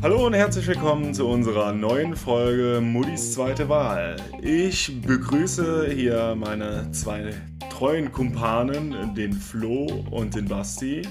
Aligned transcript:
Hallo 0.00 0.26
und 0.26 0.34
herzlich 0.34 0.66
willkommen 0.68 1.12
zu 1.12 1.26
unserer 1.26 1.72
neuen 1.72 2.14
Folge 2.14 2.80
Muddis 2.80 3.32
zweite 3.32 3.68
Wahl. 3.68 4.14
Ich 4.40 5.02
begrüße 5.02 5.90
hier 5.90 6.36
meine 6.36 6.92
zwei 6.92 7.34
treuen 7.68 8.12
Kumpanen, 8.12 9.12
den 9.16 9.32
Flo 9.32 10.04
und 10.12 10.36
den 10.36 10.46
Basti. 10.46 11.02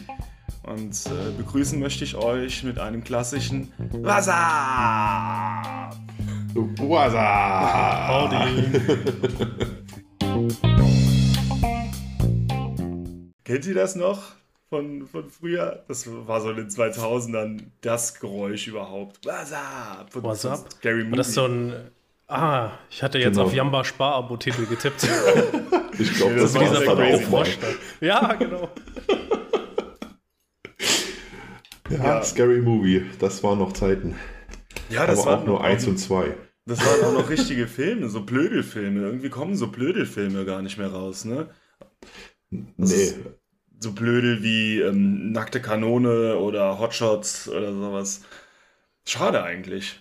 Und 0.63 0.95
äh, 1.07 1.31
begrüßen 1.37 1.77
möchte 1.81 2.05
ich 2.05 2.15
euch 2.15 2.63
mit 2.63 2.79
einem 2.79 3.03
klassischen 3.03 3.73
Wasser. 4.03 4.31
Wasser. 6.55 8.07
Howdy. 8.07 8.71
Kennt 13.43 13.65
ihr 13.65 13.75
das 13.75 13.97
noch 13.97 14.40
von, 14.71 15.05
von 15.05 15.29
früher? 15.29 15.83
Das 15.89 16.07
war 16.25 16.39
so 16.41 16.49
in 16.51 16.55
den 16.55 16.69
2000ern 16.69 17.59
das 17.81 18.19
Geräusch 18.19 18.67
überhaupt. 18.67 19.25
Wasser. 19.25 20.05
Von, 20.09 20.23
What's 20.23 20.45
up? 20.45 20.71
Scary 20.71 21.09
War 21.11 21.17
das 21.17 21.27
Movie. 21.27 21.33
so 21.35 21.45
ein. 21.45 21.91
Ah, 22.27 22.71
ich 22.89 23.03
hatte 23.03 23.19
jetzt 23.19 23.33
Genau. 23.35 23.47
auf 23.47 23.53
Jamba 23.53 23.83
Sparabo-Titel 23.83 24.65
getippt. 24.65 25.07
Ich 25.99 26.13
glaube, 26.15 26.35
Das 26.35 26.53
das, 26.53 26.55
war 26.55 26.63
dieser 26.79 26.95
crazy. 26.95 27.23
Frosch. 27.25 27.57
Ja, 27.99 28.33
genau. 28.33 28.69
Ja, 31.89 31.97
Ja. 31.97 32.23
Scary 32.23 32.61
Movie, 32.61 33.05
das 33.19 33.43
waren 33.43 33.59
noch 33.59 33.73
Zeiten. 33.73 34.15
ja, 34.89 35.05
das 35.05 35.19
Aber 35.19 35.31
waren 35.31 35.39
auch 35.41 35.45
nur 35.45 35.55
noch- 35.59 35.65
eins 35.65 35.85
und 35.85 35.97
zwei. 35.97 36.35
Das 36.65 36.79
waren 36.79 37.03
auch 37.05 37.19
noch 37.21 37.29
richtige 37.29 37.67
Filme, 37.67 38.07
so 38.07 38.21
Blödelfilme. 38.21 39.01
Irgendwie 39.01 39.29
kommen 39.29 39.55
so 39.57 39.67
Blödelfilme 39.67 40.45
gar 40.45 40.61
nicht 40.61 40.77
mehr 40.77 40.87
raus, 40.91 41.25
ne? 41.25 41.49
Das 42.77 42.89
Nee, 42.91 42.95
ist- 43.03 43.19
So 43.81 43.91
Blödel 43.91 44.43
wie 44.43 44.79
ähm, 44.79 45.31
Nackte 45.31 45.59
Kanone 45.61 46.37
oder 46.37 46.79
Hotshots 46.79 47.49
oder 47.49 47.73
sowas. 47.73 48.21
Schade 49.05 49.43
eigentlich. 49.43 49.99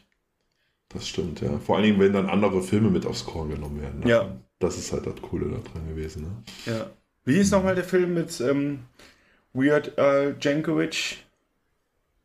das 0.91 1.09
stimmt, 1.09 1.41
ja. 1.41 1.59
Vor 1.59 1.77
allen 1.77 1.85
Dingen, 1.87 2.01
wenn 2.01 2.13
dann 2.13 2.29
andere 2.29 2.63
Filme 2.63 2.91
mit 2.91 3.07
aufs 3.07 3.25
Korn 3.25 3.49
genommen 3.51 3.81
werden. 3.81 4.07
Ja. 4.07 4.37
Das 4.59 4.77
ist 4.77 4.93
halt 4.93 5.07
das 5.07 5.21
Coole 5.23 5.47
daran 5.49 5.89
gewesen. 5.89 6.23
Ne? 6.25 6.73
Ja. 6.73 6.91
Wie 7.25 7.35
hieß 7.37 7.51
nochmal 7.53 7.75
der 7.75 7.85
Film 7.85 8.13
mit 8.13 8.39
ähm, 8.43 8.81
Weird 9.55 9.99
Al 9.99 10.37
Jankovic? 10.39 11.17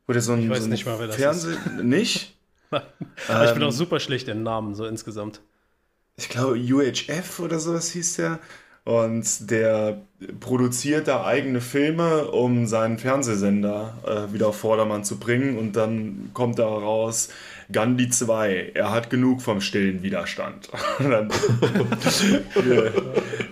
Wo 0.08 0.14
der 0.14 0.22
so 0.22 0.34
ein, 0.34 0.44
Ich 0.44 0.50
weiß 0.50 0.60
so 0.60 0.66
ein 0.66 0.70
nicht 0.72 0.86
mal, 0.86 1.00
wer 1.00 1.08
das 1.08 1.16
Fernseh 1.16 1.56
Nicht? 1.84 2.36
Aber 2.72 3.46
ich 3.46 3.54
bin 3.54 3.62
Ähm, 3.62 3.70
auch 3.70 3.72
super 3.72 4.02
schlecht 4.02 4.28
in 4.28 4.44
Namen, 4.44 4.76
so 4.76 4.86
insgesamt. 4.86 5.40
ich 6.18 6.28
glaube, 6.28 6.58
UHF 6.60 7.40
oder 7.40 7.60
sowas 7.60 7.92
hieß 7.92 8.18
der. 8.18 8.40
Und 8.86 9.50
der 9.50 10.04
produziert 10.40 11.08
da 11.08 11.26
eigene 11.26 11.60
Filme, 11.60 12.26
um 12.26 12.68
seinen 12.68 13.00
Fernsehsender 13.00 13.98
äh, 14.06 14.32
wieder 14.34 14.50
auf 14.50 14.58
Vordermann 14.58 15.04
zu 15.04 15.18
bringen. 15.18 15.58
Und 15.58 15.76
dann 15.76 16.30
kommt 16.34 16.60
da 16.60 16.68
raus 16.68 17.30
Gandhi 17.72 18.10
2. 18.10 18.74
Er 18.76 18.92
hat 18.92 19.10
genug 19.10 19.42
vom 19.42 19.60
stillen 19.60 20.04
Widerstand. 20.04 20.70
Und 21.00 21.10
dann 21.10 21.32
äh, 21.32 22.92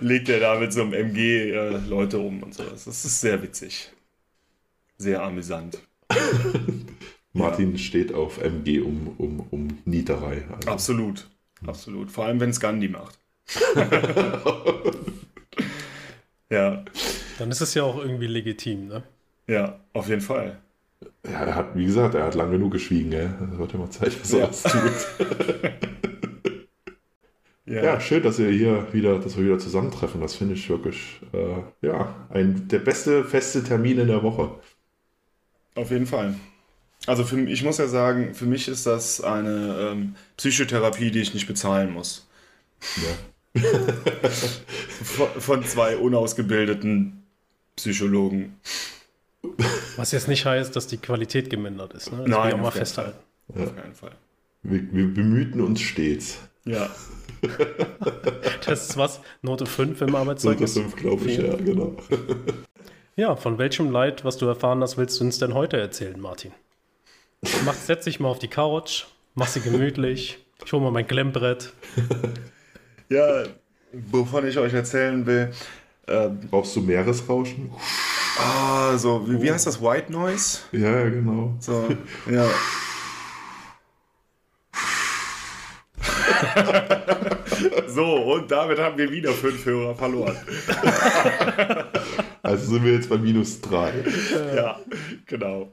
legt 0.00 0.28
er 0.28 0.38
da 0.38 0.58
mit 0.58 0.72
so 0.72 0.82
einem 0.82 0.92
MG 0.92 1.50
äh, 1.50 1.78
Leute 1.88 2.18
um 2.20 2.42
und 2.44 2.54
sowas. 2.54 2.84
Das 2.84 3.04
ist 3.04 3.20
sehr 3.20 3.42
witzig. 3.42 3.90
Sehr 4.98 5.20
amüsant. 5.20 5.78
Martin 7.32 7.76
steht 7.76 8.14
auf 8.14 8.40
MG 8.40 8.78
um, 8.80 9.14
um, 9.18 9.46
um 9.50 9.78
Nieterei. 9.84 10.44
Also, 10.54 10.70
Absolut. 10.70 11.28
Absolut. 11.66 12.12
Vor 12.12 12.26
allem, 12.26 12.38
wenn 12.38 12.50
es 12.50 12.60
Gandhi 12.60 12.86
macht. 12.86 13.18
Ja, 16.50 16.84
Dann 17.38 17.50
ist 17.50 17.60
es 17.60 17.74
ja 17.74 17.82
auch 17.82 17.98
irgendwie 17.98 18.26
legitim, 18.26 18.88
ne? 18.88 19.02
ja, 19.46 19.80
auf 19.92 20.08
jeden 20.08 20.20
Fall. 20.22 20.60
ja, 21.26 21.44
er 21.44 21.54
hat, 21.54 21.76
wie 21.76 21.86
gesagt, 21.86 22.14
er 22.14 22.24
hat 22.24 22.34
lang 22.34 22.50
genug 22.50 22.72
geschwiegen. 22.72 23.10
Gell? 23.10 23.30
Es 23.52 23.58
wird 23.58 23.72
ja 23.72 23.78
mal 23.78 23.90
Zeit, 23.90 24.20
dass 24.20 24.32
er 24.32 24.40
Ja. 24.40 24.46
das 24.46 24.62
tut. 24.62 25.06
Ja, 27.66 27.82
Ja, 27.82 28.00
schön, 28.00 28.22
dass 28.22 28.38
wir 28.38 28.50
hier 28.50 28.92
wieder, 28.92 29.18
dass 29.18 29.36
wir 29.38 29.44
wieder 29.44 29.58
zusammentreffen. 29.58 30.20
Das 30.20 30.34
finde 30.36 30.52
ich 30.54 30.68
wirklich, 30.68 31.20
äh, 31.32 31.62
ja, 31.86 32.14
ein, 32.28 32.68
der 32.68 32.78
beste 32.80 33.24
feste 33.24 33.64
Termin 33.64 33.98
in 33.98 34.08
der 34.08 34.22
Woche. 34.22 34.60
auf 35.74 35.90
jeden 35.90 36.06
Fall. 36.06 36.34
Also 37.06 37.24
für, 37.24 37.40
ich 37.40 37.64
muss 37.64 37.78
ja 37.78 37.88
sagen, 37.88 38.34
für 38.34 38.46
mich 38.46 38.68
ist 38.68 38.86
das 38.86 39.20
eine 39.22 39.90
ähm, 39.92 40.16
Psychotherapie, 40.36 41.10
die 41.10 41.20
ich 41.20 41.34
nicht 41.34 41.46
bezahlen 41.46 41.92
muss. 41.92 42.28
Ja. 42.96 43.18
Von, 43.56 45.28
von 45.38 45.64
zwei 45.64 45.96
unausgebildeten 45.96 47.22
Psychologen. 47.76 48.58
Was 49.96 50.12
jetzt 50.12 50.28
nicht 50.28 50.44
heißt, 50.44 50.74
dass 50.74 50.86
die 50.86 50.96
Qualität 50.96 51.50
gemindert 51.50 51.94
ist, 51.94 52.10
ne? 52.10 52.18
Das 52.18 52.28
Nein, 52.28 52.44
will 52.44 52.56
ich 52.56 52.62
mal 52.62 52.70
festhalten. 52.70 53.18
Auf 53.48 53.76
keinen 53.76 53.94
Fall. 53.94 54.12
Wir, 54.62 54.80
wir 54.92 55.14
bemühten 55.14 55.60
uns 55.60 55.80
stets. 55.80 56.38
Ja, 56.64 56.90
Das 58.66 58.88
ist 58.88 58.96
was? 58.96 59.20
Note 59.42 59.66
5 59.66 60.00
im 60.00 60.06
Note 60.08 60.18
Arbeitszeugnis? 60.18 60.74
5, 60.74 60.96
glaube 60.96 61.24
ich, 61.26 61.38
ja, 61.38 61.54
genau. 61.56 61.96
Ja, 63.16 63.36
von 63.36 63.58
welchem 63.58 63.92
Leid, 63.92 64.24
was 64.24 64.38
du 64.38 64.46
erfahren 64.46 64.80
hast, 64.82 64.96
willst 64.96 65.20
du 65.20 65.24
uns 65.24 65.38
denn 65.38 65.54
heute 65.54 65.76
erzählen, 65.76 66.18
Martin? 66.18 66.50
Mach, 67.64 67.74
setz 67.74 68.06
dich 68.06 68.18
mal 68.18 68.28
auf 68.28 68.40
die 68.40 68.48
Couch, 68.48 69.04
mach 69.36 69.46
sie 69.46 69.60
gemütlich. 69.60 70.38
Ich 70.66 70.72
hole 70.72 70.82
mal 70.82 70.90
mein 70.90 71.06
Klemmbrett. 71.06 71.72
ja 73.14 73.44
wovon 74.10 74.46
ich 74.46 74.58
euch 74.58 74.74
erzählen 74.74 75.24
will. 75.26 75.52
Ähm, 76.06 76.40
Brauchst 76.50 76.76
du 76.76 76.80
Meeresrauschen? 76.80 77.70
ah, 78.38 78.96
so, 78.96 79.28
wie, 79.28 79.40
wie 79.40 79.50
heißt 79.50 79.66
das? 79.66 79.80
White 79.80 80.12
Noise? 80.12 80.58
Ja, 80.72 81.08
genau. 81.08 81.54
So, 81.60 81.88
ja. 82.30 82.46
so, 87.88 88.34
und 88.34 88.50
damit 88.50 88.78
haben 88.78 88.98
wir 88.98 89.10
wieder 89.10 89.32
fünf 89.32 89.64
Hörer 89.64 89.94
verloren. 89.94 90.36
Also 92.42 92.74
sind 92.74 92.84
wir 92.84 92.92
jetzt 92.92 93.08
bei 93.08 93.16
minus 93.16 93.58
3. 93.62 94.04
Ja, 94.54 94.78
genau. 95.24 95.72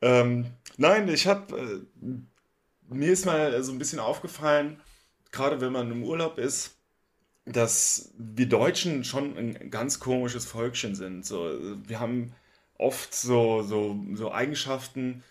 Ähm, 0.00 0.46
nein, 0.76 1.08
ich 1.08 1.28
habe, 1.28 1.56
äh, 1.56 2.14
mir 2.92 3.12
ist 3.12 3.26
mal 3.26 3.62
so 3.62 3.70
ein 3.70 3.78
bisschen 3.78 4.00
aufgefallen, 4.00 4.80
gerade 5.32 5.60
wenn 5.60 5.72
man 5.72 5.90
im 5.90 6.04
Urlaub 6.04 6.38
ist, 6.38 6.76
dass 7.44 8.12
wir 8.16 8.48
Deutschen 8.48 9.02
schon 9.04 9.36
ein 9.36 9.70
ganz 9.70 9.98
komisches 9.98 10.44
Völkchen 10.44 10.94
sind. 10.94 11.26
So, 11.26 11.58
wir 11.86 11.98
haben 11.98 12.32
oft 12.78 13.14
so, 13.14 13.62
so, 13.62 13.98
so 14.14 14.32
Eigenschaften, 14.32 15.24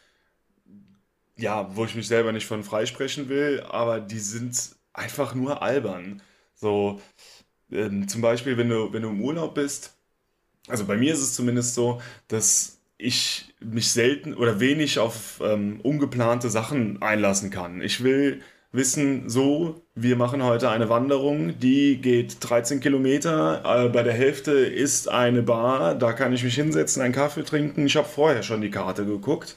ja, 1.37 1.75
wo 1.75 1.85
ich 1.85 1.95
mich 1.95 2.07
selber 2.07 2.31
nicht 2.31 2.45
von 2.45 2.63
freisprechen 2.63 3.29
will, 3.29 3.61
aber 3.61 4.01
die 4.01 4.19
sind 4.19 4.75
einfach 4.93 5.33
nur 5.35 5.61
albern. 5.61 6.21
So, 6.55 7.01
ähm, 7.71 8.07
zum 8.07 8.21
Beispiel, 8.21 8.57
wenn 8.57 8.69
du, 8.69 8.91
wenn 8.91 9.03
du 9.03 9.09
im 9.09 9.21
Urlaub 9.21 9.55
bist, 9.55 9.95
also 10.67 10.85
bei 10.85 10.97
mir 10.97 11.13
ist 11.13 11.21
es 11.21 11.33
zumindest 11.33 11.73
so, 11.75 12.01
dass 12.27 12.79
ich 12.97 13.53
mich 13.59 13.91
selten 13.91 14.33
oder 14.35 14.59
wenig 14.59 14.99
auf 14.99 15.41
ähm, 15.43 15.79
ungeplante 15.81 16.49
Sachen 16.49 17.01
einlassen 17.01 17.49
kann. 17.49 17.81
Ich 17.81 18.03
will 18.03 18.41
wissen, 18.71 19.29
so, 19.29 19.81
wir 19.95 20.15
machen 20.15 20.43
heute 20.43 20.69
eine 20.69 20.89
Wanderung, 20.89 21.59
die 21.59 21.97
geht 21.97 22.37
13 22.39 22.79
Kilometer, 22.79 23.61
äh, 23.65 23.89
bei 23.89 24.03
der 24.03 24.13
Hälfte 24.13 24.51
ist 24.51 25.09
eine 25.09 25.41
Bar, 25.41 25.95
da 25.95 26.13
kann 26.13 26.33
ich 26.33 26.43
mich 26.43 26.55
hinsetzen, 26.55 27.01
einen 27.01 27.13
Kaffee 27.13 27.43
trinken. 27.43 27.85
Ich 27.85 27.97
habe 27.97 28.07
vorher 28.07 28.43
schon 28.43 28.61
die 28.61 28.71
Karte 28.71 29.05
geguckt, 29.05 29.55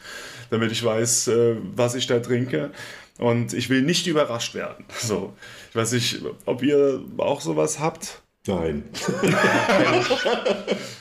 damit 0.51 0.73
ich 0.73 0.85
weiß, 0.85 1.29
äh, 1.29 1.57
was 1.75 1.95
ich 1.95 2.07
da 2.07 2.19
trinke. 2.19 2.71
Und 3.19 3.53
ich 3.53 3.71
will 3.71 3.83
nicht 3.83 4.07
überrascht 4.09 4.55
werden. 4.55 4.85
So, 4.99 5.33
ich 5.71 5.77
weiß 5.77 5.93
nicht, 5.93 6.21
ob 6.47 6.63
ihr 6.63 7.01
auch 7.19 7.41
sowas 7.41 7.79
habt. 7.79 8.23
Nein. 8.47 8.85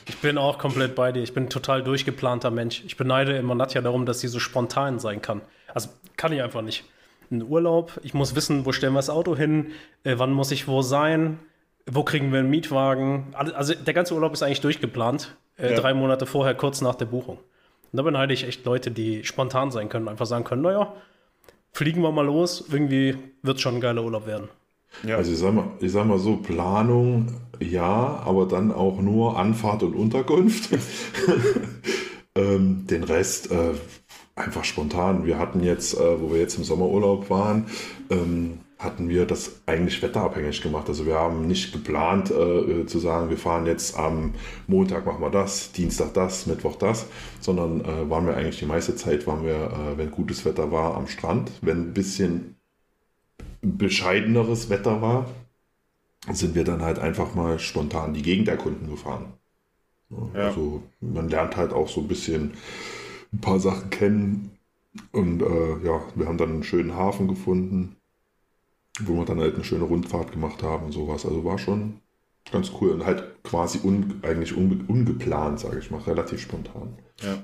Ich 0.06 0.18
bin 0.18 0.38
auch 0.38 0.58
komplett 0.58 0.96
bei 0.96 1.12
dir. 1.12 1.22
Ich 1.22 1.34
bin 1.34 1.46
ein 1.46 1.50
total 1.50 1.84
durchgeplanter 1.84 2.50
Mensch. 2.50 2.82
Ich 2.86 2.96
beneide 2.96 3.36
immer 3.36 3.56
Nadja 3.56 3.82
darum, 3.82 4.06
dass 4.06 4.22
sie 4.22 4.30
so 4.30 4.40
spontan 4.40 5.00
sein 5.00 5.22
kann. 5.22 5.42
Also 5.74 5.90
kann 6.16 6.32
ich 6.32 6.42
einfach 6.42 6.62
nicht. 6.62 6.86
Ein 7.34 7.44
Urlaub, 7.44 8.00
ich 8.04 8.14
muss 8.14 8.36
wissen, 8.36 8.66
wo 8.66 8.72
stellen 8.72 8.94
wir 8.94 9.00
das 9.00 9.10
Auto 9.10 9.36
hin, 9.36 9.72
äh, 10.04 10.16
wann 10.18 10.32
muss 10.32 10.52
ich 10.52 10.68
wo 10.68 10.82
sein, 10.82 11.40
wo 11.90 12.04
kriegen 12.04 12.32
wir 12.32 12.40
einen 12.40 12.50
Mietwagen. 12.50 13.34
Also 13.34 13.74
der 13.74 13.94
ganze 13.94 14.14
Urlaub 14.14 14.34
ist 14.34 14.44
eigentlich 14.44 14.62
durchgeplant, 14.62 15.36
äh, 15.58 15.72
Ja. 15.72 15.80
drei 15.80 15.94
Monate 15.94 16.26
vorher, 16.26 16.54
kurz 16.54 16.82
nach 16.82 16.96
der 16.96 17.06
Buchung. 17.06 17.38
Und 17.38 17.98
da 17.98 18.04
beneide 18.04 18.34
ich 18.34 18.48
echt 18.48 18.64
Leute, 18.66 18.92
die 18.92 19.24
spontan 19.24 19.72
sein 19.72 19.90
können, 19.90 20.08
einfach 20.08 20.26
sagen 20.28 20.44
können, 20.44 20.62
naja, 20.62 20.94
fliegen 21.72 22.02
wir 22.02 22.12
mal 22.12 22.26
los, 22.26 22.66
irgendwie 22.72 23.18
wird 23.42 23.60
schon 23.60 23.76
ein 23.76 23.82
geiler 23.82 24.04
Urlaub 24.04 24.28
werden. 24.28 24.50
Ja. 25.04 25.18
Also 25.18 25.32
ich 25.32 25.40
sag, 25.40 25.54
mal, 25.54 25.66
ich 25.80 25.92
sag 25.92 26.06
mal 26.06 26.20
so, 26.20 26.38
Planung 26.38 27.34
ja, 27.60 28.22
aber 28.26 28.46
dann 28.46 28.72
auch 28.72 29.00
nur 29.00 29.38
Anfahrt 29.38 29.84
und 29.84 29.96
Unterkunft. 29.96 30.70
ähm, 32.36 32.86
den 32.88 33.04
Rest 33.04 33.52
äh, 33.52 33.74
einfach 34.36 34.64
spontan. 34.64 35.26
Wir 35.26 35.38
hatten 35.38 35.62
jetzt, 35.64 35.94
äh, 35.96 36.22
wo 36.22 36.32
wir 36.32 36.40
jetzt 36.40 36.58
im 36.58 36.64
Sommerurlaub 36.64 37.30
waren, 37.30 37.66
ähm, 38.10 38.60
hatten 38.80 39.08
wir 39.08 39.26
das 39.26 39.62
eigentlich 39.66 40.02
wetterabhängig 40.02 40.62
gemacht. 40.62 40.90
Also 40.90 41.06
wir 41.06 41.16
haben 41.16 41.48
nicht 41.48 41.72
geplant 41.72 42.32
äh, 42.32 42.86
zu 42.86 43.00
sagen, 43.00 43.30
wir 43.30 43.38
fahren 43.38 43.66
jetzt 43.66 43.98
am 43.98 44.34
Montag 44.68 45.06
machen 45.06 45.22
wir 45.22 45.30
das, 45.30 45.72
Dienstag 45.72 46.14
das, 46.14 46.48
Mittwoch 46.48 46.76
das, 46.76 47.06
sondern 47.40 47.82
äh, 47.82 48.10
waren 48.10 48.26
wir 48.26 48.36
eigentlich 48.36 48.60
die 48.60 48.66
meiste 48.66 48.96
Zeit, 48.96 49.26
waren 49.26 49.44
wir, 49.44 49.56
äh, 49.56 49.98
wenn 49.98 50.12
gutes 50.12 50.44
Wetter 50.44 50.72
war, 50.72 50.96
am 50.96 51.08
Strand. 51.08 51.52
Wenn 51.62 51.90
ein 51.90 51.94
bisschen 51.94 52.56
bescheideneres 53.62 54.70
Wetter 54.70 55.02
war, 55.02 55.30
sind 56.32 56.56
wir 56.56 56.64
dann 56.64 56.82
halt 56.82 57.00
einfach 57.00 57.36
mal 57.36 57.60
spontan 57.60 58.14
die 58.14 58.22
Gegend 58.22 58.48
erkunden 58.48 58.90
gefahren. 58.90 59.34
Ja. 60.34 60.48
Also 60.48 60.84
man 61.00 61.30
lernt 61.30 61.58
halt 61.58 61.74
auch 61.74 61.88
so 61.88 62.02
ein 62.02 62.08
bisschen 62.08 62.54
ein 63.34 63.42
paar 63.42 63.60
Sachen 63.60 63.90
kennen. 63.90 64.52
Und 65.12 65.42
äh, 65.42 65.86
ja, 65.86 66.02
wir 66.16 66.28
haben 66.28 66.38
dann 66.38 66.50
einen 66.50 66.64
schönen 66.64 66.96
Hafen 66.96 67.28
gefunden, 67.28 67.96
wo 69.00 69.16
wir 69.16 69.26
dann 69.26 69.40
halt 69.40 69.56
eine 69.56 69.64
schöne 69.64 69.86
Rundfahrt 69.86 70.32
gemacht 70.32 70.62
haben 70.62 70.86
und 70.86 70.92
sowas. 70.92 71.26
Also 71.26 71.44
war 71.44 71.58
schon 71.58 72.00
ganz 72.52 72.72
cool 72.80 72.92
und 72.92 73.06
halt 73.06 73.44
quasi 73.44 73.80
un, 73.84 74.20
eigentlich 74.22 74.56
unge, 74.56 74.84
ungeplant, 74.88 75.60
sage 75.60 75.80
ich 75.80 75.90
mal, 75.90 76.02
relativ 76.02 76.42
spontan. 76.42 76.98
Ja. 77.22 77.44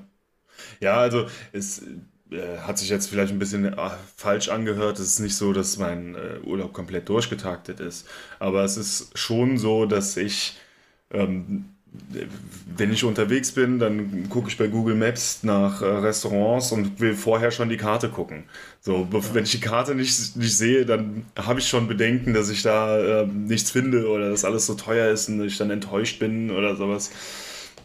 Ja, 0.80 0.96
also 0.98 1.26
es 1.52 1.82
äh, 2.30 2.58
hat 2.58 2.78
sich 2.78 2.88
jetzt 2.88 3.08
vielleicht 3.08 3.32
ein 3.32 3.38
bisschen 3.38 3.64
äh, 3.64 3.90
falsch 4.16 4.48
angehört. 4.48 4.98
Es 4.98 5.06
ist 5.06 5.20
nicht 5.20 5.36
so, 5.36 5.52
dass 5.52 5.78
mein 5.78 6.14
äh, 6.14 6.38
Urlaub 6.44 6.72
komplett 6.72 7.08
durchgetaktet 7.08 7.80
ist. 7.80 8.06
Aber 8.38 8.62
es 8.62 8.76
ist 8.76 9.18
schon 9.18 9.58
so, 9.58 9.86
dass 9.86 10.16
ich, 10.16 10.58
ähm, 11.10 11.70
wenn 12.76 12.92
ich 12.92 13.04
unterwegs 13.04 13.52
bin, 13.52 13.78
dann 13.78 14.28
gucke 14.28 14.48
ich 14.48 14.56
bei 14.56 14.68
Google 14.68 14.94
Maps 14.94 15.42
nach 15.42 15.82
äh, 15.82 15.86
Restaurants 15.86 16.72
und 16.72 17.00
will 17.00 17.14
vorher 17.14 17.50
schon 17.50 17.68
die 17.68 17.76
Karte 17.76 18.08
gucken. 18.08 18.44
So, 18.80 19.08
wenn 19.32 19.44
ich 19.44 19.52
die 19.52 19.60
Karte 19.60 19.94
nicht, 19.94 20.36
nicht 20.36 20.56
sehe, 20.56 20.86
dann 20.86 21.24
habe 21.36 21.60
ich 21.60 21.68
schon 21.68 21.88
Bedenken, 21.88 22.32
dass 22.32 22.48
ich 22.48 22.62
da 22.62 23.22
ähm, 23.22 23.46
nichts 23.46 23.70
finde 23.70 24.08
oder 24.08 24.30
dass 24.30 24.44
alles 24.44 24.66
so 24.66 24.74
teuer 24.74 25.10
ist 25.10 25.28
und 25.28 25.44
ich 25.44 25.58
dann 25.58 25.70
enttäuscht 25.70 26.18
bin 26.18 26.50
oder 26.50 26.76
sowas. 26.76 27.10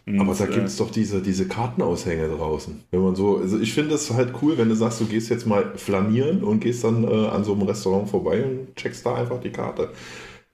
Und, 0.08 0.20
Aber 0.20 0.36
da 0.36 0.46
gibt 0.46 0.68
es 0.68 0.76
äh, 0.76 0.78
doch 0.84 0.92
diese, 0.92 1.22
diese 1.22 1.48
Kartenaushänge 1.48 2.30
draußen. 2.30 2.84
Wenn 2.92 3.02
man 3.02 3.16
so, 3.16 3.38
also 3.40 3.60
ich 3.60 3.74
finde 3.74 3.96
es 3.96 4.12
halt 4.12 4.34
cool, 4.42 4.58
wenn 4.58 4.70
du 4.70 4.76
sagst, 4.76 5.02
du 5.02 5.06
gehst 5.06 5.30
jetzt 5.30 5.48
mal 5.48 5.74
flanieren 5.78 6.44
und 6.44 6.60
gehst 6.60 6.84
dann 6.84 7.04
äh, 7.04 7.28
an 7.28 7.44
so 7.44 7.54
einem 7.54 7.64
Restaurant 7.64 8.10
vorbei 8.10 8.44
und 8.44 8.76
checkst 8.76 9.06
da 9.06 9.16
einfach 9.16 9.42
die 9.42 9.52
Karte. 9.52 9.90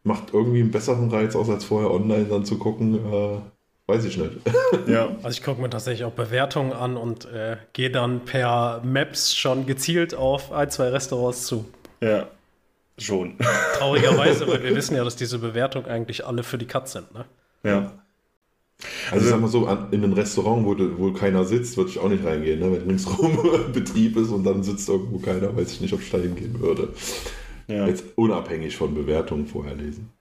Macht 0.04 0.34
irgendwie 0.34 0.62
einen 0.62 0.72
besseren 0.72 1.10
Reiz 1.10 1.36
aus, 1.36 1.50
als 1.50 1.64
vorher 1.64 1.92
online 1.92 2.26
dann 2.26 2.46
zu 2.46 2.58
gucken. 2.58 2.96
Äh, 2.96 3.38
weiß 3.88 4.06
ich 4.06 4.18
nicht. 4.18 4.32
ja. 4.88 5.10
Also 5.24 5.30
ich 5.30 5.44
gucke 5.44 5.62
mir 5.62 5.70
tatsächlich 5.70 6.06
auch 6.06 6.14
Bewertungen 6.14 6.74
an 6.74 6.98
und 6.98 7.26
äh, 7.26 7.58
gehe 7.74 7.92
dann 7.92 8.22
per 8.22 8.82
Maps 8.84 9.36
schon 9.36 9.66
gezielt 9.66 10.16
auf 10.16 10.52
ein, 10.52 10.70
zwei 10.70 10.90
Restaurants 10.90 11.46
zu. 11.46 11.66
Ja, 12.02 12.28
schon. 12.98 13.36
Traurigerweise, 13.78 14.48
weil 14.48 14.64
wir 14.64 14.76
wissen 14.76 14.96
ja, 14.96 15.04
dass 15.04 15.16
diese 15.16 15.40
Bewertungen 15.40 15.86
eigentlich 15.86 16.26
alle 16.26 16.44
für 16.44 16.58
die 16.58 16.68
Katz 16.68 16.94
sind. 16.94 17.14
Ne? 17.14 17.26
Ja. 17.64 17.92
Also, 19.12 19.26
also 19.26 19.30
sag 19.30 19.42
mal 19.42 19.48
so, 19.48 19.68
in 19.92 20.04
ein 20.04 20.14
Restaurant, 20.14 20.66
wo, 20.66 20.76
wo 20.98 21.14
keiner 21.14 21.46
sitzt, 21.46 21.78
würde 21.78 21.92
ich 21.92 22.00
auch 22.00 22.10
nicht 22.10 22.26
reingehen, 22.26 22.60
ne? 22.60 22.72
wenn 22.72 22.88
ringsrum 22.88 23.38
Betrieb 23.74 24.18
ist 24.18 24.30
und 24.30 24.44
dann 24.44 24.64
sitzt 24.64 24.90
irgendwo 24.90 25.20
keiner, 25.20 25.56
weiß 25.56 25.74
ich 25.74 25.82
nicht, 25.82 25.94
ob 25.94 26.02
ich 26.02 26.10
da 26.10 26.18
hingehen 26.18 26.60
würde. 26.60 26.90
Ja. 27.72 27.88
Jetzt 27.88 28.06
unabhängig 28.16 28.76
von 28.76 28.94
Bewertungen 28.94 29.48
vorher 29.48 29.76
lesen. 29.76 30.12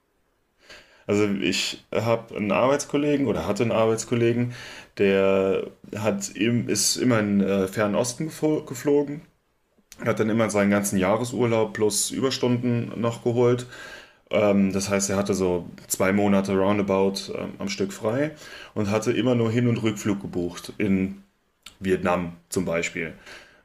Also 1.07 1.25
ich 1.25 1.85
habe 1.93 2.37
einen 2.37 2.53
Arbeitskollegen 2.53 3.27
oder 3.27 3.47
hatte 3.47 3.65
einen 3.65 3.73
Arbeitskollegen, 3.73 4.53
der 4.99 5.67
hat 5.97 6.29
im, 6.37 6.69
ist 6.69 6.97
immer 6.97 7.19
in 7.19 7.41
äh, 7.41 7.67
Fernen 7.67 7.97
Osten 7.97 8.31
geflogen, 8.67 9.23
hat 10.05 10.21
dann 10.21 10.31
immer 10.31 10.51
seinen 10.51 10.71
ganzen 10.71 10.99
Jahresurlaub 10.99 11.73
plus 11.73 12.13
Überstunden 12.13 12.93
noch 13.01 13.25
geholt 13.25 13.67
ähm, 14.31 14.73
das 14.73 14.89
heißt, 14.89 15.11
er 15.11 15.17
hatte 15.17 15.35
so 15.35 15.69
zwei 15.89 16.13
Monate 16.13 16.57
roundabout 16.57 17.33
ähm, 17.37 17.55
am 17.59 17.69
Stück 17.69 17.93
frei 17.93 18.33
und 18.75 18.91
hatte 18.91 19.13
immer 19.13 19.35
nur 19.35 19.51
Hin- 19.51 19.69
und 19.69 19.83
Rückflug 19.83 20.21
gebucht 20.21 20.73
in 20.79 21.23
Vietnam 21.81 22.37
zum 22.49 22.65
Beispiel. 22.65 23.15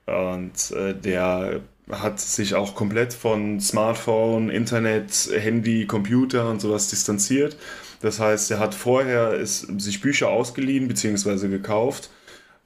Und 0.07 0.71
äh, 0.71 0.93
der 0.95 1.61
hat 1.91 2.19
sich 2.19 2.55
auch 2.55 2.75
komplett 2.75 3.13
von 3.13 3.59
Smartphone, 3.59 4.49
Internet, 4.49 5.29
Handy, 5.31 5.85
Computer 5.85 6.49
und 6.49 6.59
sowas 6.59 6.89
distanziert. 6.89 7.57
Das 8.01 8.19
heißt, 8.19 8.51
er 8.51 8.59
hat 8.59 8.73
vorher 8.75 9.33
ist, 9.33 9.81
sich 9.81 10.01
Bücher 10.01 10.29
ausgeliehen 10.29 10.87
bzw. 10.87 11.47
gekauft, 11.47 12.09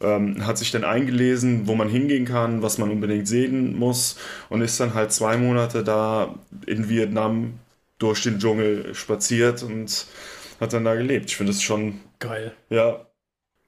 ähm, 0.02 0.46
hat 0.46 0.58
sich 0.58 0.72
dann 0.72 0.84
eingelesen, 0.84 1.68
wo 1.68 1.76
man 1.76 1.90
hingehen 1.90 2.26
kann, 2.26 2.62
was 2.62 2.78
man 2.78 2.90
unbedingt 2.90 3.28
sehen 3.28 3.78
muss 3.78 4.18
und 4.50 4.62
ist 4.62 4.80
dann 4.80 4.94
halt 4.94 5.12
zwei 5.12 5.38
Monate 5.38 5.84
da 5.84 6.36
in 6.66 6.90
Vietnam 6.90 7.60
durch 8.00 8.24
den 8.24 8.40
Dschungel 8.40 8.96
spaziert 8.96 9.64
und 9.64 10.08
hat 10.60 10.74
dann 10.74 10.86
da 10.86 10.96
gelebt. 10.96 11.30
Ich 11.30 11.38
finde 11.38 11.52
das 11.52 11.62
schon 11.62 12.00
geil. 12.20 12.54
Ja. 12.70 13.06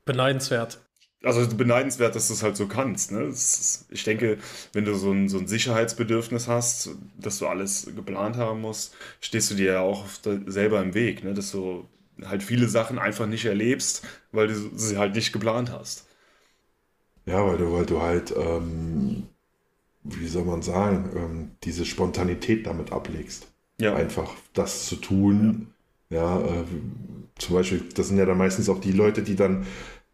Beneidenswert. 0.05 0.79
Also 1.23 1.55
beneidenswert, 1.55 2.15
dass 2.15 2.27
du 2.29 2.33
es 2.33 2.41
halt 2.41 2.57
so 2.57 2.67
kannst. 2.67 3.11
Ne? 3.11 3.23
Ist, 3.23 3.85
ich 3.91 4.03
denke, 4.03 4.39
wenn 4.73 4.85
du 4.85 4.95
so 4.95 5.11
ein, 5.11 5.29
so 5.29 5.37
ein 5.37 5.47
Sicherheitsbedürfnis 5.47 6.47
hast, 6.47 6.89
dass 7.19 7.37
du 7.37 7.47
alles 7.47 7.87
geplant 7.95 8.37
haben 8.37 8.61
musst, 8.61 8.95
stehst 9.19 9.51
du 9.51 9.55
dir 9.55 9.73
ja 9.73 9.79
auch 9.81 10.05
selber 10.47 10.81
im 10.81 10.95
Weg, 10.95 11.23
ne? 11.23 11.33
dass 11.33 11.51
du 11.51 11.87
halt 12.25 12.41
viele 12.41 12.67
Sachen 12.67 12.97
einfach 12.97 13.27
nicht 13.27 13.45
erlebst, 13.45 14.03
weil 14.31 14.47
du 14.47 14.71
sie 14.75 14.97
halt 14.97 15.15
nicht 15.15 15.31
geplant 15.31 15.71
hast. 15.71 16.07
Ja, 17.27 17.45
weil 17.45 17.57
du, 17.57 17.71
weil 17.71 17.85
du 17.85 18.01
halt, 18.01 18.33
ähm, 18.35 19.27
wie 20.03 20.27
soll 20.27 20.45
man 20.45 20.63
sagen, 20.63 21.11
ähm, 21.15 21.51
diese 21.63 21.85
Spontanität 21.85 22.65
damit 22.65 22.91
ablegst 22.91 23.47
ja. 23.81 23.95
einfach 23.95 24.33
das 24.53 24.85
zu 24.85 24.95
tun. 24.95 25.67
Ja, 26.09 26.39
ja 26.39 26.61
äh, 26.61 26.65
zum 27.37 27.55
Beispiel, 27.55 27.83
das 27.95 28.07
sind 28.07 28.17
ja 28.17 28.25
dann 28.25 28.37
meistens 28.37 28.69
auch 28.69 28.79
die 28.79 28.91
Leute, 28.91 29.23
die 29.23 29.35
dann, 29.35 29.65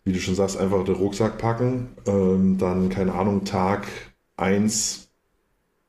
wie 0.08 0.14
du 0.14 0.20
schon 0.20 0.36
sagst, 0.36 0.58
einfach 0.58 0.86
den 0.86 0.96
Rucksack 0.96 1.38
packen, 1.38 1.90
ähm, 2.08 2.58
dann, 2.58 2.88
keine 2.88 3.14
Ahnung, 3.14 3.44
Tag 3.44 3.88
1 4.38 5.04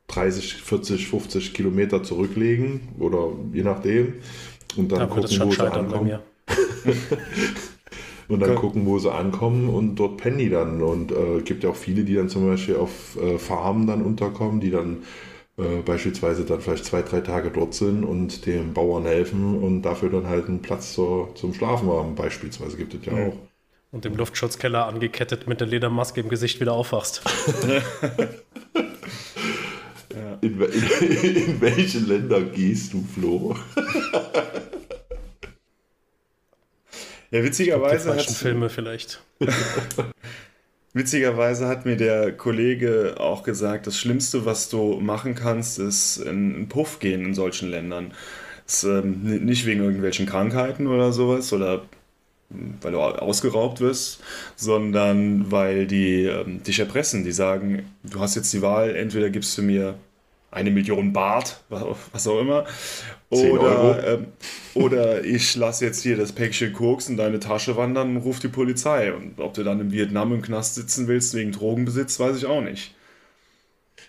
30, 0.09 0.55
40, 0.63 1.07
50 1.07 1.55
Kilometer 1.55 2.03
zurücklegen 2.03 2.81
oder 2.99 3.31
je 3.53 3.63
nachdem 3.63 4.15
und 4.77 4.91
dann 4.91 5.01
da 5.01 5.07
gucken, 5.07 5.41
wo 5.41 5.51
sie 5.51 5.73
ankommen. 5.73 6.19
und 8.29 8.41
dann 8.41 8.51
okay. 8.51 8.61
gucken, 8.61 8.87
wo 8.87 8.99
sie 8.99 9.13
ankommen 9.13 9.69
und 9.69 9.97
dort 9.97 10.17
pennen 10.17 10.39
die 10.39 10.49
dann. 10.49 10.83
Und 10.83 11.13
äh, 11.13 11.43
gibt 11.45 11.63
ja 11.63 11.71
auch 11.71 11.77
viele, 11.77 12.05
die 12.05 12.15
dann 12.15 12.29
zum 12.29 12.47
Beispiel 12.47 12.77
auf 12.77 13.17
äh, 13.21 13.39
Farmen 13.39 13.87
dann 13.87 14.03
unterkommen, 14.03 14.61
die 14.61 14.71
dann 14.71 15.03
äh, 15.59 15.83
beispielsweise 15.85 16.45
dann 16.45 16.61
vielleicht 16.61 16.87
zwei, 16.87 17.03
drei 17.03 17.21
Tage 17.21 17.51
dort 17.51 17.75
sind 17.75 18.05
und 18.05 18.47
dem 18.47 18.73
Bauern 18.73 19.05
helfen 19.05 19.63
und 19.63 19.83
dafür 19.83 20.09
dann 20.09 20.27
halt 20.27 20.49
einen 20.49 20.63
Platz 20.63 20.95
zur, 20.95 21.35
zum 21.35 21.53
Schlafen 21.53 21.91
haben, 21.91 22.15
beispielsweise 22.15 22.77
gibt 22.77 22.95
es 22.95 23.05
ja 23.05 23.13
auch. 23.13 23.35
Und 23.91 24.05
im 24.05 24.17
Luftschutzkeller 24.17 24.87
angekettet 24.87 25.47
mit 25.47 25.61
der 25.61 25.67
Ledermaske 25.67 26.21
im 26.21 26.29
Gesicht 26.29 26.61
wieder 26.61 26.75
aufwachst. 26.75 27.23
ja. 30.15 30.39
in, 30.43 30.61
in, 30.61 30.65
in 31.35 31.61
welche 31.61 32.01
Länder 32.01 32.43
gehst 32.43 32.93
du, 32.93 33.03
Flo? 33.03 33.57
ja, 37.31 37.43
witzigerweise. 37.43 38.15
hat 38.15 38.27
Filme 38.27 38.69
vielleicht. 38.69 39.23
Witzigerweise 40.93 41.67
hat 41.67 41.87
mir 41.87 41.97
der 41.97 42.33
Kollege 42.33 43.15
auch 43.19 43.43
gesagt, 43.43 43.87
das 43.87 43.97
Schlimmste, 43.97 44.45
was 44.45 44.69
du 44.69 45.01
machen 45.01 45.35
kannst, 45.35 45.79
ist 45.79 46.19
in 46.19 46.55
einen 46.55 46.69
Puff 46.69 46.99
gehen 46.99 47.25
in 47.25 47.35
solchen 47.35 47.71
Ländern. 47.71 48.13
Das, 48.67 48.85
ähm, 48.85 49.23
nicht 49.23 49.65
wegen 49.65 49.81
irgendwelchen 49.81 50.27
Krankheiten 50.27 50.89
oder 50.89 51.13
sowas 51.13 51.55
oder 51.55 51.87
weil 52.51 52.93
du 52.93 53.01
ausgeraubt 53.01 53.81
wirst, 53.81 54.21
sondern 54.57 55.51
weil 55.51 55.87
die 55.87 56.25
ähm, 56.25 56.63
dich 56.63 56.79
erpressen. 56.79 57.25
Die 57.25 57.33
sagen, 57.33 57.85
du 58.05 58.21
hast 58.21 58.37
jetzt 58.37 58.53
die 58.53 58.63
Wahl, 58.63 58.97
entweder 58.97 59.31
gibst 59.31 59.57
du 59.59 59.63
mir 59.63 59.99
eine 60.51 60.71
Million 60.71 61.13
Bart, 61.13 61.63
was 61.69 62.27
auch 62.27 62.41
immer, 62.41 62.65
oder, 63.29 64.15
ähm, 64.15 64.27
oder 64.73 65.23
ich 65.23 65.55
lasse 65.57 65.85
jetzt 65.85 66.03
hier 66.03 66.17
das 66.17 66.33
Päckchen 66.33 66.73
Koks 66.73 67.11
in 67.11 67.19
deine 67.19 67.39
Tasche 67.39 67.77
wandern 67.77 68.17
und 68.17 68.23
ruf 68.23 68.39
die 68.39 68.49
Polizei. 68.49 69.13
Und 69.13 69.39
ob 69.41 69.53
du 69.53 69.63
dann 69.63 69.81
in 69.81 69.93
Vietnam 69.93 70.33
im 70.33 70.41
Knast 70.41 70.75
sitzen 70.75 71.07
willst 71.07 71.35
wegen 71.35 71.53
Drogenbesitz, 71.53 72.19
weiß 72.19 72.37
ich 72.39 72.47
auch 72.47 72.63
nicht. 72.63 72.95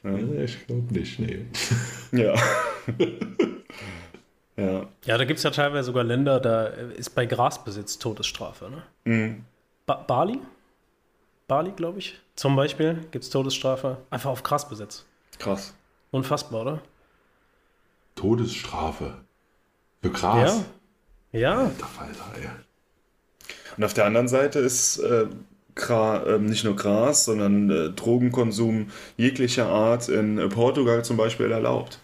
Ja. 0.03 0.17
Ich 0.43 0.65
glaube 0.65 0.93
nicht, 0.93 1.19
nee. 1.19 1.39
Ja. 2.13 2.35
ja. 4.59 4.85
Ja, 5.05 5.17
da 5.17 5.25
gibt 5.25 5.37
es 5.37 5.43
ja 5.43 5.51
teilweise 5.51 5.85
sogar 5.85 6.03
Länder, 6.03 6.39
da 6.39 6.65
ist 6.65 7.11
bei 7.15 7.25
Grasbesitz 7.25 7.99
Todesstrafe. 7.99 8.69
Ne? 8.69 8.83
Mhm. 9.05 9.45
Ba 9.85 9.95
Bali? 9.95 10.39
Bali, 11.47 11.71
glaube 11.71 11.99
ich. 11.99 12.19
Zum 12.35 12.55
Beispiel 12.55 13.05
gibt 13.11 13.23
es 13.23 13.29
Todesstrafe. 13.29 13.97
Einfach 14.09 14.29
auf 14.29 14.43
Grasbesitz. 14.43 15.05
Krass. 15.39 15.73
Unfassbar, 16.11 16.61
oder? 16.61 16.81
Todesstrafe. 18.15 19.15
Für 20.01 20.11
Gras. 20.11 20.63
Ja. 21.31 21.39
ja. 21.39 21.57
Alter 21.57 21.85
Falter, 21.85 22.41
ja. 22.41 22.51
Und 23.77 23.83
auf 23.83 23.93
der 23.93 24.05
anderen 24.05 24.27
Seite 24.27 24.59
ist 24.59 24.97
äh, 24.99 25.27
äh, 25.89 26.37
nicht 26.39 26.63
nur 26.65 26.75
Gras, 26.75 27.25
sondern 27.25 27.69
äh, 27.69 27.89
Drogenkonsum 27.91 28.91
jeglicher 29.17 29.67
Art 29.67 30.09
in 30.09 30.49
Portugal 30.49 31.03
zum 31.03 31.17
Beispiel 31.17 31.51
erlaubt. 31.51 31.99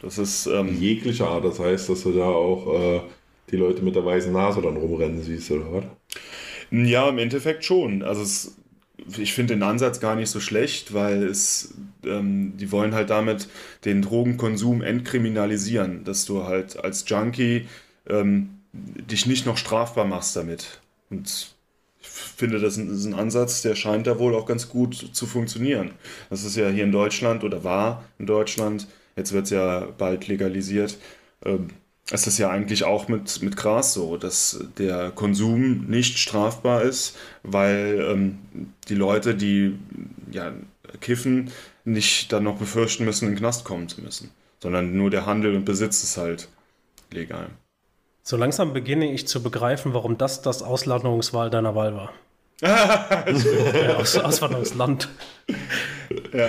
Das 0.00 0.18
ist. 0.18 0.46
Ähm, 0.46 0.80
Jeglicher 0.80 1.28
Art, 1.28 1.44
das 1.44 1.58
heißt, 1.58 1.88
dass 1.88 2.02
du 2.02 2.12
da 2.12 2.24
auch 2.24 2.72
äh, 2.72 3.00
die 3.50 3.56
Leute 3.56 3.82
mit 3.82 3.96
der 3.96 4.04
weißen 4.04 4.32
Nase 4.32 4.62
dann 4.62 4.76
rumrennen 4.76 5.22
siehst, 5.22 5.50
oder 5.50 5.72
was? 5.72 5.84
Ja, 6.70 7.08
im 7.08 7.18
Endeffekt 7.18 7.64
schon. 7.64 8.02
Also 8.02 8.22
es, 8.22 8.56
ich 9.16 9.32
finde 9.32 9.54
den 9.54 9.62
Ansatz 9.62 10.00
gar 10.00 10.16
nicht 10.16 10.30
so 10.30 10.40
schlecht, 10.40 10.92
weil 10.92 11.24
es, 11.24 11.74
ähm, 12.04 12.56
die 12.56 12.70
wollen 12.70 12.94
halt 12.94 13.10
damit 13.10 13.48
den 13.84 14.02
Drogenkonsum 14.02 14.82
entkriminalisieren, 14.82 16.04
dass 16.04 16.26
du 16.26 16.44
halt 16.44 16.78
als 16.82 17.04
Junkie 17.08 17.66
ähm, 18.08 18.50
dich 18.72 19.26
nicht 19.26 19.46
noch 19.46 19.56
strafbar 19.56 20.04
machst 20.04 20.36
damit. 20.36 20.80
Und 21.10 21.54
ich 22.00 22.08
finde, 22.08 22.60
das 22.60 22.76
ist 22.76 23.06
ein 23.06 23.14
Ansatz, 23.14 23.62
der 23.62 23.74
scheint 23.74 24.06
da 24.06 24.18
wohl 24.18 24.34
auch 24.34 24.46
ganz 24.46 24.68
gut 24.68 24.94
zu 24.94 25.26
funktionieren. 25.26 25.92
Das 26.30 26.44
ist 26.44 26.56
ja 26.56 26.68
hier 26.68 26.84
in 26.84 26.92
Deutschland 26.92 27.44
oder 27.44 27.64
war 27.64 28.04
in 28.18 28.26
Deutschland, 28.26 28.86
jetzt 29.18 29.32
wird 29.32 29.44
es 29.44 29.50
ja 29.50 29.86
bald 29.98 30.28
legalisiert, 30.28 30.96
ähm, 31.44 31.68
es 32.10 32.26
ist 32.26 32.38
ja 32.38 32.48
eigentlich 32.48 32.84
auch 32.84 33.08
mit, 33.08 33.42
mit 33.42 33.56
Gras 33.56 33.92
so, 33.92 34.16
dass 34.16 34.64
der 34.78 35.10
Konsum 35.10 35.86
nicht 35.88 36.18
strafbar 36.18 36.82
ist, 36.82 37.16
weil 37.42 38.06
ähm, 38.10 38.38
die 38.88 38.94
Leute, 38.94 39.34
die 39.34 39.78
ja, 40.30 40.52
kiffen, 41.00 41.50
nicht 41.84 42.32
dann 42.32 42.44
noch 42.44 42.56
befürchten 42.56 43.04
müssen, 43.04 43.26
in 43.26 43.32
den 43.32 43.38
Knast 43.38 43.64
kommen 43.64 43.88
zu 43.88 44.00
müssen, 44.00 44.30
sondern 44.62 44.96
nur 44.96 45.10
der 45.10 45.26
Handel 45.26 45.54
und 45.54 45.64
Besitz 45.64 46.02
ist 46.02 46.16
halt 46.16 46.48
legal. 47.10 47.50
So 48.22 48.36
langsam 48.36 48.72
beginne 48.72 49.12
ich 49.12 49.26
zu 49.26 49.42
begreifen, 49.42 49.94
warum 49.94 50.18
das 50.18 50.42
das 50.42 50.62
Auswanderungswahl 50.62 51.50
deiner 51.50 51.74
Wahl 51.74 51.94
war. 51.94 52.12
äh, 52.60 53.92
Aus, 53.94 54.16
Auswanderungsland. 54.16 55.08
Ja. 56.32 56.48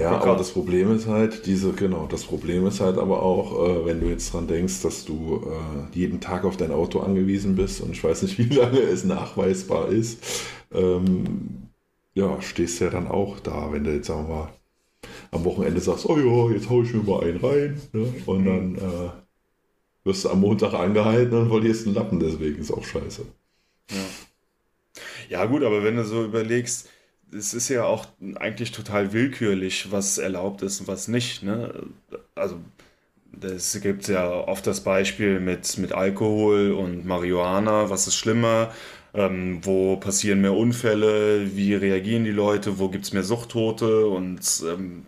Ja, 0.00 0.20
aber 0.20 0.36
das 0.36 0.52
Problem 0.52 0.94
ist 0.94 1.06
halt, 1.06 1.46
diese, 1.46 1.72
genau, 1.72 2.06
das 2.06 2.24
Problem 2.24 2.66
ist 2.66 2.80
halt 2.80 2.98
aber 2.98 3.22
auch, 3.22 3.68
äh, 3.68 3.86
wenn 3.86 4.00
du 4.00 4.06
jetzt 4.06 4.32
dran 4.32 4.46
denkst, 4.46 4.82
dass 4.82 5.04
du 5.04 5.42
äh, 5.46 5.96
jeden 5.98 6.20
Tag 6.20 6.44
auf 6.44 6.56
dein 6.56 6.72
Auto 6.72 7.00
angewiesen 7.00 7.54
bist 7.56 7.80
und 7.80 7.90
ich 7.92 8.02
weiß 8.02 8.22
nicht, 8.22 8.38
wie 8.38 8.54
lange 8.54 8.80
es 8.80 9.04
nachweisbar 9.04 9.88
ist, 9.88 10.22
ähm, 10.72 11.68
ja, 12.14 12.40
stehst 12.40 12.80
du 12.80 12.84
ja 12.84 12.90
dann 12.90 13.08
auch 13.08 13.40
da, 13.40 13.72
wenn 13.72 13.84
du 13.84 13.92
jetzt, 13.92 14.06
sagen 14.06 14.28
wir 14.28 14.34
mal, 14.34 14.52
am 15.30 15.44
Wochenende 15.44 15.80
sagst, 15.80 16.06
oh 16.08 16.18
ja, 16.18 16.54
jetzt 16.54 16.68
hau 16.68 16.82
ich 16.82 16.92
mir 16.92 17.02
mal 17.02 17.22
einen 17.22 17.38
rein, 17.38 17.80
ne? 17.92 18.12
und 18.26 18.44
dann 18.44 18.74
äh, 18.76 19.10
wirst 20.04 20.24
du 20.24 20.30
am 20.30 20.40
Montag 20.40 20.74
angehalten 20.74 21.36
und 21.36 21.48
verlierst 21.48 21.86
einen 21.86 21.94
Lappen, 21.94 22.20
deswegen 22.20 22.58
ist 22.58 22.72
auch 22.72 22.84
scheiße. 22.84 23.22
Ja. 23.90 23.96
ja 25.28 25.44
gut, 25.46 25.62
aber 25.62 25.84
wenn 25.84 25.96
du 25.96 26.04
so 26.04 26.24
überlegst, 26.24 26.88
es 27.32 27.54
ist 27.54 27.68
ja 27.68 27.84
auch 27.84 28.06
eigentlich 28.36 28.72
total 28.72 29.12
willkürlich, 29.12 29.90
was 29.92 30.18
erlaubt 30.18 30.62
ist 30.62 30.80
und 30.80 30.88
was 30.88 31.08
nicht. 31.08 31.42
Ne? 31.42 31.72
Also 32.34 32.60
es 33.40 33.80
gibt 33.80 34.08
ja 34.08 34.30
oft 34.30 34.66
das 34.66 34.82
Beispiel 34.82 35.40
mit, 35.40 35.78
mit 35.78 35.92
Alkohol 35.92 36.72
und 36.72 37.06
Marihuana, 37.06 37.90
was 37.90 38.06
ist 38.06 38.16
schlimmer, 38.16 38.72
ähm, 39.14 39.60
wo 39.62 39.96
passieren 39.96 40.40
mehr 40.40 40.54
Unfälle, 40.54 41.56
wie 41.56 41.74
reagieren 41.74 42.24
die 42.24 42.30
Leute, 42.30 42.78
wo 42.78 42.88
gibt 42.88 43.04
es 43.04 43.12
mehr 43.12 43.22
Suchttote 43.22 44.06
und 44.06 44.40
ähm, 44.66 45.06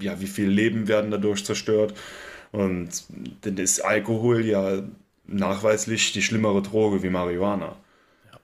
ja, 0.00 0.20
wie 0.20 0.26
viel 0.26 0.48
Leben 0.48 0.88
werden 0.88 1.10
dadurch 1.10 1.44
zerstört. 1.44 1.94
Und 2.52 3.04
dann 3.42 3.56
ist 3.58 3.84
Alkohol 3.84 4.44
ja 4.44 4.82
nachweislich 5.26 6.12
die 6.12 6.22
schlimmere 6.22 6.62
Droge 6.62 7.02
wie 7.02 7.10
Marihuana. 7.10 7.76
Ja. 8.32 8.40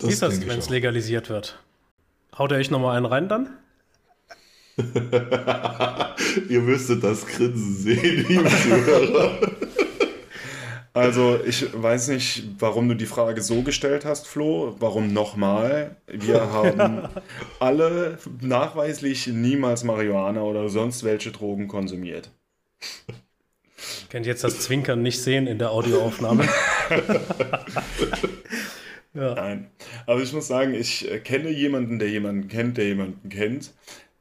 Wie 0.00 0.12
ist 0.12 0.22
das, 0.22 0.40
wenn 0.40 0.58
es 0.58 0.70
legalisiert 0.70 1.28
wird? 1.28 1.58
Haut 2.38 2.50
er 2.50 2.58
euch 2.58 2.70
nochmal 2.70 2.96
einen 2.96 3.06
rein 3.06 3.28
dann? 3.28 3.48
Ihr 6.48 6.60
müsstet 6.60 7.04
das 7.04 7.26
Grinsen 7.26 7.76
sehen, 7.76 8.24
liebe 8.28 8.48
Zuhörer. 8.48 9.38
Also, 10.92 11.38
ich 11.44 11.66
weiß 11.72 12.08
nicht, 12.08 12.44
warum 12.58 12.88
du 12.88 12.94
die 12.94 13.06
Frage 13.06 13.40
so 13.42 13.62
gestellt 13.62 14.04
hast, 14.04 14.26
Flo. 14.26 14.76
Warum 14.78 15.12
nochmal? 15.12 15.96
Wir 16.06 16.40
haben 16.52 17.08
alle 17.60 18.18
nachweislich 18.40 19.26
niemals 19.28 19.84
Marihuana 19.84 20.42
oder 20.42 20.68
sonst 20.68 21.04
welche 21.04 21.30
Drogen 21.30 21.68
konsumiert. 21.68 22.30
Könnt 24.08 24.26
jetzt 24.26 24.44
das 24.44 24.60
Zwinkern 24.60 25.02
nicht 25.02 25.20
sehen 25.20 25.46
in 25.46 25.58
der 25.58 25.70
Audioaufnahme. 25.70 26.48
Ja. 29.14 29.34
Nein. 29.34 29.70
Aber 30.06 30.20
ich 30.20 30.32
muss 30.32 30.48
sagen, 30.48 30.74
ich 30.74 31.10
äh, 31.10 31.20
kenne 31.20 31.50
jemanden, 31.50 31.98
der 31.98 32.10
jemanden 32.10 32.48
kennt, 32.48 32.76
der 32.76 32.86
jemanden 32.86 33.28
kennt, 33.28 33.72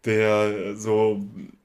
der 0.05 0.75
so 0.75 1.23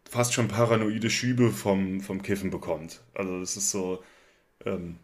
fast 0.08 0.32
schon 0.32 0.48
paranoide 0.48 1.10
Schübe 1.10 1.50
vom, 1.50 2.00
vom 2.00 2.22
Kiffen 2.22 2.50
bekommt. 2.50 3.00
Also 3.14 3.40
es 3.40 3.56
ist 3.56 3.70
so, 3.70 4.02
ähm, 4.64 4.96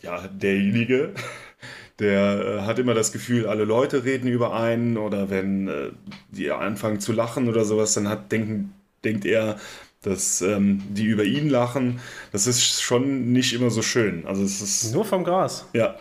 ja, 0.00 0.28
derjenige, 0.28 1.14
der 1.98 2.60
äh, 2.60 2.60
hat 2.62 2.78
immer 2.78 2.94
das 2.94 3.12
Gefühl, 3.12 3.46
alle 3.46 3.64
Leute 3.64 4.04
reden 4.04 4.28
über 4.28 4.54
einen 4.54 4.98
oder 4.98 5.30
wenn 5.30 5.68
äh, 5.68 5.90
die 6.30 6.50
anfangen 6.50 7.00
zu 7.00 7.12
lachen 7.12 7.48
oder 7.48 7.64
sowas, 7.64 7.94
dann 7.94 8.08
hat, 8.08 8.30
denken, 8.32 8.74
denkt 9.04 9.24
er, 9.24 9.58
dass 10.02 10.42
ähm, 10.42 10.82
die 10.90 11.04
über 11.06 11.24
ihn 11.24 11.48
lachen. 11.48 12.00
Das 12.32 12.46
ist 12.46 12.82
schon 12.82 13.32
nicht 13.32 13.54
immer 13.54 13.70
so 13.70 13.82
schön. 13.82 14.26
Also 14.26 14.42
es 14.42 14.60
ist 14.60 14.92
nur 14.92 15.04
vom 15.04 15.24
Gras. 15.24 15.66
Ja, 15.72 15.96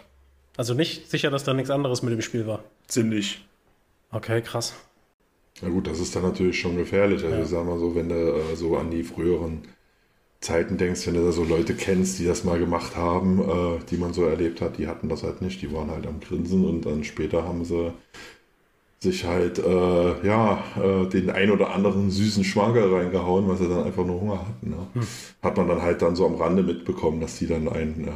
also 0.58 0.74
nicht 0.74 1.10
sicher, 1.10 1.29
dass 1.29 1.43
da 1.43 1.53
nichts 1.53 1.70
anderes 1.70 2.01
mit 2.01 2.13
dem 2.13 2.22
Spiel 2.22 2.48
war. 2.48 2.63
Ziemlich. 2.88 3.46
Okay, 4.12 4.41
krass. 4.41 4.74
Na 5.62 5.70
gut, 5.70 5.88
das 5.88 6.00
ist 6.00 6.15
dann 6.15 6.24
natürlich 6.24 6.60
schon 6.60 6.77
gefährlich. 6.77 7.24
Also 7.24 7.38
ja. 7.38 7.46
sag 7.46 7.65
mal 7.65 7.79
so, 7.79 7.96
wenn 7.96 8.10
du 8.10 8.15
äh, 8.15 8.55
so 8.55 8.77
an 8.77 8.91
die 8.91 9.03
früheren 9.03 9.63
Zeiten 10.39 10.77
denkst, 10.77 11.05
wenn 11.05 11.13
du 11.13 11.24
da 11.24 11.31
so 11.31 11.43
Leute 11.43 11.75
kennst, 11.75 12.20
die 12.20 12.25
das 12.25 12.43
mal 12.43 12.58
gemacht 12.58 12.96
haben, 12.96 13.39
äh, 13.39 13.79
die 13.89 13.98
man 13.98 14.13
so 14.13 14.25
erlebt 14.25 14.60
hat, 14.60 14.77
die 14.77 14.88
hatten 14.88 15.08
das 15.08 15.24
halt 15.24 15.41
nicht, 15.41 15.62
die 15.62 15.72
waren 15.72 15.91
halt 15.91 16.08
am 16.08 16.20
Grinsen 16.20 16.65
und 16.65 16.86
dann 16.86 17.03
später 17.03 17.43
haben 17.43 17.63
sie 17.63 17.93
sich 19.00 19.25
halt 19.25 19.60
äh, 19.60 20.27
ja 20.27 20.63
äh, 20.77 21.08
den 21.08 21.29
ein 21.29 21.51
oder 21.51 21.74
anderen 21.74 22.10
süßen 22.10 22.43
Schwager 22.43 22.91
reingehauen, 22.91 23.48
weil 23.48 23.58
sie 23.58 23.67
dann 23.67 23.84
einfach 23.84 24.05
nur 24.05 24.20
Hunger 24.20 24.39
hatten. 24.48 24.70
Ne? 24.70 24.88
Hm. 24.93 25.08
Hat 25.41 25.58
man 25.58 25.67
dann 25.67 25.81
halt 25.81 26.01
dann 26.01 26.15
so 26.15 26.25
am 26.25 26.36
Rande 26.36 26.63
mitbekommen, 26.63 27.22
dass 27.22 27.38
die 27.38 27.48
dann 27.48 27.67
einen 27.67 28.08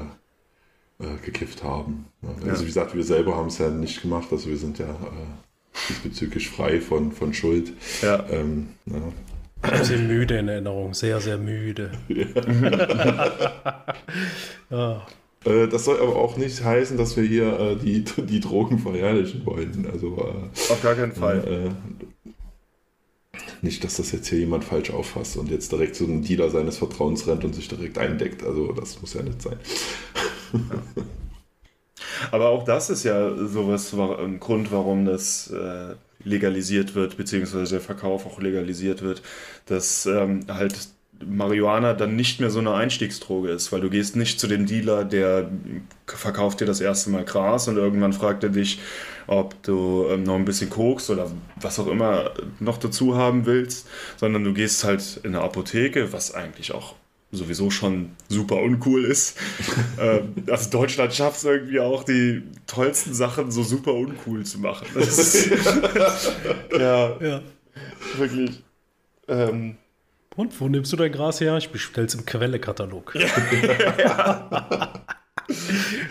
äh, 0.99 1.17
gekifft 1.23 1.63
haben. 1.63 2.05
Also 2.21 2.47
ja. 2.47 2.59
wie 2.61 2.65
gesagt, 2.65 2.95
wir 2.95 3.03
selber 3.03 3.35
haben 3.35 3.47
es 3.47 3.57
ja 3.57 3.69
nicht 3.69 4.01
gemacht, 4.01 4.27
also 4.31 4.49
wir 4.49 4.57
sind 4.57 4.79
ja 4.79 4.89
äh, 4.89 5.87
diesbezüglich 5.89 6.49
frei 6.49 6.79
von, 6.79 7.11
von 7.11 7.33
Schuld. 7.33 7.73
Ja. 8.01 8.25
Ähm, 8.29 8.69
ja. 8.85 9.11
Ich 9.81 9.89
müde 9.97 10.37
in 10.37 10.47
Erinnerung, 10.47 10.93
sehr, 10.93 11.19
sehr 11.19 11.37
müde. 11.37 11.91
ja. 14.69 15.07
Äh, 15.43 15.67
das 15.67 15.85
soll 15.85 15.99
aber 15.99 16.15
auch 16.15 16.37
nicht 16.37 16.63
heißen, 16.63 16.97
dass 16.97 17.17
wir 17.17 17.23
hier 17.23 17.59
äh, 17.59 17.75
die, 17.75 18.03
die 18.03 18.39
Drogen 18.39 18.79
verherrlichen 18.79 19.45
wollen. 19.45 19.87
Also, 19.91 20.17
äh, 20.17 20.71
Auf 20.71 20.81
gar 20.81 20.95
keinen 20.95 21.13
Fall. 21.13 21.73
Äh, 21.73 21.95
nicht, 23.61 23.83
dass 23.83 23.97
das 23.97 24.11
jetzt 24.11 24.27
hier 24.27 24.39
jemand 24.39 24.63
falsch 24.63 24.91
auffasst 24.91 25.37
und 25.37 25.49
jetzt 25.49 25.71
direkt 25.71 25.95
zu 25.95 26.05
einem 26.05 26.23
Dealer 26.23 26.49
seines 26.49 26.77
Vertrauens 26.77 27.27
rennt 27.27 27.43
und 27.43 27.53
sich 27.53 27.67
direkt 27.67 27.97
eindeckt. 27.97 28.43
Also 28.43 28.71
das 28.71 29.01
muss 29.01 29.13
ja 29.13 29.23
nicht 29.23 29.41
sein. 29.41 29.57
Aber 32.31 32.49
auch 32.49 32.63
das 32.63 32.89
ist 32.89 33.03
ja 33.03 33.35
sowas, 33.35 33.93
ein 33.93 34.39
Grund, 34.39 34.71
warum 34.71 35.05
das 35.05 35.51
äh, 35.51 35.95
legalisiert 36.23 36.95
wird, 36.95 37.17
beziehungsweise 37.17 37.75
der 37.75 37.81
Verkauf 37.81 38.25
auch 38.25 38.39
legalisiert 38.39 39.01
wird, 39.01 39.21
dass 39.65 40.05
ähm, 40.05 40.45
halt 40.47 40.75
Marihuana 41.23 41.93
dann 41.93 42.15
nicht 42.15 42.41
mehr 42.41 42.49
so 42.49 42.59
eine 42.59 42.73
Einstiegsdroge 42.73 43.49
ist, 43.49 43.71
weil 43.71 43.81
du 43.81 43.89
gehst 43.89 44.15
nicht 44.15 44.39
zu 44.39 44.47
dem 44.47 44.65
Dealer, 44.65 45.05
der 45.05 45.49
verkauft 46.07 46.59
dir 46.59 46.65
das 46.65 46.81
erste 46.81 47.09
Mal 47.09 47.23
Gras 47.23 47.67
und 47.67 47.77
irgendwann 47.77 48.13
fragt 48.13 48.43
er 48.43 48.49
dich, 48.49 48.79
ob 49.27 49.61
du 49.63 50.07
ähm, 50.09 50.23
noch 50.23 50.35
ein 50.35 50.45
bisschen 50.45 50.69
Koks 50.69 51.09
oder 51.09 51.31
was 51.55 51.79
auch 51.79 51.87
immer 51.87 52.31
noch 52.59 52.77
dazu 52.77 53.15
haben 53.15 53.45
willst, 53.45 53.87
sondern 54.17 54.43
du 54.43 54.53
gehst 54.53 54.83
halt 54.83 55.21
in 55.23 55.35
eine 55.35 55.43
Apotheke, 55.43 56.11
was 56.11 56.33
eigentlich 56.33 56.73
auch 56.73 56.95
sowieso 57.35 57.69
schon 57.69 58.11
super 58.29 58.61
uncool 58.61 59.05
ist. 59.05 59.37
ähm, 59.99 60.35
also 60.49 60.69
Deutschland 60.69 61.13
schafft 61.13 61.37
es 61.37 61.43
irgendwie 61.43 61.79
auch, 61.79 62.03
die 62.03 62.43
tollsten 62.67 63.13
Sachen 63.13 63.51
so 63.51 63.63
super 63.63 63.93
uncool 63.93 64.45
zu 64.45 64.59
machen. 64.59 64.87
Ist, 64.95 65.49
ja, 66.71 67.19
ja, 67.21 67.41
wirklich. 68.17 68.63
Ähm, 69.27 69.77
und 70.35 70.59
wo 70.59 70.67
nimmst 70.67 70.91
du 70.91 70.97
dein 70.97 71.11
Gras 71.11 71.39
her? 71.39 71.57
Ich 71.57 71.69
bestelle 71.69 72.07
es 72.07 72.15
im 72.15 72.25
Quelle-Katalog. 72.25 73.15
ja. 73.15 74.49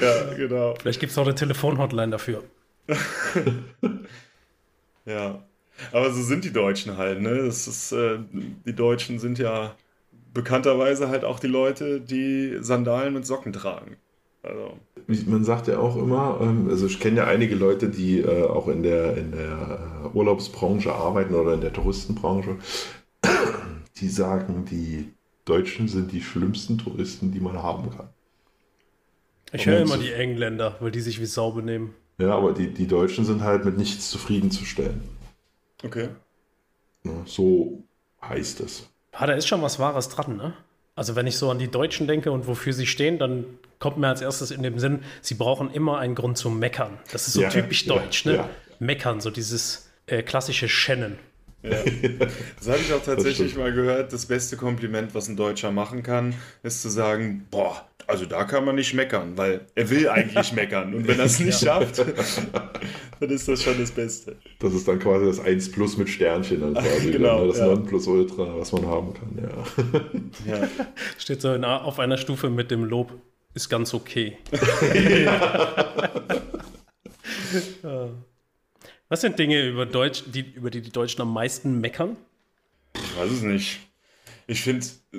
ja, 0.01 0.35
genau. 0.37 0.75
Vielleicht 0.81 1.01
gibt 1.01 1.13
es 1.13 1.19
auch 1.19 1.27
eine 1.27 1.35
Telefon-Hotline 1.35 2.11
dafür. 2.11 2.43
ja. 5.05 5.43
Aber 5.93 6.13
so 6.13 6.23
sind 6.23 6.45
die 6.45 6.53
Deutschen 6.53 6.97
halt, 6.97 7.21
ne? 7.21 7.45
Das 7.45 7.67
ist, 7.67 7.93
äh, 7.93 8.19
die 8.33 8.75
Deutschen 8.75 9.19
sind 9.19 9.39
ja 9.39 9.75
bekannterweise 10.35 11.09
halt 11.09 11.25
auch 11.25 11.39
die 11.39 11.47
Leute, 11.47 12.01
die 12.01 12.59
Sandalen 12.61 13.15
mit 13.15 13.25
Socken 13.25 13.53
tragen. 13.53 13.97
Also. 14.43 14.77
Man 15.27 15.45
sagt 15.45 15.69
ja 15.69 15.79
auch 15.79 15.97
immer, 15.97 16.39
ähm, 16.43 16.69
also 16.69 16.87
ich 16.87 17.01
kenne 17.01 17.19
ja 17.19 17.27
einige 17.27 17.55
Leute, 17.55 17.89
die 17.89 18.21
äh, 18.21 18.45
auch 18.45 18.69
in 18.69 18.83
der, 18.83 19.17
in 19.17 19.33
der 19.33 20.03
äh, 20.05 20.17
Urlaubsbranche 20.17 20.93
arbeiten 20.93 21.35
oder 21.35 21.55
in 21.55 21.63
der 21.63 21.73
Touristenbranche, 21.73 22.59
die 23.97 24.09
sagen, 24.09 24.67
die 24.71 25.15
Deutschen 25.47 25.89
sind 25.89 26.13
die 26.13 26.21
schlimmsten 26.21 26.77
Touristen, 26.77 27.33
die 27.33 27.41
man 27.41 27.63
haben 27.63 27.91
kann. 27.91 28.09
Ich 29.53 29.67
höre 29.67 29.81
immer 29.81 29.99
die 29.99 30.13
Engländer, 30.13 30.77
weil 30.81 30.91
die 30.91 31.01
sich 31.01 31.21
wie 31.21 31.27
Sau 31.27 31.53
benehmen. 31.53 31.95
Ja, 32.19 32.35
aber 32.35 32.53
die, 32.53 32.73
die 32.73 32.87
Deutschen 32.87 33.25
sind 33.25 33.43
halt 33.43 33.65
mit 33.65 33.79
nichts 33.79 34.11
zufriedenzustellen. 34.11 35.01
Okay. 35.83 36.09
So 37.25 37.85
heißt 38.23 38.61
es. 38.61 38.89
Ah, 39.17 39.27
da 39.27 39.35
ist 39.35 39.47
schon 39.47 39.63
was 39.63 39.79
Wahres 39.79 40.09
dran, 40.09 40.37
ne? 40.37 40.55
Also 40.97 41.17
wenn 41.17 41.27
ich 41.27 41.37
so 41.37 41.51
an 41.51 41.59
die 41.59 41.71
Deutschen 41.71 42.07
denke 42.07 42.31
und 42.31 42.47
wofür 42.47 42.73
sie 42.73 42.87
stehen, 42.87 43.19
dann 43.19 43.45
kommt 43.81 43.99
mir 43.99 44.09
als 44.09 44.21
erstes 44.21 44.51
in 44.51 44.63
dem 44.63 44.79
Sinn, 44.79 45.01
sie 45.23 45.35
brauchen 45.35 45.71
immer 45.73 45.99
einen 45.99 46.15
Grund 46.15 46.39
zum 46.39 46.59
Meckern. 46.59 46.99
Das 47.11 47.27
ist 47.27 47.35
so 47.35 47.43
ja, 47.43 47.51
typisch 47.51 47.87
deutsch, 47.87 48.25
ja, 48.25 48.33
ne? 48.33 48.39
Ja. 48.39 48.51
Meckern, 48.79 49.21
so 49.21 49.31
dieses 49.31 49.91
äh, 50.07 50.23
klassische 50.23 50.69
Schennen. 50.69 51.19
Ja. 51.63 51.79
Das 52.59 52.69
habe 52.69 52.79
ich 52.79 52.93
auch 52.93 53.03
tatsächlich 53.03 53.57
mal 53.57 53.73
gehört. 53.73 54.13
Das 54.13 54.27
beste 54.27 54.57
Kompliment, 54.57 55.15
was 55.15 55.29
ein 55.29 55.37
Deutscher 55.37 55.73
machen 55.73 56.03
kann, 56.03 56.35
ist 56.63 56.83
zu 56.83 56.91
sagen, 56.91 57.47
boah, 57.51 57.89
also 58.07 58.27
da 58.27 58.45
kann 58.45 58.65
man 58.65 58.75
nicht 58.75 58.95
meckern, 58.95 59.37
weil 59.37 59.67
er 59.75 59.91
will 59.91 60.09
eigentlich 60.09 60.53
meckern. 60.55 60.95
Und 60.95 61.09
wenn 61.09 61.19
er 61.19 61.27
es 61.27 61.39
nicht 61.41 61.61
ja. 61.63 61.81
schafft, 61.81 61.99
dann 63.21 63.31
ist 63.31 63.49
das 63.49 63.63
schon 63.63 63.79
das 63.79 63.91
Beste. 63.91 64.37
Das 64.59 64.73
ist 64.75 64.87
dann 64.87 64.99
quasi 64.99 65.27
das 65.27 65.41
1 65.41 65.73
Plus 65.73 65.97
mit 65.97 66.09
Sternchen 66.09 66.61
dann 66.61 66.75
quasi. 66.75 67.11
genau, 67.13 67.39
dann, 67.39 67.47
ne? 67.47 67.49
das 67.49 67.59
ja. 67.59 67.67
Nonplusultra, 67.67 68.59
was 68.59 68.73
man 68.73 68.87
haben 68.87 69.15
kann, 69.15 69.39
ja. 70.47 70.61
ja. 70.61 70.69
Steht 71.19 71.41
so 71.41 71.53
in, 71.55 71.65
auf 71.65 71.99
einer 71.99 72.17
Stufe 72.17 72.51
mit 72.51 72.71
dem 72.71 72.85
Lob, 72.85 73.13
ist 73.55 73.69
ganz 73.69 73.95
okay. 73.95 74.39
Was 79.09 79.21
sind 79.21 79.39
Dinge, 79.39 79.67
über, 79.69 79.87
Deutsch, 79.87 80.25
die, 80.27 80.41
über 80.41 80.71
die 80.71 80.81
die 80.81 80.91
Deutschen 80.91 81.21
am 81.21 81.33
meisten 81.33 81.81
meckern? 81.81 82.17
Ich 82.95 83.17
weiß 83.17 83.31
es 83.31 83.43
nicht. 83.43 83.81
Ich 84.47 84.63
finde 84.63 84.87
äh, 85.13 85.19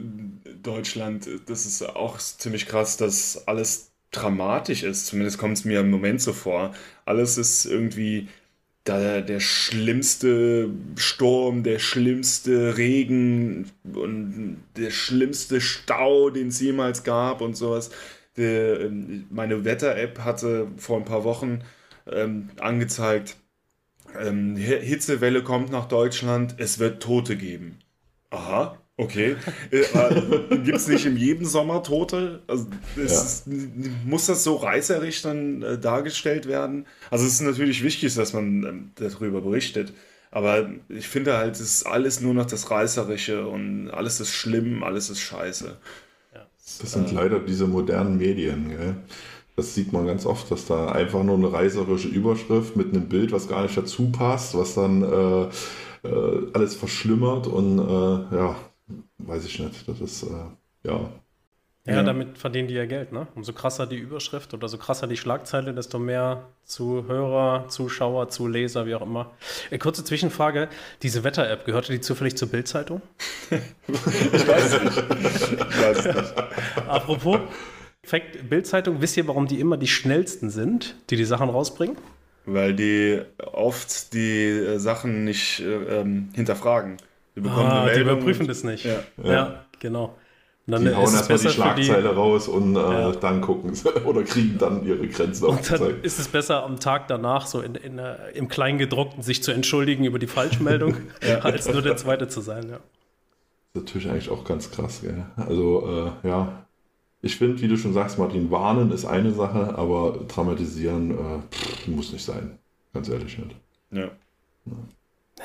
Deutschland, 0.62 1.28
das 1.48 1.66
ist 1.66 1.82
auch 1.84 2.18
ziemlich 2.18 2.68
krass, 2.68 2.98
dass 2.98 3.48
alles 3.48 3.92
dramatisch 4.12 4.84
ist. 4.84 5.08
Zumindest 5.08 5.38
kommt 5.38 5.58
es 5.58 5.66
mir 5.66 5.82
im 5.82 5.90
Moment 5.90 6.22
so 6.22 6.34
vor. 6.34 6.74
Alles 7.06 7.38
ist 7.38 7.66
irgendwie 7.66 8.28
da 8.86 9.22
der 9.22 9.40
schlimmste 9.40 10.70
Sturm, 10.96 11.64
der 11.64 11.80
schlimmste 11.80 12.78
Regen 12.78 13.72
und 13.84 14.64
der 14.78 14.92
schlimmste 14.92 15.60
Stau, 15.60 16.30
den 16.30 16.50
es 16.50 16.62
jemals 16.62 17.04
gab 17.04 17.42
und 17.42 17.56
sowas. 17.58 17.90
Der, 18.38 18.82
ähm, 18.82 19.26
meine 19.32 19.66
Wetter-App 19.66 20.20
hatte 20.20 20.68
vor 20.78 20.98
ein 20.98 21.06
paar 21.06 21.24
Wochen 21.24 21.62
ähm, 22.12 22.50
angezeigt, 22.60 23.38
ähm, 24.20 24.56
Hitzewelle 24.56 25.44
kommt 25.44 25.72
nach 25.72 25.88
Deutschland, 25.88 26.56
es 26.58 26.80
wird 26.80 27.02
Tote 27.02 27.38
geben. 27.38 27.80
Aha, 28.30 28.78
okay. 28.98 29.36
äh, 29.72 30.58
Gibt 30.58 30.78
es 30.78 30.88
nicht 30.88 31.06
in 31.06 31.18
jedem 31.18 31.46
Sommer 31.46 31.84
Tote? 31.84 32.42
Also, 32.48 32.68
ist, 32.96 33.46
muss 34.06 34.28
das 34.28 34.44
so 34.44 34.56
reißerisch 34.56 35.22
dann 35.22 35.62
äh, 35.62 35.78
dargestellt 35.78 36.48
werden? 36.48 36.86
Also 37.10 37.26
es 37.26 37.34
ist 37.34 37.42
natürlich 37.42 37.84
wichtig, 37.84 38.14
dass 38.16 38.34
man 38.34 38.64
ähm, 38.64 38.92
darüber 38.96 39.42
berichtet. 39.42 39.94
Aber 40.32 40.70
ich 40.90 41.08
finde 41.08 41.38
halt, 41.38 41.56
es 41.56 41.62
ist 41.62 41.86
alles 41.86 42.20
nur 42.20 42.34
noch 42.34 42.46
das 42.46 42.70
Reißerische 42.70 43.48
und 43.48 43.90
alles 43.90 44.20
ist 44.20 44.34
schlimm, 44.34 44.84
alles 44.84 45.10
ist 45.10 45.22
scheiße. 45.22 45.78
Das 46.82 46.92
sind 46.92 47.12
äh, 47.12 47.16
leider 47.16 47.40
diese 47.40 47.68
modernen 47.68 48.18
Medien, 48.18 48.70
gell? 48.70 48.96
Das 49.56 49.74
sieht 49.74 49.94
man 49.94 50.06
ganz 50.06 50.26
oft, 50.26 50.52
dass 50.52 50.66
da 50.66 50.92
einfach 50.92 51.24
nur 51.24 51.38
eine 51.38 51.54
reißerische 51.54 52.10
Überschrift 52.10 52.76
mit 52.76 52.94
einem 52.94 53.08
Bild, 53.08 53.32
was 53.32 53.48
gar 53.48 53.64
nicht 53.64 53.78
dazu 53.78 54.12
passt, 54.12 54.58
was 54.58 54.76
dann 54.76 55.02
äh, 55.02 55.44
äh, 56.08 56.52
alles 56.54 56.76
verschlimmert 56.76 57.48
und 57.48 57.80
äh, 57.80 58.36
ja, 58.36 58.56
weiß 59.18 59.46
ich 59.46 59.60
nicht. 59.60 59.88
Das 59.88 60.02
ist, 60.02 60.24
äh, 60.24 60.88
ja. 60.88 61.10
Ja, 61.88 62.02
damit 62.02 62.40
verdienen 62.40 62.68
die 62.68 62.74
ja 62.74 62.88
Geld, 62.88 63.12
ne? 63.12 63.28
Umso 63.36 63.54
krasser 63.54 63.86
die 63.86 63.98
Überschrift 63.98 64.56
oder 64.56 64.68
so 64.68 64.80
krasser 64.80 65.06
die 65.06 65.18
Schlagzeile, 65.18 65.72
desto 65.72 66.00
mehr 66.00 66.48
Zuhörer, 66.64 67.68
Zuschauer, 67.68 68.30
Zuleser, 68.30 68.88
wie 68.88 68.96
auch 68.96 69.04
immer. 69.04 69.34
Äh, 69.70 69.78
kurze 69.78 70.04
Zwischenfrage: 70.04 70.68
Diese 71.04 71.24
Wetter-App, 71.24 71.64
gehörte 71.64 71.92
die 71.92 72.02
zufällig 72.02 72.38
zur 72.38 72.48
Bildzeitung? 72.48 73.04
ich 73.52 74.48
weiß 74.48 74.74
es 74.74 74.84
nicht. 74.84 74.98
Ich 74.98 75.82
weiß 75.82 76.06
nicht. 76.06 76.34
Apropos, 76.88 77.40
Fact, 78.06 78.50
Bildzeitung, 78.50 79.02
wisst 79.02 79.18
ihr, 79.18 79.28
warum 79.28 79.48
die 79.48 79.60
immer 79.60 79.78
die 79.78 79.88
schnellsten 79.88 80.50
sind, 80.50 80.96
die 81.10 81.16
die 81.16 81.26
Sachen 81.26 81.50
rausbringen? 81.50 81.98
Weil 82.46 82.76
die 82.76 83.22
oft 83.38 84.14
die 84.14 84.50
äh, 84.50 84.78
Sachen 84.78 85.24
nicht 85.24 85.60
äh, 85.60 86.02
ähm, 86.02 86.30
hinterfragen. 86.34 86.98
Die, 87.36 87.42
bekommen 87.42 87.68
ah, 87.68 87.90
die 87.94 88.02
überprüfen 88.02 88.48
das 88.48 88.64
nicht. 88.64 88.86
Ja, 88.86 89.00
ja. 89.24 89.32
ja 89.32 89.66
genau. 89.80 90.16
Und 90.68 90.72
dann 90.72 90.84
die 90.84 90.96
hauen 90.96 91.14
erstmal 91.14 91.38
die 91.38 91.50
Schlagzeile 91.50 92.10
die, 92.10 92.16
raus 92.16 92.48
und 92.48 92.76
äh, 92.76 92.80
ja. 92.80 93.12
dann 93.12 93.42
gucken 93.42 93.76
sie 93.76 93.90
oder 94.06 94.24
kriegen 94.24 94.58
dann 94.58 94.84
ihre 94.84 95.08
Grenzen 95.08 95.46
Und 95.46 95.72
dann 95.72 96.02
ist 96.02 96.18
es 96.20 96.28
besser 96.28 96.64
am 96.64 96.80
Tag 96.80 97.08
danach 97.08 97.46
so 97.46 97.62
in, 97.62 97.76
in, 97.76 98.00
in, 98.00 98.06
im 98.34 98.48
Kleingedruckten 98.48 99.22
sich 99.22 99.44
zu 99.44 99.52
entschuldigen 99.52 100.06
über 100.06 100.18
die 100.18 100.28
Falschmeldung, 100.28 100.96
als 101.42 101.72
nur 101.72 101.84
der 101.84 101.98
Zweite 101.98 102.28
zu 102.28 102.42
sein. 102.42 102.70
Ja. 102.70 102.80
Das 103.74 103.84
ist 103.84 103.86
natürlich 103.86 104.10
eigentlich 104.10 104.30
auch 104.30 104.44
ganz 104.44 104.72
krass. 104.72 105.02
Gell? 105.02 105.26
Also 105.36 106.12
äh, 106.24 106.28
ja, 106.28 106.66
ich 107.22 107.36
finde, 107.36 107.62
wie 107.62 107.68
du 107.68 107.78
schon 107.78 107.94
sagst, 107.94 108.18
Martin, 108.18 108.50
warnen 108.50 108.92
ist 108.92 109.06
eine 109.06 109.34
Sache, 109.34 109.78
aber 109.78 110.20
dramatisieren 110.28 111.12
äh, 111.12 111.40
pff, 111.52 111.88
muss 111.88 112.12
nicht 112.12 112.26
sein. 112.26 112.58
Ganz 112.92 113.10
ehrlich 113.10 113.38
nicht. 113.38 113.56
Ja. 113.92 114.10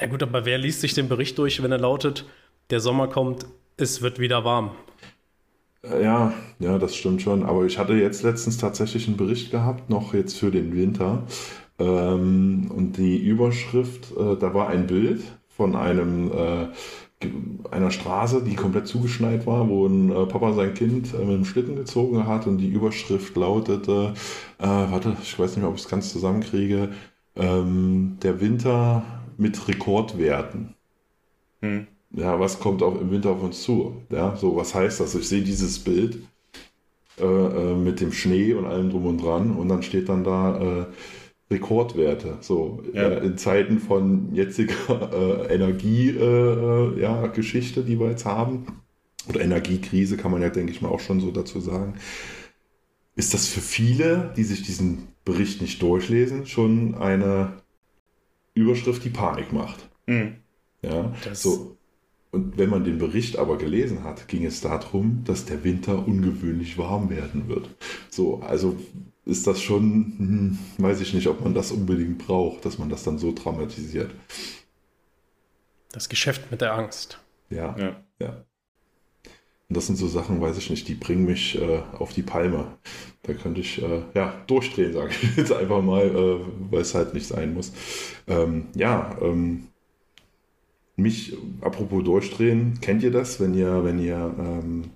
Na 0.01 0.07
gut, 0.07 0.23
aber 0.23 0.47
wer 0.47 0.57
liest 0.57 0.81
sich 0.81 0.95
den 0.95 1.09
Bericht 1.09 1.37
durch, 1.37 1.63
wenn 1.63 1.73
er 1.73 1.79
lautet, 1.79 2.25
der 2.71 2.81
Sommer 2.81 3.09
kommt, 3.09 3.45
es 3.77 4.01
wird 4.01 4.19
wieder 4.19 4.45
warm? 4.45 4.71
Äh, 5.83 6.03
ja, 6.03 6.33
ja, 6.59 6.79
das 6.79 6.97
stimmt 6.97 7.21
schon. 7.23 7.43
Aber 7.45 7.67
ich 7.67 7.79
hatte 7.79 7.93
jetzt 7.95 8.23
letztens 8.23 8.57
tatsächlich 8.57 9.07
einen 9.09 9.19
Bericht 9.19 9.51
gehabt, 9.51 9.91
noch 9.91 10.15
jetzt 10.15 10.39
für 10.39 10.51
den 10.51 10.75
Winter. 10.75 11.25
Ähm, 11.79 12.71
und 12.75 12.97
die 12.97 13.19
Überschrift, 13.19 14.13
äh, 14.13 14.37
da 14.37 14.55
war 14.55 14.69
ein 14.69 14.87
Bild 14.87 15.23
von 15.49 15.77
einem 15.77 16.31
äh, 16.33 16.69
einer 17.71 17.91
Straße, 17.91 18.43
die 18.43 18.55
komplett 18.57 18.87
zugeschneit 18.87 19.47
war, 19.47 19.69
wo 19.69 19.87
ein 19.87 20.09
Papa 20.29 20.55
sein 20.55 20.73
Kind 20.73 21.13
mit 21.13 21.29
dem 21.29 21.45
Schlitten 21.45 21.77
gezogen 21.77 22.27
hat 22.27 22.47
und 22.47 22.57
die 22.57 22.69
Überschrift 22.69 23.37
lautete, 23.37 24.15
äh, 24.59 24.67
warte, 24.67 25.15
ich 25.23 25.39
weiß 25.39 25.51
nicht 25.51 25.59
mehr, 25.59 25.69
ob 25.69 25.77
ich 25.77 25.83
es 25.83 25.91
ganz 25.91 26.11
zusammenkriege, 26.11 26.89
ähm, 27.37 28.17
der 28.23 28.41
Winter 28.41 29.05
mit 29.41 29.69
Rekordwerten. 29.69 30.75
Hm. 31.63 31.87
Ja, 32.13 32.39
was 32.39 32.61
kommt 32.61 32.83
auch 32.83 33.01
im 33.01 33.11
Winter 33.11 33.31
auf 33.31 33.43
uns 33.43 33.63
zu? 33.63 34.03
Ja, 34.11 34.37
so 34.37 34.55
was 34.57 34.75
heißt 34.75 35.01
das? 35.01 35.15
Ich 35.15 35.27
sehe 35.29 35.41
dieses 35.43 35.79
Bild 35.79 36.19
äh, 37.19 37.25
äh, 37.25 37.75
mit 37.75 38.01
dem 38.01 38.13
Schnee 38.13 38.53
und 38.55 38.67
allem 38.67 38.91
drum 38.91 39.07
und 39.07 39.23
dran 39.23 39.57
und 39.57 39.69
dann 39.69 39.83
steht 39.83 40.09
dann 40.09 40.25
da 40.25 40.81
äh, 40.81 40.87
Rekordwerte. 41.53 42.39
So 42.41 42.83
ja. 42.93 43.09
äh, 43.09 43.25
in 43.25 43.39
Zeiten 43.39 43.79
von 43.79 44.35
jetziger 44.35 45.13
äh, 45.13 45.55
Energiegeschichte, 45.55 47.81
äh, 47.81 47.85
die 47.85 47.99
wir 47.99 48.11
jetzt 48.11 48.27
haben, 48.27 48.67
oder 49.29 49.41
Energiekrise 49.41 50.17
kann 50.17 50.33
man 50.33 50.43
ja, 50.43 50.51
denke 50.51 50.73
ich 50.73 50.83
mal, 50.83 50.89
auch 50.89 51.01
schon 51.01 51.21
so 51.21 51.31
dazu 51.31 51.61
sagen, 51.61 51.95
ist 53.15 53.35
das 53.35 53.47
für 53.47 53.61
viele, 53.61 54.33
die 54.37 54.45
sich 54.45 54.63
diesen 54.63 55.09
Bericht 55.25 55.63
nicht 55.63 55.81
durchlesen, 55.83 56.47
schon 56.47 56.97
eine 56.97 57.60
Überschrift, 58.55 59.05
die 59.05 59.11
Panik 59.11 59.53
macht. 59.53 59.89
Mhm. 60.07 60.37
Ja, 60.83 61.15
das 61.25 61.43
so. 61.43 61.77
Und 62.33 62.57
wenn 62.59 62.71
man 62.71 62.85
den 62.85 62.99
Bericht 62.99 63.39
aber 63.39 63.59
gelesen 63.59 64.05
hat, 64.05 64.29
ging 64.29 64.45
es 64.45 64.61
darum, 64.61 65.25
dass 65.25 65.47
der 65.47 65.65
Winter 65.65 66.07
ungewöhnlich 66.07 66.79
warm 66.79 67.11
werden 67.11 67.49
wird. 67.49 67.69
So, 68.09 68.41
also 68.41 68.77
ist 69.25 69.47
das 69.47 69.61
schon, 69.61 70.15
hm, 70.19 70.59
weiß 70.79 71.01
ich 71.01 71.13
nicht, 71.13 71.27
ob 71.27 71.43
man 71.43 71.55
das 71.55 71.73
unbedingt 71.73 72.19
braucht, 72.19 72.65
dass 72.65 72.79
man 72.79 72.89
das 72.89 73.03
dann 73.03 73.19
so 73.19 73.33
dramatisiert. 73.33 74.13
Das 75.91 76.09
Geschäft 76.09 76.51
mit 76.53 76.61
der 76.61 76.75
Angst. 76.75 77.19
Ja, 77.51 77.77
ja. 77.77 78.05
ja. 78.21 78.45
Und 79.71 79.77
das 79.77 79.87
sind 79.87 79.97
so 79.97 80.09
Sachen, 80.09 80.43
weiß 80.43 80.59
ich 80.59 80.69
nicht, 80.69 80.89
die 80.89 80.95
bringen 80.95 81.25
mich 81.25 81.59
äh, 81.59 81.81
auf 81.99 82.13
die 82.13 82.23
Palme. 82.23 82.67
Da 83.23 83.33
könnte 83.33 83.63
ich 83.63 83.81
äh, 83.81 84.03
ja 84.15 84.35
durchdrehen, 84.47 84.93
sage 84.93 85.11
ich 85.11 85.37
jetzt 85.37 85.53
einfach 85.53 85.81
mal, 85.81 86.05
äh, 86.05 86.41
weil 86.71 86.83
es 86.83 86.95
halt 86.95 87.15
nicht 87.15 87.27
sein 87.27 87.55
muss. 87.55 87.73
Ähm, 88.27 88.67
ja, 88.75 89.17
ähm, 89.23 89.69
mich, 90.97 91.35
apropos 91.63 92.05
durchdrehen, 92.05 92.79
kennt 92.83 93.03
ihr 93.03 93.11
das, 93.11 93.41
wenn 93.41 93.55
ihr, 93.55 93.83
wenn 93.85 93.99
ihr 93.99 94.35
ähm, 94.39 94.91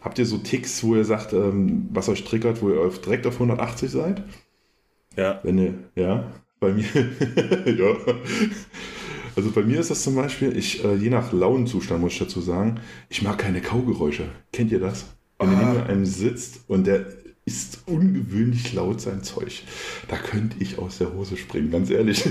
Habt 0.00 0.18
ihr 0.18 0.26
so 0.26 0.38
Ticks, 0.38 0.82
wo 0.84 0.94
ihr 0.94 1.04
sagt, 1.04 1.32
ähm, 1.32 1.88
was 1.92 2.08
euch 2.08 2.24
triggert, 2.24 2.62
wo 2.62 2.70
ihr 2.70 2.80
auf, 2.80 3.00
direkt 3.00 3.26
auf 3.26 3.34
180 3.34 3.90
seid? 3.90 4.22
Ja. 5.16 5.40
Wenn 5.42 5.58
ihr, 5.58 5.74
ja, 5.96 6.32
bei 6.60 6.72
mir, 6.72 6.84
ja. 7.66 7.96
Also 9.38 9.52
bei 9.52 9.62
mir 9.62 9.78
ist 9.78 9.88
das 9.88 10.02
zum 10.02 10.16
Beispiel, 10.16 10.56
ich, 10.56 10.84
äh, 10.84 10.96
je 10.96 11.10
nach 11.10 11.32
Launenzustand 11.32 12.00
muss 12.00 12.14
ich 12.14 12.18
dazu 12.18 12.40
sagen, 12.40 12.80
ich 13.08 13.22
mag 13.22 13.38
keine 13.38 13.60
Kaugeräusche. 13.60 14.24
Kennt 14.52 14.72
ihr 14.72 14.80
das? 14.80 15.04
Wenn 15.38 15.50
ah. 15.50 15.52
ihr 15.52 15.68
neben 15.74 15.86
einem 15.86 16.06
sitzt 16.06 16.62
und 16.66 16.88
der 16.88 17.06
ist 17.44 17.82
ungewöhnlich 17.86 18.72
laut 18.72 19.00
sein 19.00 19.22
Zeug. 19.22 19.62
Da 20.08 20.16
könnte 20.16 20.56
ich 20.58 20.80
aus 20.80 20.98
der 20.98 21.14
Hose 21.14 21.36
springen, 21.36 21.70
ganz 21.70 21.88
ehrlich. 21.88 22.24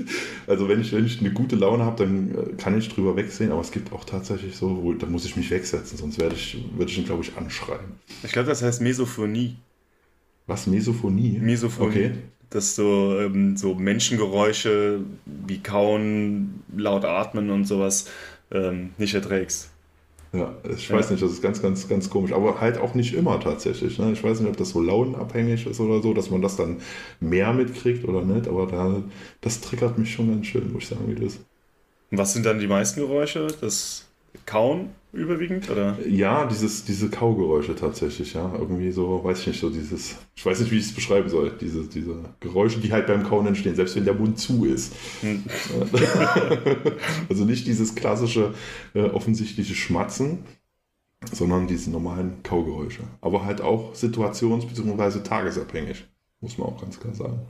also 0.46 0.66
wenn 0.66 0.80
ich, 0.80 0.90
wenn 0.94 1.04
ich 1.04 1.20
eine 1.20 1.32
gute 1.34 1.54
Laune 1.54 1.84
habe, 1.84 2.02
dann 2.02 2.30
äh, 2.34 2.54
kann 2.56 2.78
ich 2.78 2.88
drüber 2.88 3.14
wegsehen, 3.14 3.52
aber 3.52 3.60
es 3.60 3.70
gibt 3.70 3.92
auch 3.92 4.04
tatsächlich 4.04 4.56
so, 4.56 4.82
wo, 4.82 4.94
da 4.94 5.06
muss 5.06 5.26
ich 5.26 5.36
mich 5.36 5.50
wegsetzen, 5.50 5.98
sonst 5.98 6.18
werde 6.18 6.34
ich, 6.34 6.64
werde 6.78 6.90
ich 6.90 6.96
ihn, 6.96 7.04
glaube 7.04 7.24
ich, 7.24 7.36
anschreien. 7.36 7.92
Ich 8.22 8.32
glaube, 8.32 8.48
das 8.48 8.62
heißt 8.62 8.80
Mesophonie. 8.80 9.56
Was, 10.46 10.66
Mesophonie? 10.66 11.38
Mesophonie. 11.40 11.90
Okay. 11.90 12.10
Dass 12.54 12.76
du 12.76 13.18
ähm, 13.18 13.56
so 13.56 13.74
Menschengeräusche 13.74 15.00
wie 15.26 15.58
Kauen, 15.58 16.62
laut 16.74 17.04
atmen 17.04 17.50
und 17.50 17.66
sowas 17.66 18.06
ähm, 18.50 18.90
nicht 18.96 19.14
erträgst. 19.14 19.70
Ja, 20.32 20.52
ich 20.68 20.90
weiß 20.90 21.06
ja. 21.06 21.10
nicht, 21.12 21.22
das 21.22 21.30
ist 21.30 21.42
ganz, 21.42 21.62
ganz, 21.62 21.88
ganz 21.88 22.10
komisch. 22.10 22.32
Aber 22.32 22.60
halt 22.60 22.78
auch 22.78 22.94
nicht 22.94 23.14
immer 23.14 23.38
tatsächlich. 23.38 23.98
Ne? 23.98 24.12
Ich 24.12 24.24
weiß 24.24 24.40
nicht, 24.40 24.48
ob 24.48 24.56
das 24.56 24.70
so 24.70 24.80
launenabhängig 24.80 25.66
ist 25.66 25.78
oder 25.80 26.02
so, 26.02 26.12
dass 26.12 26.30
man 26.30 26.42
das 26.42 26.56
dann 26.56 26.80
mehr 27.20 27.52
mitkriegt 27.52 28.04
oder 28.04 28.22
nicht. 28.22 28.48
Aber 28.48 28.66
da, 28.66 29.02
das 29.40 29.60
triggert 29.60 29.98
mich 29.98 30.12
schon 30.12 30.30
ganz 30.30 30.46
schön, 30.46 30.72
muss 30.72 30.84
ich 30.84 30.88
sagen, 30.88 31.04
wie 31.06 31.24
das. 31.24 31.38
Was 32.10 32.32
sind 32.32 32.46
dann 32.46 32.58
die 32.58 32.66
meisten 32.66 33.00
Geräusche? 33.00 33.46
Das 33.60 34.06
Kauen 34.46 34.90
überwiegend? 35.14 35.70
Oder? 35.70 35.96
Ja, 36.06 36.46
dieses, 36.46 36.84
diese 36.84 37.08
Kaugeräusche 37.08 37.74
tatsächlich, 37.74 38.34
ja. 38.34 38.52
Irgendwie 38.58 38.90
so, 38.90 39.22
weiß 39.22 39.40
ich 39.40 39.46
nicht, 39.48 39.60
so 39.60 39.70
dieses, 39.70 40.16
ich 40.34 40.44
weiß 40.44 40.60
nicht, 40.60 40.70
wie 40.72 40.78
ich 40.78 40.86
es 40.86 40.94
beschreiben 40.94 41.28
soll, 41.28 41.52
diese, 41.60 41.84
diese 41.84 42.16
Geräusche, 42.40 42.80
die 42.80 42.92
halt 42.92 43.06
beim 43.06 43.24
Kauen 43.24 43.46
entstehen, 43.46 43.74
selbst 43.74 43.96
wenn 43.96 44.04
der 44.04 44.14
Mund 44.14 44.38
zu 44.38 44.64
ist. 44.64 44.94
Hm. 45.20 45.44
also 47.28 47.44
nicht 47.44 47.66
dieses 47.66 47.94
klassische, 47.94 48.54
äh, 48.94 49.02
offensichtliche 49.02 49.74
Schmatzen, 49.74 50.44
sondern 51.32 51.66
diese 51.66 51.90
normalen 51.90 52.42
Kaugeräusche. 52.42 53.04
Aber 53.20 53.44
halt 53.44 53.60
auch 53.60 53.94
situations- 53.94 54.66
bzw. 54.66 55.20
tagesabhängig, 55.20 56.04
muss 56.40 56.58
man 56.58 56.68
auch 56.68 56.80
ganz 56.80 57.00
klar 57.00 57.14
sagen. 57.14 57.40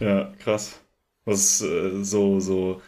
ja, 0.00 0.32
krass. 0.38 0.80
Was 1.24 1.62
äh, 1.62 2.02
so, 2.04 2.40
so, 2.40 2.82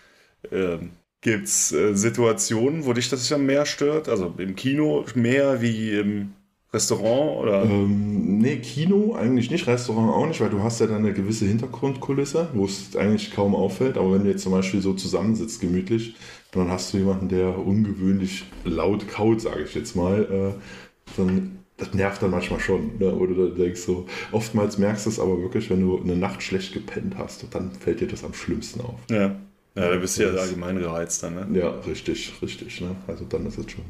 ähm, 0.50 0.90
Gibt 1.26 1.48
es 1.48 1.72
äh, 1.72 1.92
Situationen, 1.92 2.86
wo 2.86 2.92
dich 2.92 3.08
das 3.08 3.28
ja 3.28 3.36
mehr 3.36 3.66
stört? 3.66 4.08
Also 4.08 4.32
im 4.38 4.54
Kino 4.54 5.04
mehr 5.16 5.60
wie 5.60 5.90
im 5.98 6.28
Restaurant 6.72 7.42
oder? 7.42 7.64
Ähm, 7.64 8.38
nee, 8.38 8.58
Kino 8.58 9.12
eigentlich 9.16 9.50
nicht, 9.50 9.66
Restaurant 9.66 10.14
auch 10.14 10.28
nicht, 10.28 10.40
weil 10.40 10.50
du 10.50 10.62
hast 10.62 10.78
ja 10.78 10.86
dann 10.86 10.98
eine 10.98 11.12
gewisse 11.12 11.46
Hintergrundkulisse, 11.46 12.50
wo 12.54 12.64
es 12.64 12.94
eigentlich 12.94 13.34
kaum 13.34 13.56
auffällt. 13.56 13.98
Aber 13.98 14.12
wenn 14.12 14.22
du 14.22 14.30
jetzt 14.30 14.44
zum 14.44 14.52
Beispiel 14.52 14.80
so 14.80 14.92
zusammensitzt, 14.92 15.60
gemütlich, 15.60 16.14
dann 16.52 16.70
hast 16.70 16.94
du 16.94 16.98
jemanden, 16.98 17.28
der 17.28 17.58
ungewöhnlich 17.58 18.44
laut 18.62 19.08
kaut, 19.08 19.40
sage 19.40 19.64
ich 19.64 19.74
jetzt 19.74 19.96
mal, 19.96 20.54
äh, 20.56 21.16
dann 21.16 21.58
das 21.76 21.92
nervt 21.92 22.22
dann 22.22 22.30
manchmal 22.30 22.60
schon. 22.60 22.98
Ne? 23.00 23.12
Oder 23.12 23.34
du 23.34 23.48
denkst 23.48 23.80
so, 23.80 24.06
oftmals 24.30 24.78
merkst 24.78 25.06
du 25.06 25.10
es 25.10 25.18
aber 25.18 25.42
wirklich, 25.42 25.70
wenn 25.70 25.80
du 25.80 26.00
eine 26.00 26.14
Nacht 26.14 26.44
schlecht 26.44 26.72
gepennt 26.72 27.18
hast, 27.18 27.44
dann 27.50 27.72
fällt 27.72 28.00
dir 28.00 28.06
das 28.06 28.22
am 28.22 28.32
schlimmsten 28.32 28.80
auf. 28.80 29.00
Ja. 29.10 29.34
Ja, 29.76 29.90
da 29.90 29.96
bist 29.96 30.18
du 30.18 30.22
ja 30.22 30.30
allgemein 30.30 30.78
gereizt 30.78 31.22
dann, 31.22 31.34
ne? 31.34 31.58
Ja, 31.58 31.68
richtig, 31.86 32.32
richtig. 32.40 32.80
Ne? 32.80 32.96
Also 33.06 33.26
dann 33.26 33.44
ist 33.46 33.58
es 33.58 33.70
schon. 33.70 33.84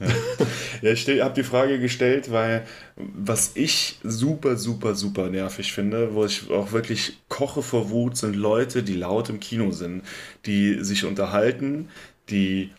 Ja, 0.00 0.06
ja 0.82 0.92
ich 0.92 1.06
habe 1.20 1.34
die 1.34 1.42
Frage 1.42 1.78
gestellt, 1.78 2.32
weil 2.32 2.66
was 2.96 3.52
ich 3.54 3.98
super, 4.02 4.56
super, 4.56 4.94
super 4.94 5.28
nervig 5.28 5.72
finde, 5.72 6.14
wo 6.14 6.24
ich 6.24 6.50
auch 6.50 6.72
wirklich 6.72 7.18
koche 7.28 7.62
vor 7.62 7.90
Wut, 7.90 8.16
sind 8.16 8.36
Leute, 8.36 8.82
die 8.82 8.94
laut 8.94 9.28
im 9.28 9.38
Kino 9.38 9.70
sind, 9.70 10.02
die 10.46 10.82
sich 10.82 11.04
unterhalten, 11.04 11.90
die 12.30 12.70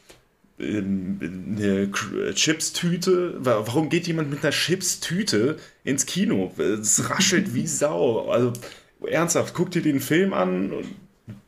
eine 0.60 1.90
Chips-Tüte. 2.34 3.36
Warum 3.40 3.90
geht 3.90 4.08
jemand 4.08 4.30
mit 4.30 4.44
einer 4.44 4.52
Chips-Tüte 4.52 5.58
ins 5.84 6.06
Kino? 6.06 6.52
Es 6.58 7.10
raschelt 7.10 7.54
wie 7.54 7.68
Sau. 7.68 8.30
Also 8.30 8.54
ernsthaft, 9.08 9.54
guck 9.54 9.72
dir 9.72 9.82
den 9.82 10.02
Film 10.02 10.34
an 10.34 10.74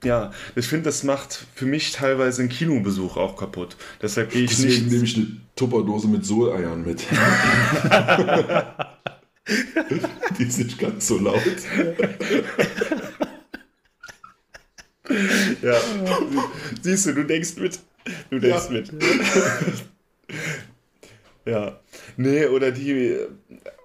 ja, 0.04 0.32
ich 0.56 0.68
finde, 0.68 0.86
das 0.86 1.04
macht 1.04 1.46
für 1.56 1.66
mich 1.66 1.92
teilweise 1.92 2.42
einen 2.42 2.50
Kinobesuch 2.50 3.18
auch 3.18 3.36
kaputt. 3.38 3.76
Deshalb 4.02 4.32
gehe 4.32 4.44
ich 4.44 4.52
Deswegen 4.52 4.86
nicht. 4.86 4.92
nehme 4.92 5.04
ich 5.04 5.16
eine 5.16 5.28
Tupperdose 5.56 6.08
mit 6.08 6.26
Soleiern 6.26 6.86
mit. 6.86 7.06
Die 10.38 10.44
ist 10.44 10.60
nicht 10.60 10.80
ganz 10.80 11.08
so 11.08 11.18
laut. 11.18 11.42
ja. 15.62 15.78
Siehst 16.82 17.08
du, 17.08 17.14
du 17.14 17.24
denkst 17.26 17.56
mit. 17.58 17.80
Du 18.30 18.40
denkst 18.40 18.66
ja. 18.66 18.72
mit. 18.72 18.92
ja. 21.46 21.80
Nee, 22.18 22.46
oder 22.48 22.72
die, 22.72 23.18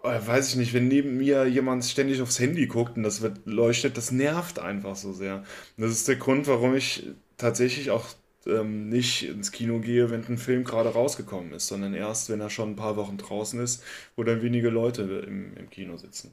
weiß 0.07 0.51
ich 0.51 0.57
nicht, 0.57 0.73
wenn 0.73 0.89
neben 0.89 1.17
mir 1.17 1.47
jemand 1.47 1.85
ständig 1.85 2.21
aufs 2.23 2.39
Handy 2.39 2.67
guckt 2.67 2.97
und 2.97 3.03
das 3.03 3.23
wird 3.23 3.41
leuchtet, 3.45 3.97
das 3.97 4.13
nervt 4.13 4.59
einfach 4.59 4.97
so 4.97 5.13
sehr. 5.13 5.45
Das 5.77 5.91
ist 5.91 6.09
der 6.09 6.17
Grund, 6.17 6.47
warum 6.47 6.75
ich 6.75 7.09
tatsächlich 7.37 7.91
auch 7.91 8.07
ähm, 8.47 8.89
nicht 8.89 9.25
ins 9.29 9.53
Kino 9.53 9.81
gehe, 9.81 10.11
wenn 10.11 10.25
ein 10.27 10.39
Film 10.39 10.65
gerade 10.65 10.91
rausgekommen 10.91 11.53
ist, 11.53 11.67
sondern 11.69 11.95
erst, 11.95 12.31
wenn 12.31 12.41
er 12.41 12.51
schon 12.51 12.71
ein 12.71 12.77
paar 12.77 12.97
Wochen 12.97 13.17
draußen 13.19 13.61
ist, 13.61 13.83
wo 14.17 14.23
dann 14.23 14.43
wenige 14.43 14.71
Leute 14.71 15.03
im, 15.27 15.57
im 15.57 15.71
Kino 15.71 15.97
sitzen. 15.97 16.33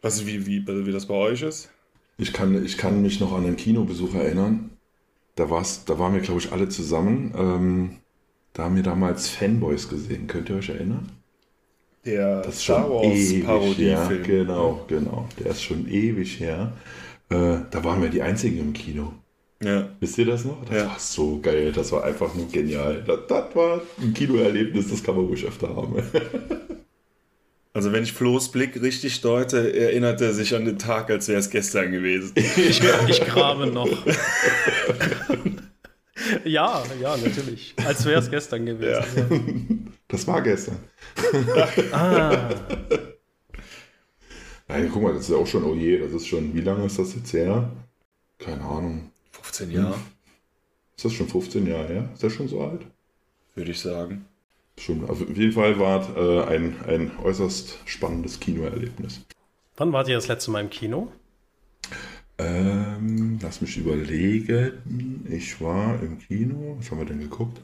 Was, 0.00 0.26
wie, 0.26 0.46
wie, 0.46 0.66
wie 0.66 0.92
das 0.92 1.06
bei 1.06 1.14
euch 1.14 1.42
ist? 1.42 1.70
Ich 2.18 2.32
kann, 2.32 2.64
ich 2.64 2.78
kann 2.78 3.02
mich 3.02 3.20
noch 3.20 3.32
an 3.32 3.44
einen 3.44 3.56
Kinobesuch 3.56 4.14
erinnern. 4.14 4.70
Da, 5.34 5.50
war's, 5.50 5.84
da 5.84 5.98
waren 5.98 6.14
wir, 6.14 6.20
glaube 6.20 6.40
ich, 6.40 6.52
alle 6.52 6.68
zusammen. 6.68 7.32
Ähm, 7.36 7.96
da 8.52 8.64
haben 8.64 8.76
wir 8.76 8.82
damals 8.82 9.28
Fanboys 9.28 9.88
gesehen. 9.88 10.26
Könnt 10.26 10.48
ihr 10.50 10.56
euch 10.56 10.68
erinnern? 10.68 11.17
Der 12.04 12.42
das 12.42 12.62
Star 12.62 12.88
Wars 12.88 13.44
Parodiefilm. 13.44 14.22
Genau, 14.22 14.84
genau. 14.88 15.28
Der 15.38 15.50
ist 15.50 15.62
schon 15.62 15.88
ewig 15.88 16.40
her. 16.40 16.72
Äh, 17.30 17.58
da 17.70 17.84
waren 17.84 18.00
wir 18.00 18.08
die 18.08 18.22
Einzigen 18.22 18.58
im 18.58 18.72
Kino. 18.72 19.12
Ja. 19.62 19.88
Wisst 20.00 20.18
ihr 20.18 20.26
das 20.26 20.44
noch? 20.44 20.64
Das 20.66 20.76
ja. 20.76 20.86
war 20.86 20.98
so 20.98 21.40
geil. 21.42 21.72
Das 21.72 21.90
war 21.92 22.04
einfach 22.04 22.34
nur 22.34 22.48
genial. 22.48 23.02
Das, 23.06 23.20
das 23.28 23.54
war 23.54 23.82
ein 24.00 24.14
Kinoerlebnis, 24.14 24.88
das 24.88 25.02
kann 25.02 25.16
man 25.16 25.26
ruhig 25.26 25.44
öfter 25.44 25.74
haben. 25.74 25.96
Also 27.74 27.92
wenn 27.92 28.02
ich 28.02 28.12
Flo's 28.12 28.50
Blick 28.50 28.82
richtig 28.82 29.20
deute, 29.20 29.72
erinnert 29.72 30.20
er 30.20 30.32
sich 30.32 30.52
an 30.56 30.64
den 30.64 30.80
Tag, 30.80 31.10
als 31.10 31.28
wäre 31.28 31.38
es 31.38 31.48
gestern 31.48 31.92
gewesen. 31.92 32.32
Ich, 32.34 32.82
ich 33.08 33.20
grabe 33.24 33.68
noch. 33.68 33.88
ja, 36.44 36.82
ja, 37.00 37.16
natürlich. 37.16 37.74
Als 37.84 38.04
wäre 38.04 38.20
es 38.20 38.30
gestern 38.30 38.66
gewesen. 38.66 39.02
Ja. 39.28 39.92
Das 40.08 40.26
war 40.26 40.42
gestern. 40.42 40.78
ah. 41.92 42.50
Nein, 44.68 44.90
guck 44.92 45.02
mal, 45.02 45.14
das 45.14 45.22
ist 45.22 45.30
ja 45.30 45.36
auch 45.36 45.46
schon, 45.46 45.64
oh 45.64 45.74
je, 45.74 45.98
das 45.98 46.12
ist 46.12 46.26
schon, 46.26 46.54
wie 46.54 46.60
lange 46.60 46.84
ist 46.86 46.98
das 46.98 47.14
jetzt 47.14 47.32
her? 47.32 47.70
Keine 48.38 48.62
Ahnung. 48.62 49.10
15 49.32 49.70
Jahre. 49.70 49.94
Ist 50.96 51.04
das 51.04 51.12
schon 51.12 51.28
15 51.28 51.66
Jahre 51.66 51.88
her? 51.88 52.10
Ist 52.12 52.22
das 52.22 52.32
schon 52.32 52.48
so 52.48 52.60
alt? 52.60 52.82
Würde 53.54 53.70
ich 53.70 53.80
sagen. 53.80 54.26
Schon, 54.76 55.08
also 55.08 55.24
auf 55.24 55.36
jeden 55.36 55.52
Fall 55.52 55.78
war 55.78 56.00
es 56.00 56.08
äh, 56.16 56.54
ein, 56.54 56.76
ein 56.86 57.18
äußerst 57.22 57.78
spannendes 57.84 58.38
Kinoerlebnis. 58.38 59.20
Wann 59.76 59.92
wart 59.92 60.08
ihr 60.08 60.14
das 60.14 60.28
letzte 60.28 60.50
Mal 60.50 60.60
im 60.60 60.70
Kino? 60.70 61.10
Lass 63.48 63.62
mich 63.62 63.78
überlegen. 63.78 65.26
Ich 65.30 65.58
war 65.58 65.98
im 66.02 66.18
Kino. 66.18 66.76
Was 66.78 66.90
haben 66.90 66.98
wir 66.98 67.06
denn 67.06 67.18
geguckt? 67.20 67.62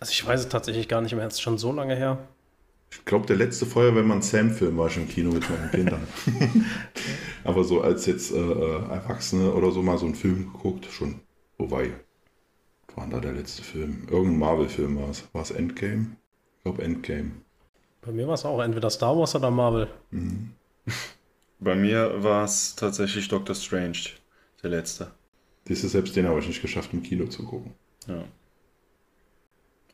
Also 0.00 0.10
ich 0.10 0.26
weiß 0.26 0.40
es 0.40 0.48
tatsächlich 0.48 0.88
gar 0.88 1.02
nicht 1.02 1.14
mehr. 1.14 1.24
Es 1.24 1.34
ist 1.34 1.40
schon 1.40 1.56
so 1.56 1.70
lange 1.70 1.94
her. 1.94 2.18
Ich 2.90 3.04
glaube, 3.04 3.24
der 3.24 3.36
letzte 3.36 3.64
Feuerwehrmann 3.64 4.22
Sam-Film 4.22 4.76
war 4.76 4.90
schon 4.90 5.04
im 5.04 5.08
Kino 5.08 5.30
mit 5.30 5.48
meinen 5.48 5.70
Kindern. 5.70 6.08
Aber 7.44 7.62
so 7.62 7.80
als 7.80 8.06
jetzt 8.06 8.32
äh, 8.32 8.38
äh, 8.38 8.90
Erwachsene 8.90 9.52
oder 9.52 9.70
so 9.70 9.82
mal 9.82 9.98
so 9.98 10.06
einen 10.06 10.16
Film 10.16 10.52
geguckt, 10.52 10.86
schon. 10.86 11.20
Wobei, 11.58 11.92
war 12.96 13.06
da 13.06 13.20
der 13.20 13.34
letzte 13.34 13.62
Film? 13.62 14.08
Irgendein 14.10 14.40
Marvel-Film 14.40 14.96
war 15.00 15.10
es. 15.10 15.22
War 15.32 15.42
es 15.42 15.52
Endgame? 15.52 16.16
Ich 16.56 16.62
glaube 16.64 16.82
Endgame. 16.82 17.30
Bei 18.02 18.10
mir 18.10 18.26
war 18.26 18.34
es 18.34 18.44
auch 18.44 18.60
entweder 18.60 18.90
Star 18.90 19.16
Wars 19.16 19.36
oder 19.36 19.52
Marvel. 19.52 19.86
Mhm. 20.10 20.50
Bei 21.60 21.76
mir 21.76 22.24
war 22.24 22.44
es 22.44 22.74
tatsächlich 22.74 23.28
Doctor 23.28 23.54
Strange, 23.54 23.98
der 24.64 24.70
letzte. 24.70 25.10
Das 25.66 25.84
ist 25.84 25.92
selbst 25.92 26.16
den 26.16 26.26
habe 26.26 26.40
ich 26.40 26.48
nicht 26.48 26.62
geschafft, 26.62 26.90
im 26.92 27.02
Kino 27.02 27.26
zu 27.26 27.44
gucken. 27.44 27.72
Ja. 28.08 28.24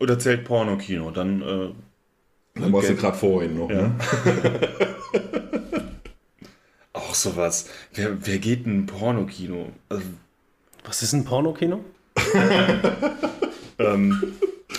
Oder 0.01 0.19
zählt 0.19 0.45
Porno-Kino, 0.45 1.11
dann. 1.11 1.43
Äh, 1.43 1.71
dann 2.55 2.73
warst 2.73 2.89
du 2.89 2.97
gerade 2.97 3.17
vorhin 3.17 3.57
noch, 3.57 3.71
ja. 3.71 3.89
ne? 3.89 3.95
Auch 6.93 7.15
sowas. 7.15 7.69
Wer, 7.95 8.27
wer 8.27 8.39
geht 8.39 8.67
in 8.67 8.81
ein 8.81 8.87
Pornokino? 8.87 9.71
Also, 9.89 10.03
Was 10.85 11.03
ist 11.03 11.13
ein 11.13 11.25
Pornokino? 11.25 11.85
ähm, 13.79 14.35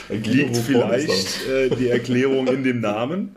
liegt 0.10 0.58
vielleicht 0.58 1.47
äh, 1.47 1.69
die 1.69 1.88
Erklärung 1.88 2.47
in 2.47 2.63
dem 2.63 2.82
Namen. 2.82 3.36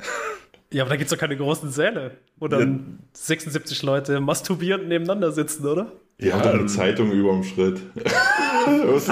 Ja, 0.73 0.83
aber 0.83 0.91
da 0.91 0.97
gibt 0.97 1.11
es 1.11 1.17
doch 1.17 1.21
keine 1.21 1.37
großen 1.37 1.71
Säle, 1.71 2.17
wo 2.37 2.49
dann 2.49 2.99
ja. 2.99 3.09
76 3.13 3.83
Leute 3.85 4.21
masturbierend 4.21 4.89
nebeneinander 4.89 5.31
sitzen, 5.31 5.65
oder? 5.67 5.93
Die 6.21 6.27
ja, 6.29 6.39
haben 6.39 6.49
eine 6.49 6.67
Zeitung 6.67 7.11
über 7.11 7.33
dem 7.33 7.43
Schritt. 7.43 7.81
da 7.95 8.67
hörst 8.67 9.09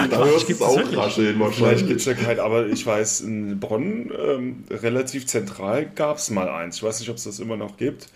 du 0.48 0.64
auch 0.64 0.96
rascheln 0.96 1.40
wahrscheinlich. 1.40 1.84
Vielleicht 1.84 1.88
gibt 1.88 2.06
es 2.06 2.38
aber 2.38 2.66
ich 2.66 2.86
weiß, 2.86 3.22
in 3.22 3.58
Bonn 3.58 4.12
ähm, 4.16 4.64
relativ 4.70 5.26
zentral 5.26 5.86
gab 5.86 6.18
es 6.18 6.30
mal 6.30 6.48
eins. 6.48 6.76
Ich 6.76 6.82
weiß 6.82 7.00
nicht, 7.00 7.10
ob 7.10 7.16
es 7.16 7.24
das 7.24 7.40
immer 7.40 7.56
noch 7.56 7.76
gibt. 7.76 8.08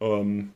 Ähm, 0.00 0.52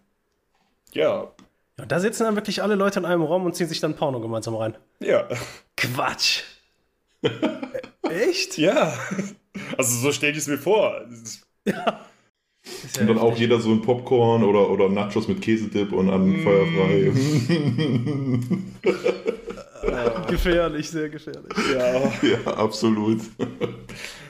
ja. 0.93 1.33
ja. 1.79 1.87
Da 1.87 1.99
sitzen 1.99 2.23
dann 2.23 2.37
wirklich 2.37 2.63
alle 2.63 2.77
Leute 2.77 3.01
in 3.01 3.05
einem 3.05 3.23
Raum 3.23 3.45
und 3.45 3.57
ziehen 3.57 3.69
sich 3.69 3.81
dann 3.81 3.97
Porno 3.97 4.21
gemeinsam 4.21 4.55
rein. 4.55 4.77
Ja. 5.01 5.29
Quatsch. 5.77 6.43
Echt? 8.03 8.59
Ja. 8.59 8.97
Also 9.77 9.99
so 9.99 10.13
stelle 10.13 10.33
ich 10.33 10.39
es 10.39 10.47
mir 10.47 10.59
vor. 10.59 11.01
Ja. 11.65 12.07
Ja 12.95 13.03
und 13.03 13.09
dann 13.09 13.19
auch 13.19 13.37
jeder 13.37 13.61
so 13.61 13.71
ein 13.71 13.83
Popcorn 13.83 14.43
oder, 14.43 14.71
oder 14.71 14.89
Nachos 14.89 15.29
mit 15.29 15.41
Käsedip 15.41 15.93
und 15.93 16.11
an 16.11 16.29
mm. 16.29 16.43
feuerfrei. 16.43 17.13
gefährlich, 20.29 20.91
sehr 20.91 21.09
gefährlich. 21.09 21.53
Ja, 21.73 22.13
ja 22.23 22.57
absolut. 22.57 23.21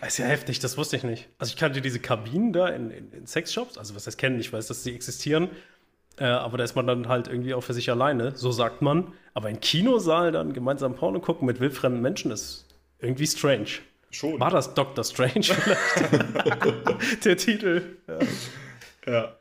Das 0.00 0.10
ist 0.10 0.18
ja 0.18 0.26
heftig, 0.26 0.58
das 0.58 0.76
wusste 0.76 0.96
ich 0.96 1.04
nicht. 1.04 1.28
Also 1.38 1.50
ich 1.50 1.56
kannte 1.56 1.80
diese 1.80 1.98
Kabinen 1.98 2.52
da 2.52 2.68
in, 2.68 2.90
in, 2.90 3.12
in 3.12 3.26
Sexshops, 3.26 3.78
also 3.78 3.94
was 3.94 4.06
heißt 4.06 4.18
kennen, 4.18 4.38
ich 4.38 4.52
weiß, 4.52 4.66
dass 4.66 4.84
sie 4.84 4.94
existieren, 4.94 5.48
äh, 6.18 6.24
aber 6.24 6.58
da 6.58 6.64
ist 6.64 6.76
man 6.76 6.86
dann 6.86 7.08
halt 7.08 7.28
irgendwie 7.28 7.54
auch 7.54 7.62
für 7.62 7.74
sich 7.74 7.90
alleine, 7.90 8.36
so 8.36 8.52
sagt 8.52 8.82
man. 8.82 9.12
Aber 9.34 9.50
in 9.50 9.60
Kinosaal 9.60 10.32
dann 10.32 10.52
gemeinsam 10.52 10.94
Porno 10.94 11.20
gucken 11.20 11.46
mit 11.46 11.60
wildfremden 11.60 12.00
Menschen 12.00 12.30
ist 12.30 12.66
irgendwie 12.98 13.26
strange. 13.26 13.80
Schon. 14.16 14.40
War 14.40 14.48
das 14.48 14.72
Doctor 14.72 15.04
Strange 15.04 15.42
vielleicht? 15.42 17.24
Der 17.26 17.36
Titel. 17.36 17.98
Ja. 18.06 18.18
ja. 19.12 19.36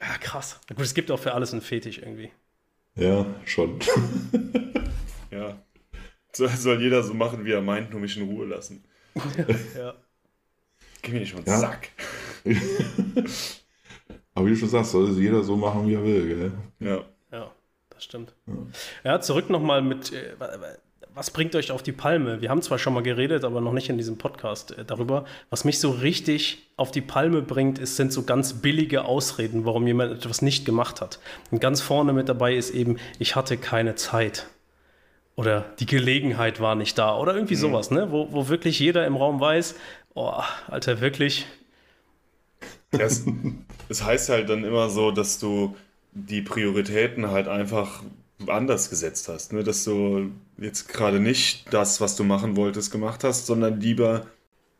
Ja, 0.00 0.18
krass. 0.18 0.60
Gut, 0.68 0.80
es 0.80 0.94
gibt 0.94 1.12
auch 1.12 1.20
für 1.20 1.32
alles 1.32 1.52
einen 1.52 1.62
Fetisch 1.62 1.98
irgendwie. 1.98 2.32
Ja, 2.96 3.24
schon. 3.44 3.78
ja. 5.30 5.56
So, 6.32 6.48
soll 6.48 6.82
jeder 6.82 7.04
so 7.04 7.14
machen, 7.14 7.44
wie 7.44 7.52
er 7.52 7.62
meint, 7.62 7.92
nur 7.92 8.00
mich 8.00 8.16
in 8.16 8.28
Ruhe 8.28 8.46
lassen. 8.46 8.84
ja. 9.78 9.94
Gib 11.02 11.14
mir 11.14 11.20
nicht 11.20 11.30
schon 11.30 11.44
ja. 11.44 11.58
Sack. 11.58 11.90
Aber 14.34 14.46
wie 14.46 14.50
du 14.50 14.56
schon 14.56 14.68
sagst, 14.68 14.90
soll 14.90 15.08
jeder 15.10 15.44
so 15.44 15.56
machen, 15.56 15.86
wie 15.86 15.94
er 15.94 16.02
will, 16.02 16.26
gell? 16.26 16.52
Ja. 16.80 17.04
Ja, 17.30 17.52
das 17.90 18.02
stimmt. 18.02 18.34
Ja, 18.46 18.54
ja 19.04 19.20
zurück 19.20 19.50
nochmal 19.50 19.82
mit, 19.82 20.12
äh, 20.12 20.34
was 21.16 21.30
bringt 21.30 21.56
euch 21.56 21.70
auf 21.70 21.82
die 21.82 21.92
Palme? 21.92 22.42
Wir 22.42 22.50
haben 22.50 22.60
zwar 22.60 22.78
schon 22.78 22.92
mal 22.92 23.02
geredet, 23.02 23.42
aber 23.42 23.62
noch 23.62 23.72
nicht 23.72 23.88
in 23.88 23.96
diesem 23.96 24.18
Podcast 24.18 24.76
äh, 24.76 24.84
darüber. 24.84 25.24
Was 25.48 25.64
mich 25.64 25.80
so 25.80 25.90
richtig 25.90 26.70
auf 26.76 26.90
die 26.90 27.00
Palme 27.00 27.40
bringt, 27.40 27.78
ist, 27.78 27.96
sind 27.96 28.12
so 28.12 28.24
ganz 28.24 28.52
billige 28.52 29.06
Ausreden, 29.06 29.64
warum 29.64 29.86
jemand 29.86 30.12
etwas 30.12 30.42
nicht 30.42 30.66
gemacht 30.66 31.00
hat. 31.00 31.18
Und 31.50 31.60
ganz 31.60 31.80
vorne 31.80 32.12
mit 32.12 32.28
dabei 32.28 32.54
ist 32.54 32.70
eben, 32.70 32.98
ich 33.18 33.34
hatte 33.34 33.56
keine 33.56 33.94
Zeit. 33.94 34.46
Oder 35.36 35.64
die 35.80 35.86
Gelegenheit 35.86 36.60
war 36.60 36.74
nicht 36.74 36.98
da. 36.98 37.16
Oder 37.16 37.34
irgendwie 37.34 37.56
mhm. 37.56 37.60
sowas, 37.60 37.90
ne? 37.90 38.12
Wo, 38.12 38.30
wo 38.32 38.48
wirklich 38.48 38.78
jeder 38.78 39.06
im 39.06 39.16
Raum 39.16 39.40
weiß, 39.40 39.74
oh, 40.14 40.34
Alter, 40.68 41.00
wirklich. 41.00 41.46
Es, 42.90 43.24
es 43.88 44.04
heißt 44.04 44.28
halt 44.28 44.50
dann 44.50 44.64
immer 44.64 44.90
so, 44.90 45.10
dass 45.12 45.38
du 45.38 45.76
die 46.12 46.42
Prioritäten 46.42 47.30
halt 47.30 47.48
einfach 47.48 48.02
anders 48.46 48.90
gesetzt 48.90 49.28
hast. 49.28 49.52
Ne? 49.52 49.64
Dass 49.64 49.84
du 49.84 50.30
jetzt 50.58 50.88
gerade 50.88 51.20
nicht 51.20 51.72
das, 51.72 52.00
was 52.00 52.16
du 52.16 52.24
machen 52.24 52.56
wolltest, 52.56 52.90
gemacht 52.90 53.24
hast, 53.24 53.46
sondern 53.46 53.80
lieber 53.80 54.26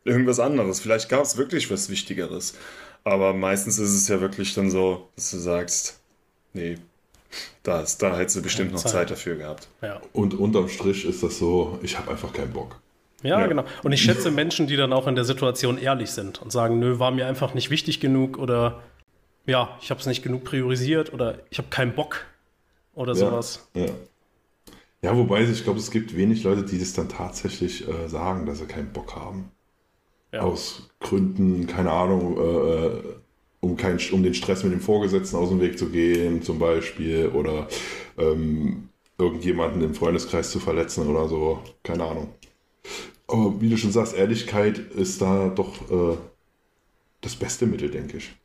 irgendwas 0.03 0.39
anderes. 0.39 0.79
Vielleicht 0.79 1.09
gab 1.09 1.23
es 1.23 1.37
wirklich 1.37 1.69
was 1.71 1.89
Wichtigeres. 1.89 2.55
Aber 3.03 3.33
meistens 3.33 3.79
ist 3.79 3.93
es 3.93 4.07
ja 4.07 4.21
wirklich 4.21 4.53
dann 4.53 4.69
so, 4.69 5.09
dass 5.15 5.31
du 5.31 5.37
sagst, 5.37 5.99
nee, 6.53 6.77
das, 7.63 7.97
da 7.97 8.17
hättest 8.17 8.37
du 8.37 8.41
bestimmt 8.41 8.71
noch 8.71 8.79
Zeit. 8.79 8.91
Zeit 8.91 9.11
dafür 9.11 9.35
gehabt. 9.35 9.67
Ja. 9.81 10.01
Und 10.13 10.33
unterm 10.33 10.69
Strich 10.69 11.05
ist 11.05 11.23
das 11.23 11.37
so, 11.37 11.79
ich 11.81 11.97
habe 11.97 12.11
einfach 12.11 12.33
keinen 12.33 12.51
Bock. 12.51 12.79
Ja, 13.23 13.39
ja, 13.39 13.47
genau. 13.47 13.65
Und 13.83 13.91
ich 13.93 14.01
schätze 14.01 14.29
Menschen, 14.29 14.67
die 14.67 14.75
dann 14.75 14.93
auch 14.93 15.07
in 15.07 15.15
der 15.15 15.23
Situation 15.23 15.77
ehrlich 15.77 16.11
sind 16.11 16.41
und 16.41 16.51
sagen, 16.51 16.79
nö, 16.79 16.99
war 16.99 17.11
mir 17.11 17.27
einfach 17.27 17.53
nicht 17.53 17.69
wichtig 17.69 17.99
genug 17.99 18.37
oder 18.37 18.81
ja, 19.45 19.77
ich 19.81 19.89
habe 19.89 19.99
es 19.99 20.05
nicht 20.05 20.21
genug 20.21 20.43
priorisiert 20.43 21.13
oder 21.13 21.39
ich 21.49 21.57
habe 21.57 21.69
keinen 21.69 21.95
Bock 21.95 22.25
oder 22.97 23.13
ja, 23.13 23.19
sowas. 23.19 23.67
Ja. 23.75 23.85
ja, 25.01 25.15
wobei 25.15 25.43
ich 25.43 25.63
glaube, 25.63 25.79
es 25.79 25.91
gibt 25.91 26.17
wenig 26.17 26.43
Leute, 26.43 26.63
die 26.63 26.79
das 26.79 26.93
dann 26.93 27.07
tatsächlich 27.07 27.87
äh, 27.87 28.09
sagen, 28.09 28.45
dass 28.45 28.57
sie 28.59 28.65
keinen 28.65 28.91
Bock 28.91 29.15
haben. 29.15 29.51
Ja. 30.33 30.41
Aus 30.41 30.89
Gründen, 30.99 31.67
keine 31.67 31.91
Ahnung, 31.91 32.37
äh, 32.37 32.85
äh, 32.87 33.03
um, 33.61 33.77
kein, 33.77 33.99
um 34.11 34.23
den 34.23 34.33
Stress 34.33 34.63
mit 34.63 34.73
dem 34.73 34.81
Vorgesetzten 34.81 35.37
aus 35.37 35.49
dem 35.49 35.61
Weg 35.61 35.77
zu 35.77 35.89
gehen, 35.89 36.41
zum 36.41 36.59
Beispiel, 36.59 37.27
oder 37.27 37.67
ähm, 38.17 38.89
irgendjemanden 39.17 39.81
im 39.83 39.93
Freundeskreis 39.93 40.51
zu 40.51 40.59
verletzen 40.59 41.07
oder 41.07 41.27
so. 41.29 41.61
Keine 41.83 42.03
Ahnung. 42.03 42.33
Aber 43.27 43.61
wie 43.61 43.69
du 43.69 43.77
schon 43.77 43.91
sagst, 43.91 44.15
Ehrlichkeit 44.15 44.79
ist 44.79 45.21
da 45.21 45.49
doch 45.49 45.89
äh, 45.91 46.17
das 47.21 47.35
beste 47.35 47.67
Mittel, 47.67 47.91
denke 47.91 48.17
ich. 48.17 48.35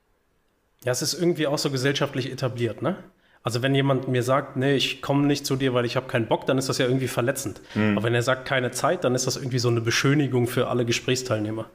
Ja, 0.85 0.93
es 0.93 1.03
ist 1.03 1.15
irgendwie 1.15 1.47
auch 1.47 1.59
so 1.59 1.71
gesellschaftlich 1.71 2.31
etabliert, 2.31 2.83
ne? 2.83 3.03
Also 3.45 3.63
wenn 3.63 3.75
jemand 3.75 4.07
mir 4.09 4.23
sagt, 4.23 4.57
nee, 4.57 4.75
ich 4.77 5.03
komme 5.03 5.27
nicht 5.27 5.45
zu 5.45 5.57
dir, 5.57 5.75
weil 5.75 5.85
ich 5.85 5.97
habe 5.97 6.07
keinen 6.07 6.27
Bock, 6.27 6.47
dann 6.47 6.59
ist 6.59 6.69
das 6.69 6.79
ja 6.79 6.87
irgendwie 6.87 7.09
verletzend. 7.09 7.61
Mhm. 7.75 7.97
Aber 7.97 8.07
wenn 8.07 8.15
er 8.15 8.23
sagt, 8.23 8.47
keine 8.47 8.71
Zeit, 8.71 9.03
dann 9.05 9.15
ist 9.15 9.27
das 9.27 9.37
irgendwie 9.37 9.59
so 9.59 9.69
eine 9.69 9.81
Beschönigung 9.81 10.47
für 10.47 10.69
alle 10.69 10.85
Gesprächsteilnehmer. 10.85 11.69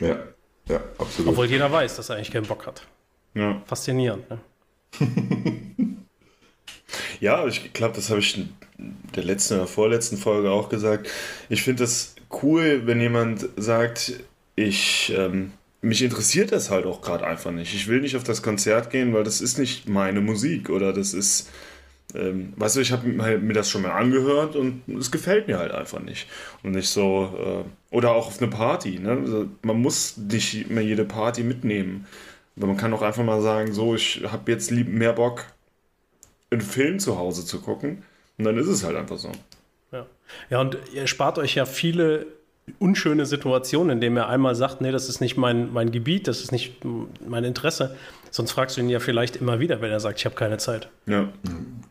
Ja, 0.00 0.16
ja, 0.68 0.80
absolut. 0.98 1.32
Obwohl 1.32 1.46
jeder 1.46 1.70
weiß, 1.70 1.96
dass 1.96 2.08
er 2.08 2.16
eigentlich 2.16 2.30
keinen 2.30 2.46
Bock 2.46 2.66
hat. 2.66 2.86
Ja. 3.34 3.60
Faszinierend, 3.66 4.30
ne? 4.30 4.38
ja, 7.20 7.46
ich 7.46 7.72
glaube, 7.72 7.94
das 7.94 8.08
habe 8.08 8.20
ich 8.20 8.38
in 8.38 8.54
der 9.14 9.24
letzten 9.24 9.54
oder 9.54 9.66
vorletzten 9.66 10.16
Folge 10.16 10.50
auch 10.50 10.68
gesagt. 10.68 11.08
Ich 11.48 11.62
finde 11.62 11.84
es 11.84 12.14
cool, 12.42 12.82
wenn 12.86 13.00
jemand 13.00 13.46
sagt, 13.56 14.14
ich 14.56 15.12
ähm, 15.16 15.52
mich 15.82 16.02
interessiert 16.02 16.52
das 16.52 16.70
halt 16.70 16.86
auch 16.86 17.00
gerade 17.00 17.26
einfach 17.26 17.50
nicht. 17.50 17.74
Ich 17.74 17.88
will 17.88 18.00
nicht 18.00 18.16
auf 18.16 18.24
das 18.24 18.42
Konzert 18.42 18.90
gehen, 18.90 19.14
weil 19.14 19.24
das 19.24 19.40
ist 19.40 19.58
nicht 19.58 19.88
meine 19.88 20.20
Musik 20.20 20.68
oder 20.68 20.92
das 20.92 21.14
ist, 21.14 21.48
ähm, 22.14 22.52
weißt 22.56 22.76
du, 22.76 22.80
ich 22.80 22.92
habe 22.92 23.08
mir 23.08 23.52
das 23.54 23.70
schon 23.70 23.82
mal 23.82 23.92
angehört 23.92 24.56
und 24.56 24.82
es 24.88 25.10
gefällt 25.10 25.48
mir 25.48 25.58
halt 25.58 25.72
einfach 25.72 26.00
nicht. 26.00 26.26
Und 26.62 26.72
nicht 26.72 26.88
so, 26.88 27.64
äh, 27.64 27.94
oder 27.94 28.10
auch 28.12 28.26
auf 28.26 28.42
eine 28.42 28.50
Party. 28.50 28.98
Ne? 28.98 29.10
Also 29.10 29.46
man 29.62 29.80
muss 29.80 30.16
nicht 30.18 30.68
mehr 30.68 30.84
jede 30.84 31.04
Party 31.04 31.42
mitnehmen. 31.42 32.06
Aber 32.56 32.66
man 32.66 32.76
kann 32.76 32.92
auch 32.92 33.02
einfach 33.02 33.24
mal 33.24 33.40
sagen, 33.40 33.72
so, 33.72 33.94
ich 33.94 34.22
habe 34.30 34.52
jetzt 34.52 34.70
lieb 34.70 34.88
mehr 34.88 35.14
Bock, 35.14 35.46
einen 36.50 36.60
Film 36.60 36.98
zu 36.98 37.16
Hause 37.16 37.46
zu 37.46 37.60
gucken. 37.60 38.02
Und 38.36 38.44
dann 38.44 38.58
ist 38.58 38.68
es 38.68 38.84
halt 38.84 38.96
einfach 38.96 39.16
so. 39.16 39.32
Ja, 39.92 40.06
ja 40.50 40.60
und 40.60 40.76
ihr 40.92 41.06
spart 41.06 41.38
euch 41.38 41.54
ja 41.54 41.64
viele 41.64 42.26
unschöne 42.78 43.26
Situation, 43.26 43.90
in 43.90 44.00
dem 44.00 44.16
er 44.16 44.28
einmal 44.28 44.54
sagt, 44.54 44.80
nee, 44.80 44.92
das 44.92 45.08
ist 45.08 45.20
nicht 45.20 45.36
mein, 45.36 45.72
mein 45.72 45.90
Gebiet, 45.90 46.28
das 46.28 46.40
ist 46.40 46.52
nicht 46.52 46.84
mein 47.26 47.44
Interesse. 47.44 47.96
Sonst 48.30 48.52
fragst 48.52 48.76
du 48.76 48.80
ihn 48.80 48.88
ja 48.88 49.00
vielleicht 49.00 49.36
immer 49.36 49.58
wieder, 49.60 49.80
wenn 49.80 49.90
er 49.90 50.00
sagt, 50.00 50.18
ich 50.20 50.24
habe 50.24 50.36
keine 50.36 50.58
Zeit. 50.58 50.88
Ja. 51.06 51.28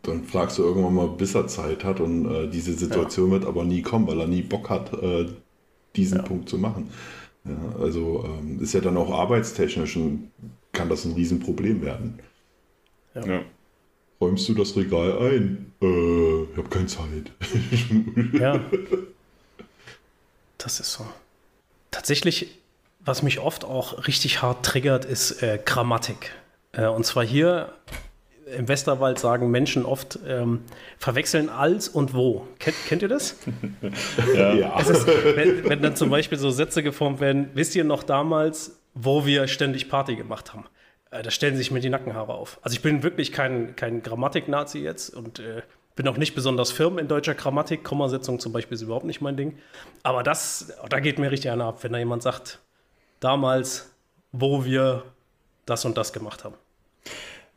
Dann 0.03 0.23
fragst 0.23 0.57
du 0.57 0.63
irgendwann 0.63 0.93
mal, 0.93 1.07
bis 1.07 1.35
er 1.35 1.47
Zeit 1.47 1.83
hat 1.83 1.99
und 1.99 2.25
äh, 2.25 2.47
diese 2.47 2.73
Situation 2.73 3.27
ja. 3.27 3.33
wird 3.33 3.45
aber 3.45 3.63
nie 3.65 3.81
kommen, 3.81 4.07
weil 4.07 4.19
er 4.19 4.27
nie 4.27 4.41
Bock 4.41 4.69
hat, 4.69 4.93
äh, 4.93 5.25
diesen 5.95 6.19
ja. 6.19 6.23
Punkt 6.23 6.49
zu 6.49 6.57
machen. 6.57 6.89
Ja, 7.45 7.81
also 7.81 8.25
ähm, 8.25 8.59
ist 8.61 8.73
ja 8.73 8.81
dann 8.81 8.97
auch 8.97 9.11
arbeitstechnisch 9.11 9.95
ein, 9.95 10.31
kann 10.71 10.89
das 10.89 11.05
ein 11.05 11.13
Riesenproblem 11.13 11.81
werden. 11.81 12.19
Ja. 13.15 13.25
ja. 13.25 13.41
Räumst 14.21 14.47
du 14.49 14.53
das 14.53 14.75
Regal 14.75 15.17
ein? 15.19 15.71
Äh, 15.81 16.43
ich 16.43 16.57
habe 16.57 16.69
keine 16.69 16.87
Zeit. 16.87 17.31
ja. 18.33 18.59
Das 20.59 20.79
ist 20.79 20.93
so. 20.93 21.07
Tatsächlich, 21.89 22.59
was 22.99 23.23
mich 23.23 23.39
oft 23.39 23.65
auch 23.65 24.05
richtig 24.05 24.43
hart 24.43 24.63
triggert, 24.63 25.05
ist 25.05 25.41
äh, 25.41 25.59
Grammatik. 25.63 26.31
Äh, 26.73 26.85
und 26.85 27.05
zwar 27.05 27.25
hier 27.25 27.73
im 28.55 28.67
Westerwald 28.67 29.19
sagen 29.19 29.51
Menschen 29.51 29.85
oft, 29.85 30.19
ähm, 30.27 30.61
verwechseln 30.97 31.49
als 31.49 31.87
und 31.87 32.13
wo. 32.13 32.47
Kennt, 32.59 32.75
kennt 32.87 33.01
ihr 33.01 33.07
das? 33.07 33.35
ja. 34.35 34.53
ja. 34.53 34.79
Ist, 34.79 35.07
wenn, 35.07 35.67
wenn, 35.69 35.81
dann 35.81 35.95
zum 35.95 36.09
Beispiel 36.09 36.37
so 36.37 36.49
Sätze 36.49 36.83
geformt 36.83 37.19
werden, 37.19 37.49
wisst 37.53 37.75
ihr 37.75 37.83
noch 37.83 38.03
damals, 38.03 38.79
wo 38.93 39.25
wir 39.25 39.47
ständig 39.47 39.89
Party 39.89 40.15
gemacht 40.15 40.53
haben? 40.53 40.65
Äh, 41.11 41.23
da 41.23 41.31
stellen 41.31 41.55
sich 41.55 41.71
mir 41.71 41.79
die 41.79 41.89
Nackenhaare 41.89 42.33
auf. 42.33 42.59
Also 42.61 42.75
ich 42.75 42.81
bin 42.81 43.03
wirklich 43.03 43.31
kein, 43.31 43.75
kein 43.75 44.01
Grammatik-Nazi 44.01 44.79
jetzt 44.79 45.09
und 45.09 45.39
äh, 45.39 45.61
bin 45.99 46.07
auch 46.07 46.15
nicht 46.15 46.33
besonders 46.33 46.71
firm 46.71 46.97
in 46.97 47.09
deutscher 47.09 47.35
Grammatik. 47.35 47.83
Kommasetzung 47.83 48.39
zum 48.39 48.53
Beispiel 48.53 48.75
ist 48.75 48.83
überhaupt 48.83 49.03
nicht 49.03 49.19
mein 49.19 49.35
Ding. 49.35 49.57
Aber 50.01 50.23
das, 50.23 50.71
da 50.87 51.01
geht 51.01 51.19
mir 51.19 51.29
richtig 51.29 51.51
einer 51.51 51.65
ab, 51.65 51.83
wenn 51.83 51.91
da 51.91 51.99
jemand 51.99 52.23
sagt, 52.23 52.59
damals, 53.19 53.93
wo 54.31 54.63
wir 54.63 55.03
das 55.65 55.83
und 55.83 55.97
das 55.97 56.13
gemacht 56.13 56.45
haben. 56.45 56.55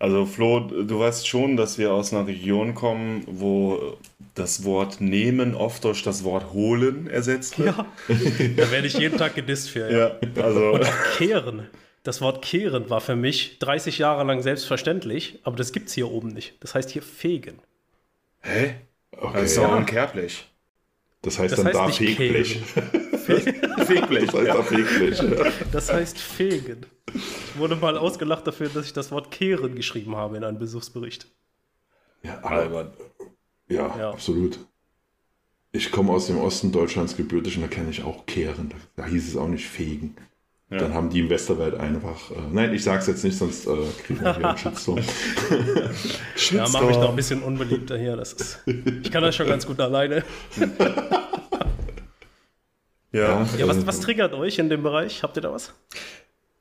Also 0.01 0.27
Flo, 0.27 0.59
du 0.59 0.99
weißt 0.99 1.29
schon, 1.29 1.57
dass 1.57 1.79
wir 1.79 1.93
aus 1.93 2.13
einer 2.13 2.27
Region 2.27 2.75
kommen, 2.75 3.23
wo 3.29 3.97
das 4.35 4.65
Wort 4.65 5.01
nehmen 5.01 5.55
oft 5.55 5.85
durch 5.85 6.03
das 6.03 6.25
Wort 6.25 6.53
holen 6.53 7.07
ersetzt 7.07 7.61
wird. 7.61 7.77
Ja, 7.77 7.87
da 8.57 8.71
werde 8.73 8.89
ich 8.89 8.95
jeden 8.95 9.19
Tag 9.19 9.37
gedisst 9.37 9.71
für. 9.71 9.89
Ja, 9.89 10.17
ja 10.21 10.43
also. 10.43 10.73
Und 10.73 10.91
kehren. 11.17 11.69
Das 12.03 12.21
Wort 12.21 12.43
kehren 12.43 12.91
war 12.91 13.01
für 13.01 13.15
mich 13.15 13.61
30 13.61 13.99
Jahre 13.99 14.25
lang 14.25 14.43
selbstverständlich, 14.43 15.39
aber 15.45 15.55
das 15.55 15.71
gibt 15.71 15.87
es 15.87 15.95
hier 15.95 16.11
oben 16.11 16.31
nicht. 16.31 16.55
Das 16.59 16.75
heißt 16.75 16.91
hier 16.91 17.03
fegen. 17.03 17.61
Hä? 18.43 18.75
Okay. 19.13 19.33
Das 19.35 19.43
ist 19.51 19.59
doch 19.59 19.63
ja. 19.63 19.77
unkerblich. 19.77 20.53
Das 21.23 21.39
heißt 21.39 21.53
das 21.53 21.63
dann 21.63 21.69
heißt 21.69 21.79
da 21.79 21.89
Fegblech. 21.89 22.61
Fegblech. 23.25 23.63
Das 24.33 24.35
heißt 24.35 24.47
ja. 24.47 24.55
da 24.55 24.63
Fegblech. 24.63 25.23
Ja. 25.23 25.53
Das 25.71 25.93
heißt 25.93 26.19
Fegen. 26.19 26.87
Ich 27.15 27.59
wurde 27.59 27.77
mal 27.77 27.97
ausgelacht 27.97 28.47
dafür, 28.47 28.69
dass 28.69 28.87
ich 28.87 28.93
das 28.93 29.13
Wort 29.13 29.31
kehren 29.31 29.75
geschrieben 29.77 30.17
habe 30.17 30.37
in 30.37 30.45
einem 30.45 30.59
Besuchsbericht. 30.59 31.29
Ja, 32.23 32.43
aber, 32.43 32.93
ja, 33.69 33.97
ja, 33.97 34.11
absolut. 34.11 34.59
Ich 35.73 35.91
komme 35.91 36.13
aus 36.13 36.27
dem 36.27 36.39
Osten 36.39 36.73
Deutschlands 36.73 37.17
gebürtig 37.17 37.57
und 37.57 37.63
da 37.63 37.69
kenne 37.69 37.91
ich 37.91 38.03
auch 38.03 38.27
kehren. 38.27 38.71
Da, 38.71 39.03
da 39.03 39.09
hieß 39.09 39.29
es 39.29 39.37
auch 39.37 39.49
nicht 39.49 39.67
fegen. 39.67 40.17
Ja. 40.73 40.79
Dann 40.79 40.95
haben 40.95 41.11
die 41.11 41.21
im 41.21 41.29
Westerwelt 41.29 41.79
einfach. 41.79 42.31
Äh, 42.31 42.35
nein, 42.51 42.73
ich 42.73 42.83
sag's 42.83 43.07
jetzt 43.07 43.23
nicht, 43.23 43.37
sonst 43.37 43.67
äh, 43.67 43.77
kriegen 44.07 44.25
wir 44.25 44.39
wieder 44.39 44.49
einen 44.49 44.59
Shitstorm. 44.59 44.99
ja, 46.51 46.67
mache 46.71 46.91
ich 46.91 46.97
noch 46.97 47.11
ein 47.11 47.17
bisschen 47.17 47.43
unbeliebter 47.43 47.99
hier. 47.99 48.17
Das 48.17 48.33
ist, 48.33 48.63
ich 49.03 49.13
kann 49.13 49.23
das 49.23 49.37
schon 49.37 49.49
ganz 49.49 49.67
gut 49.67 49.79
alleine. 49.81 50.25
ja. 53.13 53.47
ja 53.59 53.69
was, 53.69 53.87
was 53.87 54.01
triggert 54.01 54.33
euch 54.33 54.59
in 54.59 54.71
dem 54.71 54.83
Bereich? 54.83 55.23
Habt 55.23 55.37
ihr 55.37 55.43
da 55.43 55.53
was? 55.53 55.75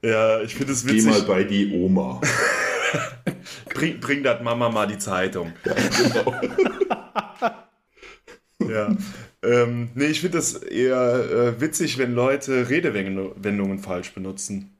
Ja, 0.01 0.41
ich 0.41 0.55
finde 0.55 0.73
es 0.73 0.85
witzig. 0.85 1.05
Geh 1.05 1.09
mal 1.09 1.21
bei 1.21 1.45
die 1.45 1.71
Oma. 1.73 2.19
bring, 3.73 4.01
bring 4.01 4.23
das 4.23 4.41
Mama 4.43 4.67
mal 4.67 4.87
die 4.87 4.97
Zeitung. 4.97 5.53
Ja, 5.63 5.73
genau. 5.73 6.35
Ja. 8.69 8.95
Ähm, 9.43 9.89
nee, 9.95 10.05
ich 10.05 10.21
finde 10.21 10.37
das 10.37 10.53
eher 10.53 11.55
äh, 11.57 11.61
witzig, 11.61 11.97
wenn 11.97 12.13
Leute 12.13 12.69
Redewendungen 12.69 13.79
falsch 13.79 14.13
benutzen. 14.13 14.71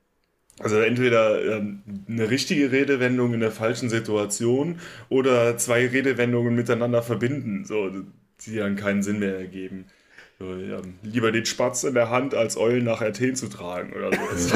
Also 0.60 0.80
entweder 0.80 1.44
ähm, 1.58 1.82
eine 2.08 2.30
richtige 2.30 2.72
Redewendung 2.72 3.34
in 3.34 3.40
der 3.40 3.52
falschen 3.52 3.90
Situation 3.90 4.80
oder 5.10 5.58
zwei 5.58 5.88
Redewendungen 5.88 6.56
miteinander 6.56 7.02
verbinden, 7.02 7.66
so, 7.66 7.90
die 8.46 8.56
dann 8.58 8.76
keinen 8.76 9.02
Sinn 9.02 9.20
mehr 9.20 9.38
ergeben. 9.38 9.86
So, 10.38 10.56
ja, 10.56 10.82
lieber 11.04 11.32
den 11.32 11.46
Spatz 11.46 11.84
in 11.84 11.94
der 11.94 12.10
Hand, 12.10 12.36
als 12.36 12.58
Eulen 12.58 12.84
nach 12.84 13.02
Athen 13.02 13.36
zu 13.36 13.48
tragen 13.48 13.94
oder 13.94 14.12
so. 14.36 14.56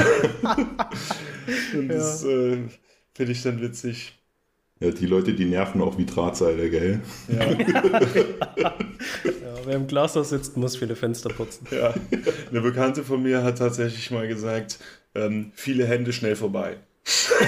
Und 1.78 1.90
das 1.90 2.24
äh, 2.24 2.58
finde 3.14 3.32
ich 3.32 3.44
dann 3.44 3.62
witzig. 3.62 4.14
Ja, 4.82 4.92
die 4.92 5.06
Leute, 5.06 5.34
die 5.34 5.46
nerven 5.46 5.82
auch 5.82 5.98
wie 5.98 6.06
Drahtseile, 6.06 6.70
gell? 6.70 7.00
Ja. 7.30 7.46
ja, 8.62 8.76
wer 9.64 9.76
im 9.76 9.88
Glashaus 9.88 10.30
sitzt, 10.30 10.58
muss 10.58 10.76
viele 10.76 10.98
Fenster 10.98 11.30
putzen. 11.30 11.66
Ja. 11.72 11.94
Eine 12.52 12.60
Bekannte 12.60 13.04
von 13.04 13.24
mir 13.24 13.42
hat 13.42 13.58
tatsächlich 13.58 14.12
mal 14.12 14.28
gesagt, 14.28 14.80
ähm, 15.16 15.54
viele 15.56 15.88
Hände 15.88 16.12
schnell 16.12 16.36
vorbei. 16.36 16.76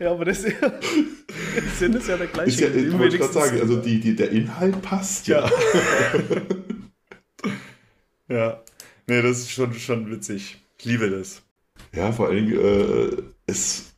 ja, 0.00 0.10
aber 0.10 0.24
das 0.24 0.40
ist 0.40 0.60
ja, 0.60 0.68
der 0.68 1.62
Sinn 1.78 1.92
ist 1.92 2.08
ja 2.08 2.16
der 2.16 2.26
gleiche. 2.26 2.50
Ist 2.50 2.60
ja, 2.60 2.68
ich 2.68 2.98
wollte 2.98 3.18
gerade 3.18 3.32
sagen, 3.32 3.60
also 3.60 3.76
die, 3.76 4.00
die, 4.00 4.16
der 4.16 4.30
Inhalt 4.30 4.82
passt 4.82 5.28
ja. 5.28 5.48
Ja. 5.48 5.52
ja. 8.36 8.62
Nee, 9.06 9.22
das 9.22 9.38
ist 9.38 9.50
schon, 9.52 9.74
schon 9.74 10.10
witzig. 10.10 10.56
Ich 10.78 10.84
liebe 10.86 11.08
das. 11.08 11.42
Ja, 11.94 12.10
vor 12.10 12.28
allem, 12.28 12.52
äh, 12.52 13.22
es 13.46 13.93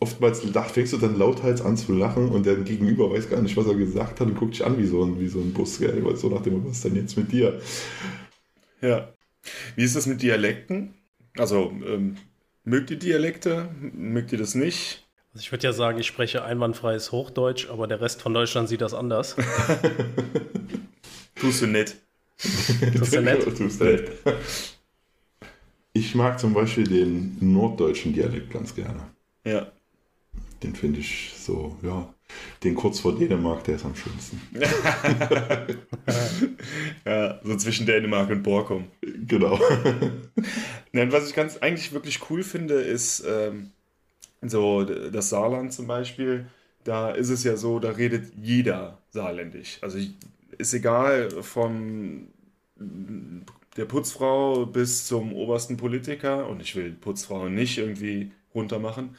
oftmals 0.00 0.42
fängst 0.72 0.92
du 0.92 0.96
dann 0.98 1.16
lauthals 1.16 1.62
an 1.62 1.76
zu 1.76 1.92
lachen 1.92 2.28
und 2.28 2.44
der 2.46 2.56
Gegenüber 2.56 3.10
weiß 3.10 3.30
gar 3.30 3.40
nicht, 3.40 3.56
was 3.56 3.66
er 3.66 3.74
gesagt 3.74 4.20
hat 4.20 4.26
und 4.26 4.36
guckt 4.36 4.54
dich 4.54 4.64
an 4.64 4.78
wie 4.78 4.86
so 4.86 5.04
ein, 5.04 5.20
wie 5.20 5.28
so 5.28 5.40
ein 5.40 5.52
Bus, 5.52 5.78
gell? 5.78 6.02
so 6.16 6.28
nach 6.28 6.42
dem, 6.42 6.64
was 6.64 6.76
ist 6.76 6.84
denn 6.84 6.96
jetzt 6.96 7.16
mit 7.16 7.30
dir? 7.30 7.60
Ja. 8.80 9.12
Wie 9.76 9.84
ist 9.84 9.96
das 9.96 10.06
mit 10.06 10.22
Dialekten? 10.22 10.94
Also, 11.38 11.72
ähm, 11.86 12.16
mögt 12.64 12.90
ihr 12.90 12.98
Dialekte? 12.98 13.68
Mögt 13.80 14.32
ihr 14.32 14.38
das 14.38 14.54
nicht? 14.54 15.06
Also 15.32 15.42
ich 15.42 15.52
würde 15.52 15.64
ja 15.64 15.72
sagen, 15.72 15.98
ich 15.98 16.08
spreche 16.08 16.42
einwandfreies 16.42 17.12
Hochdeutsch, 17.12 17.68
aber 17.70 17.86
der 17.86 18.00
Rest 18.00 18.20
von 18.20 18.34
Deutschland 18.34 18.68
sieht 18.68 18.80
das 18.80 18.94
anders. 18.94 19.36
Tust 21.36 21.62
du 21.62 21.66
nicht. 21.68 21.96
Tust 22.96 23.14
du 23.14 23.22
nicht? 23.22 23.56
Tust 23.56 23.80
du 23.80 23.84
nicht. 23.84 24.04
Ich 25.92 26.14
mag 26.14 26.38
zum 26.38 26.54
Beispiel 26.54 26.84
den 26.84 27.36
norddeutschen 27.40 28.12
Dialekt 28.12 28.52
ganz 28.52 28.76
gerne. 28.76 29.10
Ja. 29.44 29.70
Den 30.62 30.74
finde 30.74 31.00
ich 31.00 31.32
so, 31.36 31.76
ja. 31.82 32.12
Den 32.62 32.74
kurz 32.74 33.00
vor 33.00 33.18
Dänemark, 33.18 33.64
der 33.64 33.76
ist 33.76 33.84
am 33.84 33.96
schönsten. 33.96 34.40
ja, 37.04 37.40
so 37.42 37.56
zwischen 37.56 37.86
Dänemark 37.86 38.30
und 38.30 38.42
Borkum. 38.42 38.86
Genau. 39.00 39.58
Nein, 40.92 41.10
was 41.10 41.28
ich 41.28 41.34
ganz 41.34 41.56
eigentlich 41.56 41.92
wirklich 41.92 42.30
cool 42.30 42.42
finde, 42.44 42.74
ist 42.74 43.24
ähm, 43.26 43.72
so 44.42 44.84
das 44.84 45.30
Saarland 45.30 45.72
zum 45.72 45.86
Beispiel. 45.86 46.46
Da 46.84 47.10
ist 47.10 47.30
es 47.30 47.42
ja 47.42 47.56
so, 47.56 47.78
da 47.78 47.90
redet 47.90 48.32
jeder 48.40 48.98
saarländisch. 49.10 49.78
Also 49.80 49.98
ist 50.56 50.74
egal 50.74 51.30
vom 51.42 52.28
der 53.76 53.84
Putzfrau 53.84 54.66
bis 54.66 55.06
zum 55.06 55.32
obersten 55.32 55.76
Politiker 55.76 56.48
und 56.48 56.60
ich 56.60 56.76
will 56.76 56.92
Putzfrau 56.92 57.48
nicht 57.48 57.78
irgendwie 57.78 58.32
runter 58.54 58.78
machen. 58.78 59.16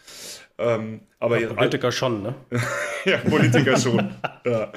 Ähm, 0.58 1.02
aber 1.20 1.40
ja, 1.40 1.54
Politiker 1.54 1.92
schon, 1.92 2.22
ne? 2.22 2.36
ja, 3.06 3.18
Politiker 3.18 3.78
schon. 3.78 4.14
ja. 4.46 4.72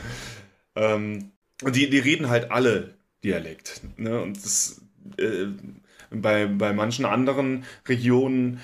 Ähm, 0.76 1.30
und 1.62 1.76
die, 1.76 1.88
die 1.90 1.98
reden 1.98 2.28
halt 2.28 2.50
alle 2.50 2.94
Dialekt. 3.22 3.82
Ne? 3.96 4.20
Und 4.20 4.44
das, 4.44 4.80
äh, 5.18 5.46
bei, 6.10 6.46
bei 6.46 6.72
manchen 6.72 7.04
anderen 7.04 7.64
Regionen 7.88 8.60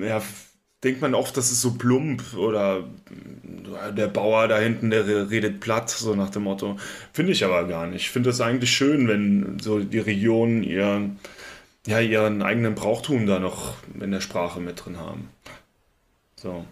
ja, 0.00 0.22
denkt 0.84 1.00
man 1.00 1.14
oft, 1.14 1.36
das 1.36 1.52
ist 1.52 1.60
so 1.60 1.74
plump 1.74 2.34
oder 2.34 2.88
der 3.96 4.08
Bauer 4.08 4.48
da 4.48 4.58
hinten, 4.58 4.90
der 4.90 5.30
redet 5.30 5.60
platt, 5.60 5.90
so 5.90 6.14
nach 6.14 6.30
dem 6.30 6.42
Motto. 6.42 6.76
Finde 7.12 7.32
ich 7.32 7.44
aber 7.44 7.66
gar 7.68 7.86
nicht. 7.86 8.02
Ich 8.02 8.10
finde 8.10 8.30
es 8.30 8.40
eigentlich 8.40 8.72
schön, 8.72 9.08
wenn 9.08 9.58
so 9.60 9.78
die 9.80 9.98
Regionen 9.98 10.62
ihren 10.62 11.18
ja, 11.86 12.00
ihren 12.00 12.42
eigenen 12.42 12.74
Brauchtum 12.74 13.26
da 13.26 13.38
noch 13.38 13.74
in 14.00 14.10
der 14.10 14.20
Sprache 14.20 14.60
mit 14.60 14.84
drin 14.84 14.98
haben. 14.98 15.28
So. 16.36 16.64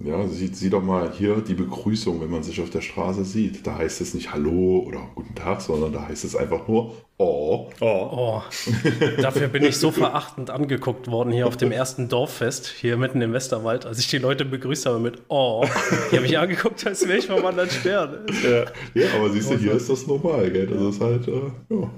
Ja, 0.00 0.28
sieh, 0.28 0.46
sieh 0.46 0.70
doch 0.70 0.82
mal 0.82 1.10
hier 1.10 1.38
die 1.38 1.54
Begrüßung, 1.54 2.20
wenn 2.20 2.30
man 2.30 2.44
sich 2.44 2.60
auf 2.60 2.70
der 2.70 2.82
Straße 2.82 3.24
sieht. 3.24 3.66
Da 3.66 3.78
heißt 3.78 4.00
es 4.00 4.14
nicht 4.14 4.32
Hallo 4.32 4.84
oder 4.86 5.00
Guten 5.16 5.34
Tag, 5.34 5.60
sondern 5.60 5.92
da 5.92 6.06
heißt 6.06 6.24
es 6.24 6.36
einfach 6.36 6.68
nur 6.68 6.94
Oh. 7.16 7.68
Oh. 7.80 7.84
oh. 7.84 8.42
Dafür 9.20 9.48
bin 9.48 9.64
ich 9.64 9.76
so 9.76 9.90
verachtend 9.90 10.50
angeguckt 10.50 11.08
worden 11.08 11.32
hier 11.32 11.48
auf 11.48 11.56
dem 11.56 11.72
ersten 11.72 12.08
Dorffest, 12.08 12.68
hier 12.68 12.96
mitten 12.96 13.20
im 13.20 13.32
Westerwald, 13.32 13.86
als 13.86 13.98
ich 13.98 14.06
die 14.06 14.18
Leute 14.18 14.44
begrüßt 14.44 14.86
habe 14.86 15.00
mit 15.00 15.22
Oh. 15.26 15.64
Die 16.12 16.16
habe 16.16 16.26
ich 16.26 16.38
angeguckt, 16.38 16.86
als 16.86 17.08
wäre 17.08 17.18
ich 17.18 17.26
vom 17.26 17.44
anderen 17.44 17.70
Stern. 17.70 18.24
Ja, 18.44 18.66
ja 18.94 19.08
aber 19.16 19.30
siehst 19.30 19.50
du, 19.50 19.56
hier 19.56 19.72
ist 19.72 19.90
das 19.90 20.06
normal, 20.06 20.48
gell? 20.52 20.68
Das 20.68 20.80
ist 20.80 21.00
halt, 21.00 21.26
äh, 21.26 21.50
ja 21.70 21.90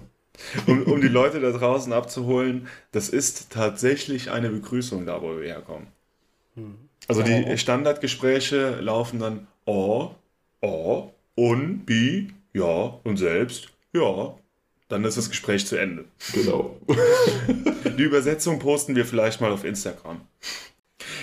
um, 0.66 0.82
um 0.84 1.00
die 1.00 1.08
Leute 1.08 1.40
da 1.40 1.50
draußen 1.50 1.92
abzuholen, 1.92 2.68
das 2.92 3.08
ist 3.08 3.50
tatsächlich 3.50 4.30
eine 4.30 4.50
Begrüßung 4.50 5.06
da, 5.06 5.22
wo 5.22 5.38
wir 5.38 5.46
herkommen. 5.46 5.88
Hm. 6.54 6.76
Also 7.08 7.22
die. 7.22 7.58
Standardgespräche 7.58 8.80
laufen 8.80 9.18
dann 9.18 9.46
oh, 9.64 10.10
oh, 10.60 11.10
und, 11.34 11.84
bi, 11.86 12.32
ja, 12.52 12.98
und 13.04 13.16
selbst, 13.16 13.68
ja. 13.92 14.34
Dann 14.88 15.04
ist 15.04 15.16
das 15.16 15.30
Gespräch 15.30 15.66
zu 15.66 15.76
Ende. 15.76 16.04
Genau. 16.32 16.76
Die 17.96 18.02
Übersetzung 18.02 18.58
posten 18.58 18.96
wir 18.96 19.06
vielleicht 19.06 19.40
mal 19.40 19.52
auf 19.52 19.64
Instagram. 19.64 20.20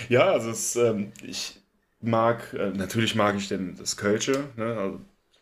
Ja, 0.08 0.32
also 0.32 0.50
es, 0.50 0.74
ähm, 0.76 1.12
ich 1.22 1.60
mag, 2.00 2.54
äh, 2.54 2.70
natürlich 2.70 3.14
mag 3.14 3.36
ich 3.36 3.48
denn 3.48 3.76
das 3.78 3.98
Kölsche, 3.98 4.44
ne? 4.56 4.76
also, 4.78 5.00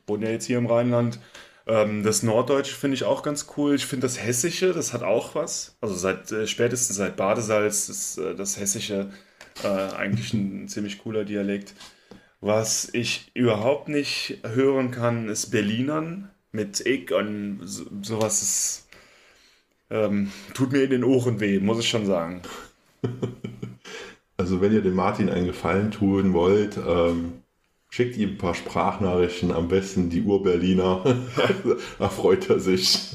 wohne 0.09 0.27
ja 0.27 0.33
jetzt 0.33 0.47
hier 0.47 0.59
im 0.59 0.67
Rheinland. 0.67 1.21
Ähm, 1.67 2.03
das 2.03 2.23
Norddeutsche 2.23 2.75
finde 2.75 2.95
ich 2.95 3.05
auch 3.05 3.23
ganz 3.23 3.47
cool. 3.57 3.75
Ich 3.75 3.87
finde 3.87 4.07
das 4.07 4.23
Hessische, 4.23 4.73
das 4.73 4.93
hat 4.93 5.03
auch 5.03 5.35
was. 5.35 5.77
Also 5.81 5.95
seit 5.95 6.31
äh, 6.33 6.47
spätestens 6.47 6.97
seit 6.97 7.17
Badesalz 7.17 7.89
ist 7.89 8.19
äh, 8.19 8.35
das 8.35 8.59
Hessische 8.59 9.11
äh, 9.65 9.69
eigentlich 9.69 10.33
ein 10.33 10.69
ziemlich 10.69 10.99
cooler 10.99 11.25
Dialekt. 11.25 11.75
Was 12.41 12.89
ich 12.93 13.31
überhaupt 13.35 13.89
nicht 13.89 14.39
hören 14.45 14.91
kann, 14.91 15.29
ist 15.29 15.51
Berlinern 15.51 16.31
mit 16.53 16.81
Ich 16.87 17.13
und 17.13 17.61
so, 17.65 17.85
sowas. 18.03 18.43
Ist, 18.43 18.89
ähm, 19.91 20.33
tut 20.55 20.73
mir 20.73 20.83
in 20.85 20.91
den 20.91 21.05
Ohren 21.05 21.41
weh, 21.41 21.59
muss 21.61 21.81
ich 21.81 21.89
schon 21.89 22.07
sagen. 22.07 22.43
Also 24.39 24.61
wenn 24.61 24.75
ihr 24.75 24.83
dem 24.83 24.95
Martin 24.95 25.31
einen 25.31 25.47
Gefallen 25.47 25.91
tun 25.91 26.35
wollt, 26.35 26.77
ähm, 26.77 27.43
Schickt 27.97 28.19
ihm 28.19 28.33
ein 28.33 28.37
paar 28.37 28.55
Sprachnachrichten, 28.55 29.53
am 29.53 29.69
besten 29.69 30.11
die 30.11 30.21
Ur-Berliner. 30.21 31.03
da 31.99 32.09
freut 32.11 32.51
er 32.51 32.61
sich. 32.61 33.13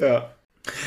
ja. 0.00 0.34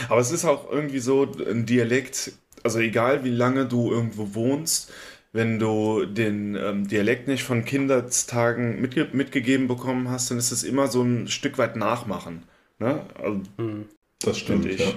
Aber 0.09 0.19
es 0.19 0.31
ist 0.31 0.43
auch 0.43 0.71
irgendwie 0.71 0.97
so 0.97 1.31
ein 1.47 1.67
Dialekt, 1.67 2.31
also 2.63 2.79
egal 2.79 3.23
wie 3.23 3.29
lange 3.29 3.67
du 3.67 3.91
irgendwo 3.91 4.33
wohnst, 4.33 4.91
wenn 5.33 5.59
du 5.59 6.05
den 6.05 6.55
ähm, 6.55 6.87
Dialekt 6.87 7.27
nicht 7.27 7.43
von 7.43 7.63
Kindertagen 7.63 8.81
mitge 8.81 9.07
mitgegeben 9.13 9.67
bekommen 9.67 10.09
hast, 10.09 10.31
dann 10.31 10.39
ist 10.39 10.49
es 10.49 10.63
immer 10.63 10.87
so 10.87 11.03
ein 11.03 11.27
Stück 11.27 11.59
weit 11.59 11.75
nachmachen. 11.75 12.41
Ne? 12.79 13.01
Also, 13.21 13.41
hm. 13.57 13.85
Das 14.21 14.39
stimmt, 14.39 14.65
ich. 14.65 14.79
Ja. 14.79 14.93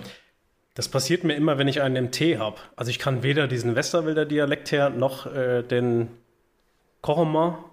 Das 0.72 0.88
passiert 0.88 1.24
mir 1.24 1.34
immer, 1.34 1.58
wenn 1.58 1.68
ich 1.68 1.82
einen 1.82 1.96
im 1.96 2.10
Tee 2.10 2.38
habe. 2.38 2.56
Also 2.74 2.88
ich 2.88 2.98
kann 2.98 3.22
weder 3.22 3.48
diesen 3.48 3.74
Westerwälder 3.74 4.24
Dialekt 4.24 4.72
her 4.72 4.88
noch 4.88 5.26
äh, 5.26 5.62
den 5.62 6.08
Kochemer 7.02 7.67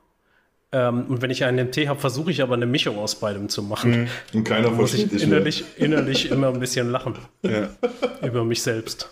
Ähm, 0.75 1.05
und 1.07 1.21
wenn 1.21 1.31
ich 1.31 1.45
einen 1.45 1.57
im 1.57 1.71
Tee 1.71 1.87
habe, 1.87 2.01
versuche 2.01 2.31
ich 2.31 2.41
aber 2.41 2.55
eine 2.55 2.65
Mischung 2.65 2.97
aus 2.97 3.15
beidem 3.15 3.47
zu 3.47 3.63
machen. 3.63 3.91
Mhm. 4.01 4.07
Und 4.33 4.43
keiner 4.43 4.69
muss 4.71 4.93
ich 4.93 5.09
innerlich, 5.23 5.63
innerlich 5.77 6.29
immer 6.31 6.49
ein 6.49 6.59
bisschen 6.59 6.91
lachen. 6.91 7.15
Ja. 7.43 7.69
Über 8.21 8.43
mich 8.43 8.61
selbst. 8.61 9.09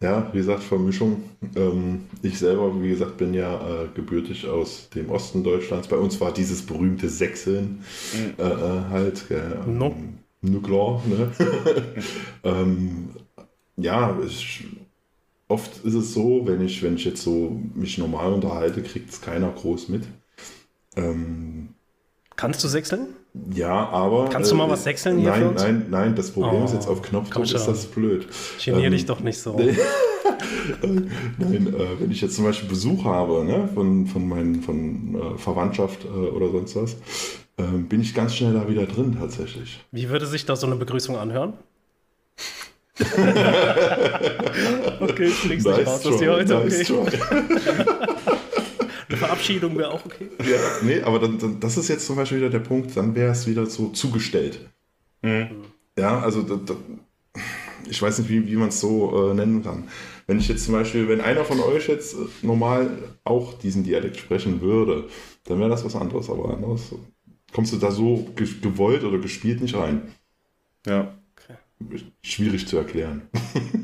Ja, 0.00 0.28
wie 0.32 0.38
gesagt, 0.38 0.64
Vermischung. 0.64 1.22
Ähm, 1.56 2.02
ich 2.20 2.38
selber, 2.38 2.82
wie 2.82 2.90
gesagt, 2.90 3.16
bin 3.16 3.32
ja 3.32 3.54
äh, 3.54 3.88
gebürtig 3.94 4.46
aus 4.46 4.90
dem 4.90 5.08
Osten 5.08 5.42
Deutschlands. 5.42 5.88
Bei 5.88 5.96
uns 5.96 6.20
war 6.20 6.34
dieses 6.34 6.60
berühmte 6.60 7.08
Sechseln 7.08 7.82
mhm. 8.12 8.34
äh, 8.38 8.50
äh 8.50 8.80
halt. 8.90 9.30
Äh, 9.30 9.66
no. 9.66 9.96
Nuklear, 10.42 11.00
ne? 11.06 11.30
ähm, 12.44 13.10
ja, 13.76 14.18
ich, 14.26 14.64
oft 15.52 15.84
ist 15.84 15.94
es 15.94 16.14
so, 16.14 16.46
wenn 16.46 16.60
ich, 16.64 16.82
wenn 16.82 16.96
ich 16.96 17.04
jetzt 17.04 17.22
so 17.22 17.60
mich 17.74 17.98
normal 17.98 18.32
unterhalte, 18.32 18.82
kriegt 18.82 19.10
es 19.10 19.20
keiner 19.20 19.50
groß 19.50 19.88
mit. 19.88 20.04
Ähm, 20.96 21.68
Kannst 22.36 22.64
du 22.64 22.68
sechseln? 22.68 23.08
Ja, 23.54 23.88
aber. 23.88 24.28
Kannst 24.30 24.50
du 24.50 24.54
mal 24.54 24.66
äh, 24.66 24.70
was 24.70 24.84
sechseln 24.84 25.18
hier 25.18 25.30
Nein, 25.30 25.54
nein, 25.54 25.86
nein. 25.90 26.14
Das 26.16 26.30
Problem 26.30 26.62
oh, 26.62 26.64
ist 26.64 26.74
jetzt 26.74 26.88
auf 26.88 27.02
Knopfdruck 27.02 27.44
ist 27.44 27.66
das 27.66 27.86
blöd. 27.86 28.26
Genier 28.64 28.86
ähm, 28.86 28.92
dich 28.92 29.06
doch 29.06 29.20
nicht 29.20 29.38
so. 29.38 29.56
nein, 30.82 31.10
äh, 31.38 32.00
wenn 32.00 32.10
ich 32.10 32.20
jetzt 32.20 32.36
zum 32.36 32.44
Beispiel 32.44 32.68
Besuch 32.68 33.04
habe 33.04 33.44
ne, 33.44 33.68
von, 33.74 34.06
von, 34.06 34.28
meinen, 34.28 34.62
von 34.62 35.14
äh, 35.14 35.38
Verwandtschaft 35.38 36.04
äh, 36.04 36.08
oder 36.08 36.50
sonst 36.50 36.76
was, 36.76 36.96
ähm, 37.58 37.88
bin 37.88 38.00
ich 38.00 38.14
ganz 38.14 38.34
schnell 38.34 38.54
da 38.54 38.68
wieder 38.68 38.86
drin 38.86 39.16
tatsächlich. 39.18 39.80
Wie 39.92 40.08
würde 40.08 40.26
sich 40.26 40.44
da 40.44 40.56
so 40.56 40.66
eine 40.66 40.76
Begrüßung 40.76 41.16
anhören? 41.16 41.54
okay, 45.00 45.24
ich 45.24 45.44
nice 45.44 45.64
nicht 45.64 45.86
raus, 45.86 46.02
dass 46.02 46.16
die 46.18 46.28
heute 46.28 46.54
nice 46.54 46.90
okay. 46.90 47.18
Eine 49.08 49.18
Verabschiedung 49.18 49.76
wäre 49.76 49.90
auch 49.90 50.04
okay. 50.06 50.28
Ja, 50.40 50.58
nee, 50.82 51.02
aber 51.02 51.18
dann, 51.18 51.38
dann, 51.38 51.60
das 51.60 51.76
ist 51.76 51.88
jetzt 51.88 52.06
zum 52.06 52.16
Beispiel 52.16 52.38
wieder 52.38 52.48
der 52.50 52.60
Punkt, 52.60 52.96
dann 52.96 53.14
wäre 53.14 53.32
es 53.32 53.46
wieder 53.46 53.66
so 53.66 53.88
zugestellt. 53.88 54.60
Mhm. 55.20 55.64
Ja, 55.98 56.20
also 56.20 56.40
da, 56.42 56.56
da, 56.56 56.74
ich 57.88 58.00
weiß 58.00 58.20
nicht, 58.20 58.30
wie, 58.30 58.46
wie 58.46 58.56
man 58.56 58.68
es 58.68 58.80
so 58.80 59.30
äh, 59.30 59.34
nennen 59.34 59.62
kann. 59.62 59.88
Wenn 60.26 60.38
ich 60.38 60.48
jetzt 60.48 60.64
zum 60.64 60.72
Beispiel, 60.74 61.08
wenn 61.08 61.20
einer 61.20 61.44
von 61.44 61.60
euch 61.60 61.88
jetzt 61.88 62.14
äh, 62.14 62.18
normal 62.40 62.96
auch 63.24 63.58
diesen 63.58 63.84
Dialekt 63.84 64.16
sprechen 64.16 64.62
würde, 64.62 65.08
dann 65.44 65.58
wäre 65.58 65.68
das 65.68 65.84
was 65.84 65.94
anderes, 65.94 66.30
aber 66.30 66.54
anders 66.54 66.94
kommst 67.52 67.72
du 67.72 67.76
da 67.76 67.90
so 67.90 68.26
gewollt 68.62 69.04
oder 69.04 69.18
gespielt 69.18 69.60
nicht 69.60 69.76
rein. 69.76 70.14
Ja. 70.86 71.18
Schwierig 72.22 72.66
zu 72.66 72.78
erklären. 72.78 73.22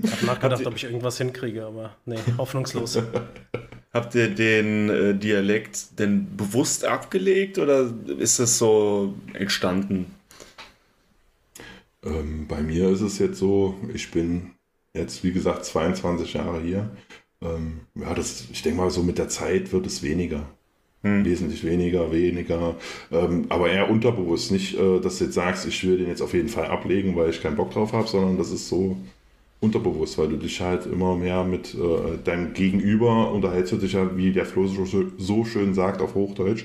Ich 0.03 0.13
habe 0.13 0.27
nachgedacht, 0.27 0.67
ob 0.67 0.77
ich 0.77 0.85
irgendwas 0.85 1.19
hinkriege, 1.19 1.67
aber 1.67 1.97
nee, 2.07 2.19
hoffnungslos. 2.37 2.99
Habt 3.93 4.15
ihr 4.15 4.29
den 4.29 4.91
äh, 4.91 5.15
Dialekt 5.15 5.99
denn 5.99 6.37
bewusst 6.37 6.85
abgelegt 6.85 7.59
oder 7.59 7.93
ist 8.19 8.39
das 8.39 8.59
so 8.59 9.15
entstanden? 9.33 10.07
Ähm, 12.05 12.47
bei 12.47 12.61
mir 12.61 12.91
ist 12.91 13.01
es 13.01 13.19
jetzt 13.19 13.39
so, 13.39 13.77
ich 13.93 14.11
bin 14.11 14.53
jetzt, 14.95 15.25
wie 15.25 15.33
gesagt, 15.33 15.65
22 15.65 16.35
Jahre 16.35 16.61
hier. 16.61 16.91
Ähm, 17.43 17.81
ja, 17.95 18.15
das, 18.15 18.49
ich 18.53 18.63
denke 18.63 18.79
mal, 18.79 18.91
so 18.91 19.03
mit 19.03 19.19
der 19.19 19.29
Zeit 19.29 19.73
wird 19.73 19.87
es 19.87 20.03
weniger. 20.03 20.49
Hm. 21.03 21.25
Wesentlich 21.25 21.65
weniger, 21.65 22.11
weniger. 22.11 22.75
Ähm, 23.13 23.47
aber 23.49 23.71
eher 23.71 23.89
unterbewusst. 23.89 24.51
Nicht, 24.51 24.77
äh, 24.79 25.01
dass 25.01 25.19
du 25.19 25.25
jetzt 25.25 25.35
sagst, 25.35 25.67
ich 25.67 25.87
will 25.87 25.99
den 25.99 26.09
jetzt 26.09 26.23
auf 26.23 26.35
jeden 26.35 26.49
Fall 26.49 26.67
ablegen, 26.67 27.15
weil 27.17 27.31
ich 27.31 27.41
keinen 27.41 27.57
Bock 27.57 27.71
drauf 27.71 27.93
habe, 27.93 28.09
sondern 28.09 28.37
das 28.37 28.51
ist 28.51 28.69
so 28.69 28.97
unterbewusst, 29.61 30.19
weil 30.19 30.29
du 30.29 30.37
dich 30.37 30.61
halt 30.61 30.87
immer 30.87 31.17
mehr 31.17 31.45
mit 31.45 31.75
äh, 31.75 32.19
deinem 32.25 32.53
Gegenüber 32.53 33.31
unterhältst 33.33 33.73
du 33.73 33.77
dich 33.77 33.93
ja, 33.93 34.17
wie 34.17 34.33
der 34.33 34.47
Flo 34.47 34.67
so, 34.67 34.85
so 35.17 35.45
schön 35.45 35.75
sagt 35.75 36.01
auf 36.01 36.15
Hochdeutsch. 36.15 36.65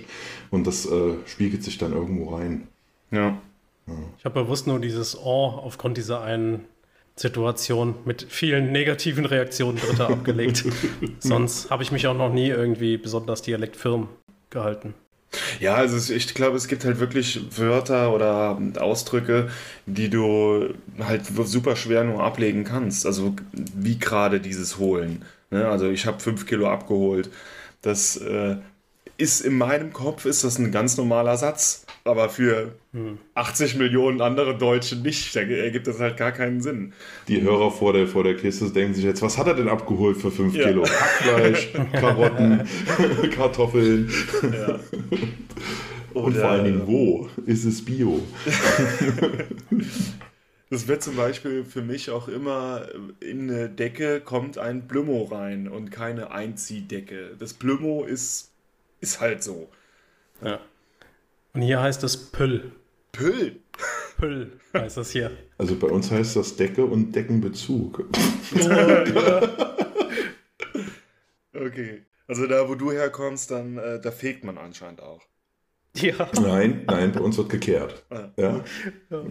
Und 0.51 0.67
das 0.67 0.85
äh, 0.85 1.13
spiegelt 1.25 1.63
sich 1.63 1.77
dann 1.77 1.93
irgendwo 1.93 2.35
rein. 2.35 2.67
Ja. 3.11 3.37
ja. 3.87 3.93
Ich 4.17 4.25
habe 4.25 4.43
bewusst 4.43 4.67
nur 4.67 4.79
dieses 4.79 5.17
Oh 5.17 5.59
aufgrund 5.63 5.97
dieser 5.97 6.21
einen 6.21 6.65
Situation 7.15 7.95
mit 8.05 8.25
vielen 8.29 8.71
negativen 8.71 9.25
Reaktionen 9.25 9.77
Dritter 9.77 10.09
abgelegt. 10.09 10.65
Sonst 11.19 11.69
habe 11.69 11.83
ich 11.83 11.91
mich 11.91 12.07
auch 12.07 12.17
noch 12.17 12.33
nie 12.33 12.47
irgendwie 12.47 12.97
besonders 12.97 13.43
dialektfirm 13.43 14.07
gehalten. 14.53 14.93
Ja, 15.59 15.75
also 15.75 16.13
ich 16.13 16.33
glaube, 16.33 16.57
es 16.57 16.67
gibt 16.67 16.85
halt 16.85 16.99
wirklich 16.99 17.57
Wörter 17.57 18.13
oder 18.13 18.59
Ausdrücke, 18.79 19.49
die 19.85 20.09
du 20.09 20.73
halt 20.99 21.25
super 21.25 21.75
schwer 21.75 22.03
nur 22.03 22.23
ablegen 22.23 22.63
kannst. 22.63 23.05
Also 23.05 23.35
wie 23.51 23.97
gerade 23.97 24.39
dieses 24.39 24.77
Holen. 24.77 25.25
Ne? 25.49 25.67
Also 25.67 25.89
ich 25.89 26.05
habe 26.05 26.19
fünf 26.19 26.45
Kilo 26.45 26.69
abgeholt. 26.69 27.29
Das 27.81 28.17
äh, 28.17 28.57
ist 29.23 29.39
in 29.39 29.57
meinem 29.57 29.93
Kopf 29.93 30.25
ist 30.25 30.43
das 30.43 30.59
ein 30.59 30.69
ganz 30.69 30.97
normaler 30.97 31.37
Satz, 31.37 31.85
aber 32.03 32.27
für 32.27 32.75
hm. 32.91 33.17
80 33.35 33.75
Millionen 33.77 34.19
andere 34.19 34.57
Deutsche 34.57 34.97
nicht. 34.97 35.33
Da 35.33 35.39
ergibt 35.39 35.87
das 35.87 36.01
halt 36.01 36.17
gar 36.17 36.33
keinen 36.33 36.61
Sinn. 36.61 36.91
Die 37.29 37.41
Hörer 37.41 37.71
vor 37.71 37.93
der, 37.93 38.05
vor 38.05 38.25
der 38.25 38.35
Kiste 38.35 38.69
denken 38.69 38.93
sich 38.93 39.05
jetzt, 39.05 39.21
was 39.21 39.37
hat 39.37 39.47
er 39.47 39.53
denn 39.53 39.69
abgeholt 39.69 40.17
für 40.17 40.29
5 40.29 40.53
ja. 40.53 40.67
Kilo? 40.67 40.83
Hackfleisch, 40.83 41.71
Karotten, 41.93 42.67
Kartoffeln. 43.33 44.11
Ja. 44.43 44.79
Und 46.13 46.35
vor 46.35 46.49
allen 46.49 46.65
Dingen, 46.65 46.81
wo 46.85 47.29
ist 47.45 47.63
es 47.63 47.83
Bio? 47.83 48.19
Das 50.69 50.87
wird 50.87 51.03
zum 51.03 51.15
Beispiel 51.15 51.65
für 51.65 51.83
mich 51.83 52.09
auch 52.09 52.27
immer 52.27 52.87
in 53.19 53.47
eine 53.47 53.69
Decke 53.69 54.21
kommt 54.21 54.57
ein 54.57 54.87
Blümo 54.87 55.21
rein 55.25 55.67
und 55.67 55.91
keine 55.91 56.31
Einziehdecke. 56.31 57.35
Das 57.37 57.53
Blümo 57.53 58.05
ist 58.05 58.52
ist 59.03 59.19
halt 59.19 59.43
so. 59.43 59.69
Ja. 60.41 60.59
Und 61.53 61.61
hier 61.61 61.81
heißt 61.81 62.03
es 62.03 62.31
Püll. 62.31 62.71
Püll? 63.11 63.59
Püll 64.17 64.59
heißt 64.73 64.97
das 64.97 65.11
hier. 65.11 65.29
Also 65.57 65.75
bei 65.75 65.87
uns 65.87 66.09
heißt 66.09 66.35
das 66.37 66.55
Decke 66.55 66.83
und 66.85 67.11
Deckenbezug. 67.11 68.05
okay. 71.53 72.01
Also 72.27 72.47
da, 72.47 72.67
wo 72.67 72.73
du 72.75 72.91
herkommst, 72.91 73.51
dann 73.51 73.77
äh, 73.77 74.01
da 74.01 74.09
fegt 74.11 74.43
man 74.45 74.57
anscheinend 74.57 75.01
auch. 75.01 75.21
Ja. 75.95 76.27
Nein, 76.41 76.85
nein, 76.87 77.11
bei 77.11 77.19
uns 77.19 77.37
wird 77.37 77.49
gekehrt. 77.49 78.03
Ah. 78.09 78.29
Ja? 78.37 78.63
ja. 79.11 79.23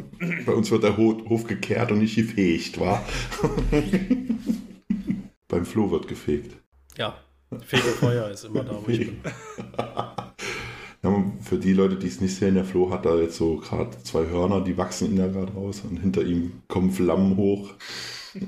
Bei 0.47 0.53
uns 0.53 0.71
wird 0.71 0.85
der 0.85 0.97
Hof 0.97 1.45
gekehrt 1.45 1.91
und 1.91 1.99
nicht 1.99 2.15
gefegt, 2.15 2.79
wa? 2.79 3.05
Beim 5.49 5.67
Flo 5.67 5.91
wird 5.91 6.07
gefegt. 6.07 6.57
Ja, 6.97 7.19
Fegefeuer 7.61 8.29
ist 8.31 8.45
immer 8.45 8.65
da, 8.65 8.73
wo 8.73 8.91
ich 8.91 8.99
bin. 8.99 9.21
Ja, 11.03 11.25
für 11.41 11.59
die 11.59 11.73
Leute, 11.73 11.97
die 11.97 12.07
es 12.07 12.21
nicht 12.21 12.37
sehen, 12.37 12.55
der 12.55 12.65
Flo 12.65 12.91
hat 12.91 13.05
da 13.05 13.17
jetzt 13.17 13.37
so 13.37 13.57
gerade 13.57 13.91
zwei 14.05 14.27
Hörner, 14.27 14.61
die 14.61 14.79
wachsen 14.79 15.11
ihn 15.11 15.17
da 15.17 15.27
gerade 15.27 15.53
raus 15.53 15.83
und 15.89 15.97
hinter 15.97 16.23
ihm 16.23 16.63
kommen 16.69 16.93
Flammen 16.93 17.37
hoch. 17.37 17.71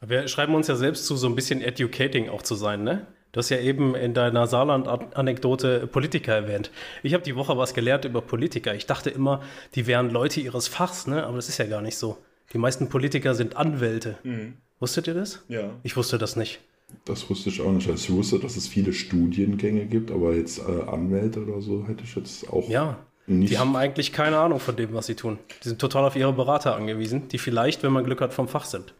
Wir 0.00 0.26
schreiben 0.26 0.54
uns 0.54 0.66
ja 0.68 0.74
selbst 0.76 1.06
zu, 1.06 1.16
so 1.16 1.28
ein 1.28 1.34
bisschen 1.34 1.60
educating 1.60 2.28
auch 2.28 2.42
zu 2.42 2.54
sein, 2.54 2.82
ne? 2.82 3.06
Du 3.32 3.38
hast 3.38 3.50
ja 3.50 3.58
eben 3.58 3.94
in 3.94 4.14
deiner 4.14 4.46
Saarland-Anekdote 4.46 5.86
Politiker 5.86 6.34
erwähnt. 6.34 6.70
Ich 7.02 7.12
habe 7.12 7.22
die 7.22 7.36
Woche 7.36 7.58
was 7.58 7.74
gelernt 7.74 8.06
über 8.06 8.22
Politiker. 8.22 8.74
Ich 8.74 8.86
dachte 8.86 9.10
immer, 9.10 9.42
die 9.74 9.86
wären 9.86 10.08
Leute 10.10 10.40
ihres 10.40 10.66
Fachs, 10.66 11.06
ne? 11.06 11.26
aber 11.26 11.36
das 11.36 11.50
ist 11.50 11.58
ja 11.58 11.66
gar 11.66 11.82
nicht 11.82 11.98
so. 11.98 12.16
Die 12.54 12.58
meisten 12.58 12.88
Politiker 12.88 13.34
sind 13.34 13.56
Anwälte. 13.56 14.16
Mhm. 14.22 14.54
Wusstet 14.80 15.08
ihr 15.08 15.14
das? 15.14 15.44
Ja. 15.48 15.74
Ich 15.82 15.96
wusste 15.96 16.16
das 16.16 16.36
nicht. 16.36 16.60
Das 17.04 17.28
wusste 17.28 17.50
ich 17.50 17.60
auch 17.60 17.72
nicht. 17.72 17.88
Also 17.88 18.12
ich 18.12 18.16
wusste, 18.16 18.38
dass 18.38 18.56
es 18.56 18.68
viele 18.68 18.92
Studiengänge 18.92 19.86
gibt, 19.86 20.10
aber 20.10 20.34
jetzt 20.34 20.58
äh, 20.58 20.82
Anwälte 20.86 21.44
oder 21.44 21.60
so 21.60 21.86
hätte 21.86 22.04
ich 22.04 22.14
jetzt 22.14 22.50
auch 22.50 22.68
ja. 22.68 22.98
nicht. 23.26 23.52
Die 23.52 23.58
haben 23.58 23.74
eigentlich 23.76 24.12
keine 24.12 24.38
Ahnung 24.38 24.60
von 24.60 24.76
dem, 24.76 24.92
was 24.92 25.06
sie 25.06 25.14
tun. 25.14 25.38
Die 25.62 25.68
sind 25.68 25.80
total 25.80 26.04
auf 26.04 26.16
ihre 26.16 26.32
Berater 26.32 26.76
angewiesen, 26.76 27.28
die 27.28 27.38
vielleicht, 27.38 27.82
wenn 27.82 27.92
man 27.92 28.04
Glück 28.04 28.20
hat, 28.20 28.34
vom 28.34 28.48
Fach 28.48 28.64
sind. 28.64 28.94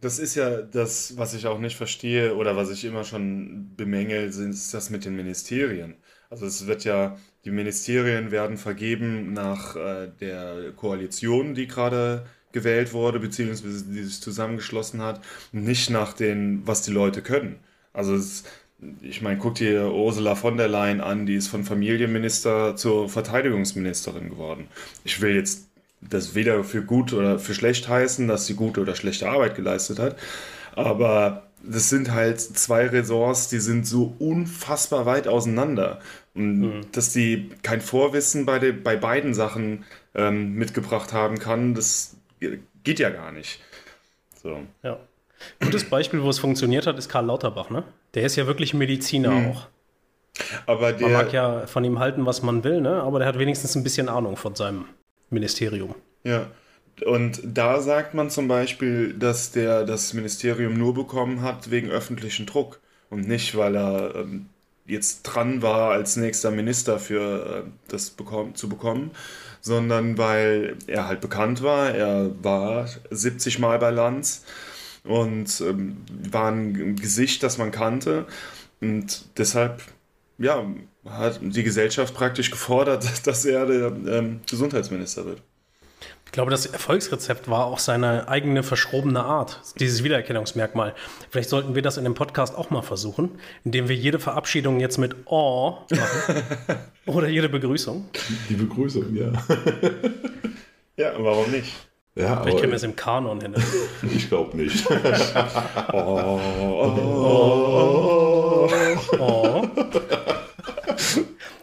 Das 0.00 0.18
ist 0.18 0.34
ja 0.34 0.62
das, 0.62 1.16
was 1.16 1.34
ich 1.34 1.46
auch 1.46 1.58
nicht 1.58 1.76
verstehe 1.76 2.36
oder 2.36 2.56
was 2.56 2.70
ich 2.70 2.84
immer 2.84 3.04
schon 3.04 3.70
bemängel, 3.76 4.28
ist 4.28 4.74
das 4.74 4.90
mit 4.90 5.04
den 5.04 5.16
Ministerien. 5.16 5.94
Also 6.28 6.46
es 6.46 6.66
wird 6.66 6.84
ja, 6.84 7.16
die 7.44 7.50
Ministerien 7.50 8.30
werden 8.30 8.56
vergeben 8.56 9.32
nach 9.32 9.76
äh, 9.76 10.08
der 10.20 10.72
Koalition, 10.72 11.54
die 11.54 11.66
gerade 11.66 12.26
gewählt 12.56 12.94
wurde, 12.94 13.20
beziehungsweise 13.20 13.84
die 13.84 14.02
sich 14.02 14.22
zusammengeschlossen 14.22 15.02
hat, 15.02 15.20
nicht 15.52 15.90
nach 15.90 16.14
den, 16.14 16.62
was 16.64 16.80
die 16.80 16.90
Leute 16.90 17.20
können. 17.20 17.56
Also 17.92 18.14
es, 18.14 18.44
ich 19.02 19.20
meine, 19.20 19.36
guck 19.38 19.56
dir 19.56 19.92
Ursula 19.92 20.34
von 20.34 20.56
der 20.56 20.68
Leyen 20.68 21.02
an, 21.02 21.26
die 21.26 21.34
ist 21.34 21.48
von 21.48 21.64
Familienminister 21.64 22.74
zur 22.76 23.10
Verteidigungsministerin 23.10 24.30
geworden. 24.30 24.68
Ich 25.04 25.20
will 25.20 25.34
jetzt 25.34 25.66
das 26.00 26.34
weder 26.34 26.64
für 26.64 26.82
gut 26.82 27.12
oder 27.12 27.38
für 27.38 27.52
schlecht 27.52 27.88
heißen, 27.88 28.26
dass 28.26 28.46
sie 28.46 28.54
gute 28.54 28.80
oder 28.80 28.94
schlechte 28.94 29.28
Arbeit 29.28 29.54
geleistet 29.54 29.98
hat, 29.98 30.16
aber 30.74 31.42
das 31.62 31.90
sind 31.90 32.12
halt 32.12 32.40
zwei 32.40 32.86
Ressorts, 32.86 33.48
die 33.48 33.58
sind 33.58 33.86
so 33.86 34.14
unfassbar 34.18 35.04
weit 35.04 35.26
auseinander. 35.28 36.00
Und 36.34 36.60
mhm. 36.60 36.80
dass 36.92 37.12
die 37.12 37.50
kein 37.62 37.80
Vorwissen 37.80 38.46
bei, 38.46 38.58
de, 38.58 38.72
bei 38.72 38.96
beiden 38.96 39.34
Sachen 39.34 39.84
ähm, 40.14 40.54
mitgebracht 40.54 41.12
haben 41.12 41.38
kann, 41.38 41.74
das 41.74 42.16
geht 42.82 42.98
ja 42.98 43.10
gar 43.10 43.32
nicht. 43.32 43.60
So. 44.42 44.60
Ja. 44.82 44.98
Gutes 45.60 45.84
Beispiel, 45.84 46.22
wo 46.22 46.30
es 46.30 46.38
funktioniert 46.38 46.86
hat, 46.86 46.98
ist 46.98 47.08
Karl 47.08 47.26
Lauterbach, 47.26 47.70
ne? 47.70 47.84
Der 48.14 48.24
ist 48.24 48.36
ja 48.36 48.46
wirklich 48.46 48.72
Mediziner 48.72 49.30
mhm. 49.30 49.50
auch. 49.50 49.66
Aber 50.66 50.92
der, 50.92 51.08
man 51.08 51.24
mag 51.24 51.32
ja 51.32 51.66
von 51.66 51.84
ihm 51.84 51.98
halten, 51.98 52.26
was 52.26 52.42
man 52.42 52.64
will, 52.64 52.80
ne? 52.80 53.02
aber 53.02 53.18
der 53.18 53.28
hat 53.28 53.38
wenigstens 53.38 53.74
ein 53.74 53.82
bisschen 53.82 54.08
Ahnung 54.08 54.36
von 54.36 54.54
seinem 54.54 54.86
Ministerium. 55.30 55.94
Ja, 56.24 56.50
und 57.04 57.40
da 57.44 57.80
sagt 57.80 58.14
man 58.14 58.30
zum 58.30 58.48
Beispiel, 58.48 59.12
dass 59.12 59.52
der 59.52 59.84
das 59.84 60.14
Ministerium 60.14 60.78
nur 60.78 60.94
bekommen 60.94 61.42
hat 61.42 61.70
wegen 61.70 61.90
öffentlichen 61.90 62.46
Druck 62.46 62.80
und 63.10 63.28
nicht, 63.28 63.56
weil 63.56 63.76
er 63.76 64.14
ähm, 64.14 64.46
jetzt 64.86 65.22
dran 65.22 65.62
war, 65.62 65.90
als 65.90 66.16
nächster 66.16 66.50
Minister 66.50 66.98
für 66.98 67.64
äh, 67.66 67.70
das 67.88 68.10
bekommen, 68.10 68.54
zu 68.54 68.68
bekommen, 68.68 69.10
sondern 69.66 70.16
weil 70.16 70.76
er 70.86 71.08
halt 71.08 71.20
bekannt 71.20 71.60
war. 71.60 71.90
Er 71.90 72.30
war 72.44 72.88
70 73.10 73.58
Mal 73.58 73.80
bei 73.80 73.90
Lanz 73.90 74.44
und 75.02 75.60
ähm, 75.60 75.96
war 76.30 76.52
ein 76.52 76.94
Gesicht, 76.94 77.42
das 77.42 77.58
man 77.58 77.72
kannte. 77.72 78.26
Und 78.80 79.24
deshalb, 79.36 79.82
ja, 80.38 80.64
hat 81.04 81.40
die 81.42 81.64
Gesellschaft 81.64 82.14
praktisch 82.14 82.52
gefordert, 82.52 83.04
dass 83.26 83.44
er 83.44 83.66
der 83.66 83.86
ähm, 84.06 84.40
Gesundheitsminister 84.48 85.26
wird. 85.26 85.42
Ich 86.26 86.32
glaube, 86.32 86.50
das 86.50 86.66
Erfolgsrezept 86.66 87.48
war 87.48 87.64
auch 87.64 87.78
seine 87.78 88.28
eigene 88.28 88.62
verschrobene 88.62 89.22
Art, 89.24 89.60
dieses 89.78 90.04
Wiedererkennungsmerkmal. 90.04 90.94
Vielleicht 91.30 91.48
sollten 91.48 91.74
wir 91.74 91.80
das 91.80 91.96
in 91.96 92.04
dem 92.04 92.14
Podcast 92.14 92.54
auch 92.54 92.68
mal 92.68 92.82
versuchen, 92.82 93.38
indem 93.64 93.88
wir 93.88 93.96
jede 93.96 94.18
Verabschiedung 94.18 94.78
jetzt 94.78 94.98
mit 94.98 95.16
Oh 95.24 95.78
machen. 95.88 96.42
Oder 97.06 97.28
jede 97.28 97.48
Begrüßung. 97.48 98.08
Die 98.50 98.54
Begrüßung, 98.54 99.14
ja. 99.16 99.32
ja, 100.96 101.12
warum 101.16 101.50
nicht? 101.50 101.72
Ja, 102.16 102.42
Vielleicht 102.42 102.58
können 102.58 102.72
wir 102.72 102.76
es 102.76 102.82
im 102.82 102.96
Kanon 102.96 103.40
hin. 103.40 103.54
Ich 104.14 104.28
glaube 104.28 104.56
nicht. 104.56 104.86
oh, 105.92 105.92
oh, 105.92 106.40
oh, 107.28 108.68
oh. 109.18 109.62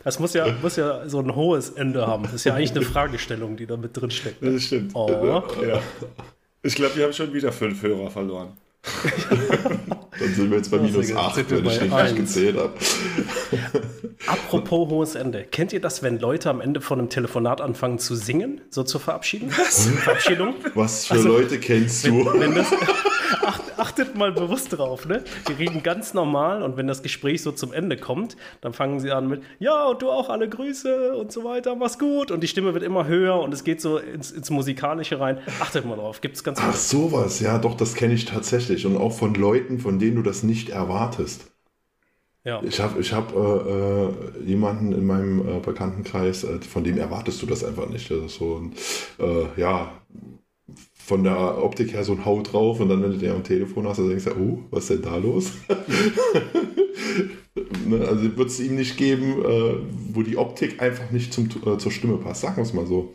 Das 0.04 0.20
muss 0.20 0.34
ja, 0.34 0.47
muss 0.62 0.76
ja 0.76 1.08
so 1.08 1.20
ein 1.20 1.34
hohes 1.34 1.70
Ende 1.70 2.06
haben. 2.06 2.24
Das 2.24 2.34
ist 2.34 2.43
ja 2.43 2.56
eigentlich 2.56 2.72
eine 2.72 2.82
Fragestellung, 2.82 3.56
die 3.56 3.66
da 3.66 3.78
mit 3.78 3.95
drin 3.95 4.12
steckt. 4.12 4.41
Ne? 4.41 4.54
Das 4.54 4.64
stimmt. 4.64 4.93
Oh. 4.95 5.41
Ja. 5.66 5.82
Ich 6.62 6.76
glaube, 6.76 6.95
wir 6.95 7.06
haben 7.06 7.14
schon 7.14 7.34
wieder 7.34 7.51
fünf 7.51 7.82
Hörer 7.82 8.10
verloren. 8.10 8.58
Dann 10.20 10.34
sind 10.34 10.49
wir 10.49 10.57
jetzt 10.57 10.72
bei 10.72 10.80
minus 10.80 11.16
8, 11.16 11.49
wenn 11.49 11.66
ich 11.66 11.82
nicht 11.82 12.16
gezählt 12.16 12.57
habe. 12.57 12.74
Apropos 14.28 14.89
hohes 14.89 15.16
Ende. 15.16 15.43
Kennt 15.43 15.74
ihr 15.74 15.82
das, 15.82 16.01
wenn 16.03 16.20
Leute 16.20 16.49
am 16.49 16.61
Ende 16.61 16.82
von 16.82 16.99
einem 16.99 17.09
Telefonat 17.09 17.61
anfangen 17.61 17.99
zu 17.99 18.16
singen, 18.16 18.61
so 18.70 18.84
zur 18.84 19.01
Verabschiedung? 19.01 19.49
Was? 19.57 19.88
Verabschiedung? 19.88 20.55
Was 20.76 21.07
für 21.07 21.16
also, 21.16 21.30
Leute 21.30 21.59
kennst 21.59 22.07
du? 22.07 22.26
Wenn, 22.26 22.39
wenn 22.39 22.55
das, 22.55 22.72
achtet 23.78 24.16
mal 24.16 24.32
bewusst 24.32 24.78
drauf, 24.78 25.05
ne? 25.05 25.24
Die 25.47 25.53
reden 25.53 25.84
ganz 25.84 26.14
normal 26.14 26.64
und 26.64 26.78
wenn 26.78 26.88
das 26.88 27.03
Gespräch 27.03 27.41
so 27.41 27.51
zum 27.51 27.74
Ende 27.74 27.97
kommt, 27.97 28.38
dann 28.61 28.74
fangen 28.74 28.99
sie 28.99 29.11
an 29.11 29.28
mit, 29.28 29.41
ja, 29.59 29.88
und 29.88 30.01
du 30.01 30.09
auch 30.09 30.30
alle 30.30 30.47
Grüße 30.47 31.16
und 31.16 31.32
so 31.32 31.43
weiter, 31.43 31.76
mach's 31.76 31.99
gut. 31.99 32.32
Und 32.32 32.41
die 32.41 32.47
Stimme 32.47 32.74
wird 32.74 32.84
immer 32.84 33.07
höher 33.07 33.39
und 33.39 33.53
es 33.53 33.64
geht 33.64 33.82
so 33.82 33.97
ins, 33.97 34.32
ins 34.32 34.49
Musikalische 34.49 35.20
rein. 35.20 35.39
Achtet 35.59 35.86
mal 35.86 35.95
drauf, 35.95 36.22
gibt's 36.22 36.43
ganz 36.43 36.59
Ach, 36.61 36.76
sowas, 36.76 37.39
ja, 37.39 37.57
doch, 37.57 37.76
das 37.76 37.93
kenne 37.93 38.14
ich 38.14 38.26
tatsächlich. 38.26 38.86
Und 38.86 38.97
auch 38.97 39.11
von 39.11 39.34
Leuten, 39.34 39.80
von 39.80 39.99
denen 40.04 40.18
du 40.18 40.22
das 40.22 40.43
nicht 40.43 40.70
erwartest. 40.70 41.47
Ja. 42.43 42.62
Ich 42.62 42.82
habe 42.82 42.99
ich 42.99 43.14
hab, 43.14 43.34
äh, 43.34 43.39
äh, 43.39 44.10
jemanden 44.45 44.91
in 44.91 45.08
meinem 45.08 45.39
äh, 45.47 45.60
Bekanntenkreis, 45.60 46.43
äh, 46.43 46.60
von 46.60 46.84
dem 46.84 46.97
erwartest 46.97 47.41
du 47.41 47.45
das 47.45 47.64
einfach 47.64 47.88
nicht. 47.88 48.12
Das 48.12 48.18
ist 48.18 48.36
so 48.36 48.58
ein, 48.58 48.74
äh, 49.20 49.45
ja, 49.60 49.93
von 50.93 51.24
der 51.24 51.64
Optik 51.64 51.93
her 51.93 52.04
so 52.04 52.12
ein 52.14 52.26
Haut 52.26 52.51
drauf 52.51 52.82
und 52.82 52.89
dann, 52.89 53.01
wenn 53.01 53.12
du 53.12 53.18
den 53.18 53.32
am 53.32 53.43
Telefon 53.43 53.88
hast, 53.88 53.97
dann 53.97 54.10
denkst 54.10 54.26
du, 54.26 54.32
oh, 54.32 54.60
was 54.72 54.89
ist 54.89 54.89
denn 54.89 55.01
da 55.01 55.18
los? 55.18 55.51
ne, 57.86 58.06
also 58.08 58.38
wird 58.38 58.49
es 58.49 58.60
ihm 58.60 58.76
nicht 58.76 58.97
geben, 58.97 59.43
äh, 59.43 59.76
wo 60.14 60.22
die 60.22 60.38
Optik 60.38 60.82
einfach 60.82 61.12
nicht 61.12 61.34
zum, 61.34 61.49
zur 61.49 61.91
Stimme 61.91 62.18
passt, 62.18 62.41
sagen 62.41 62.58
wir 62.58 62.64
es 62.64 62.74
mal 62.74 62.86
so. 62.86 63.14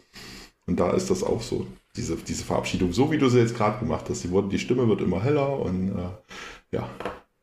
Und 0.66 0.80
da 0.80 0.90
ist 0.92 1.10
das 1.10 1.22
auch 1.22 1.42
so, 1.42 1.66
diese, 1.96 2.16
diese 2.16 2.44
Verabschiedung, 2.44 2.92
so 2.92 3.10
wie 3.10 3.18
du 3.18 3.28
sie 3.28 3.38
jetzt 3.38 3.56
gerade 3.56 3.78
gemacht 3.78 4.06
hast. 4.08 4.24
Die, 4.24 4.28
die 4.50 4.58
Stimme 4.58 4.86
wird 4.88 5.00
immer 5.00 5.22
heller 5.22 5.58
und 5.58 5.92
ja, 6.72 6.88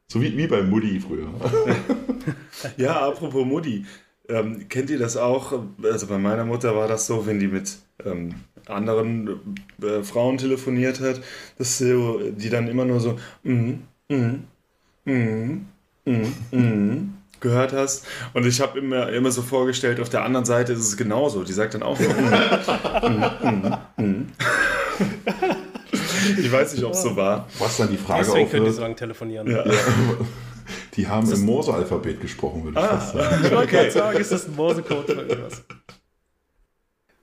so 0.08 0.22
wie, 0.22 0.38
wie 0.38 0.48
bei 0.48 0.62
Mutti 0.62 1.00
früher. 1.00 1.28
ja, 2.78 3.08
apropos 3.08 3.46
Mutti, 3.46 3.86
ähm, 4.30 4.68
kennt 4.70 4.90
ihr 4.90 5.00
das 5.00 5.18
auch? 5.18 5.54
Also 5.84 6.08
bei 6.08 6.18
meiner 6.18 6.46
Mutter 6.46 6.76
war 6.76 6.88
das 6.88 7.08
so, 7.08 7.26
wenn 7.26 7.40
die 7.40 7.48
mit 7.48 7.78
ähm, 8.04 8.36
anderen 8.68 9.58
äh, 9.82 10.04
Frauen 10.04 10.38
telefoniert 10.38 11.00
hat, 11.00 11.22
dass 11.58 11.78
sie, 11.78 12.34
die 12.38 12.50
dann 12.50 12.68
immer 12.68 12.86
nur 12.86 13.00
so 13.00 13.18
mm, 13.44 13.74
mm, 14.10 14.44
mm, 15.06 15.66
mm, 16.06 16.34
mm, 16.52 17.14
gehört 17.40 17.74
hast. 17.74 18.08
Und 18.34 18.46
ich 18.46 18.62
habe 18.62 18.80
immer, 18.80 19.10
immer 19.10 19.32
so 19.32 19.42
vorgestellt, 19.42 20.00
auf 20.00 20.10
der 20.10 20.24
anderen 20.24 20.46
Seite 20.46 20.74
ist 20.74 20.80
es 20.80 20.98
genauso. 20.98 21.44
Die 21.44 21.54
sagt 21.54 21.74
dann 21.74 21.84
auch 21.84 21.98
so, 21.98 22.10
mm, 22.10 23.74
mm, 23.98 24.04
mm, 24.04 24.28
Ich 26.38 26.52
weiß 26.52 26.74
nicht, 26.74 26.84
ob 26.84 26.94
es 26.94 27.02
so 27.02 27.16
war. 27.16 27.48
Was 27.60 27.78
dann 27.78 27.90
die 27.90 27.98
Frage 27.98 28.26
Deswegen 28.26 28.50
könnt 28.50 28.66
ihr 28.66 28.74
so 28.74 28.82
lange 28.82 28.96
telefonieren. 28.96 29.50
Ja. 29.50 29.64
Die 30.96 31.08
haben 31.08 31.32
im 31.32 31.46
Morse-Alphabet 31.46 32.22
gesprochen, 32.22 32.64
würde 32.64 32.80
ich 32.80 32.86
ah, 32.86 32.98
fast 32.98 33.14
sagen. 33.14 33.42
Ich 33.46 33.52
wollte 33.52 33.72
gerade 33.72 33.92
sagen, 33.92 34.20
ist 34.20 34.32
das 34.32 34.48
ein 34.48 34.56
Morse-Code 34.56 35.14
oder 35.14 35.28
irgendwas? 35.28 35.64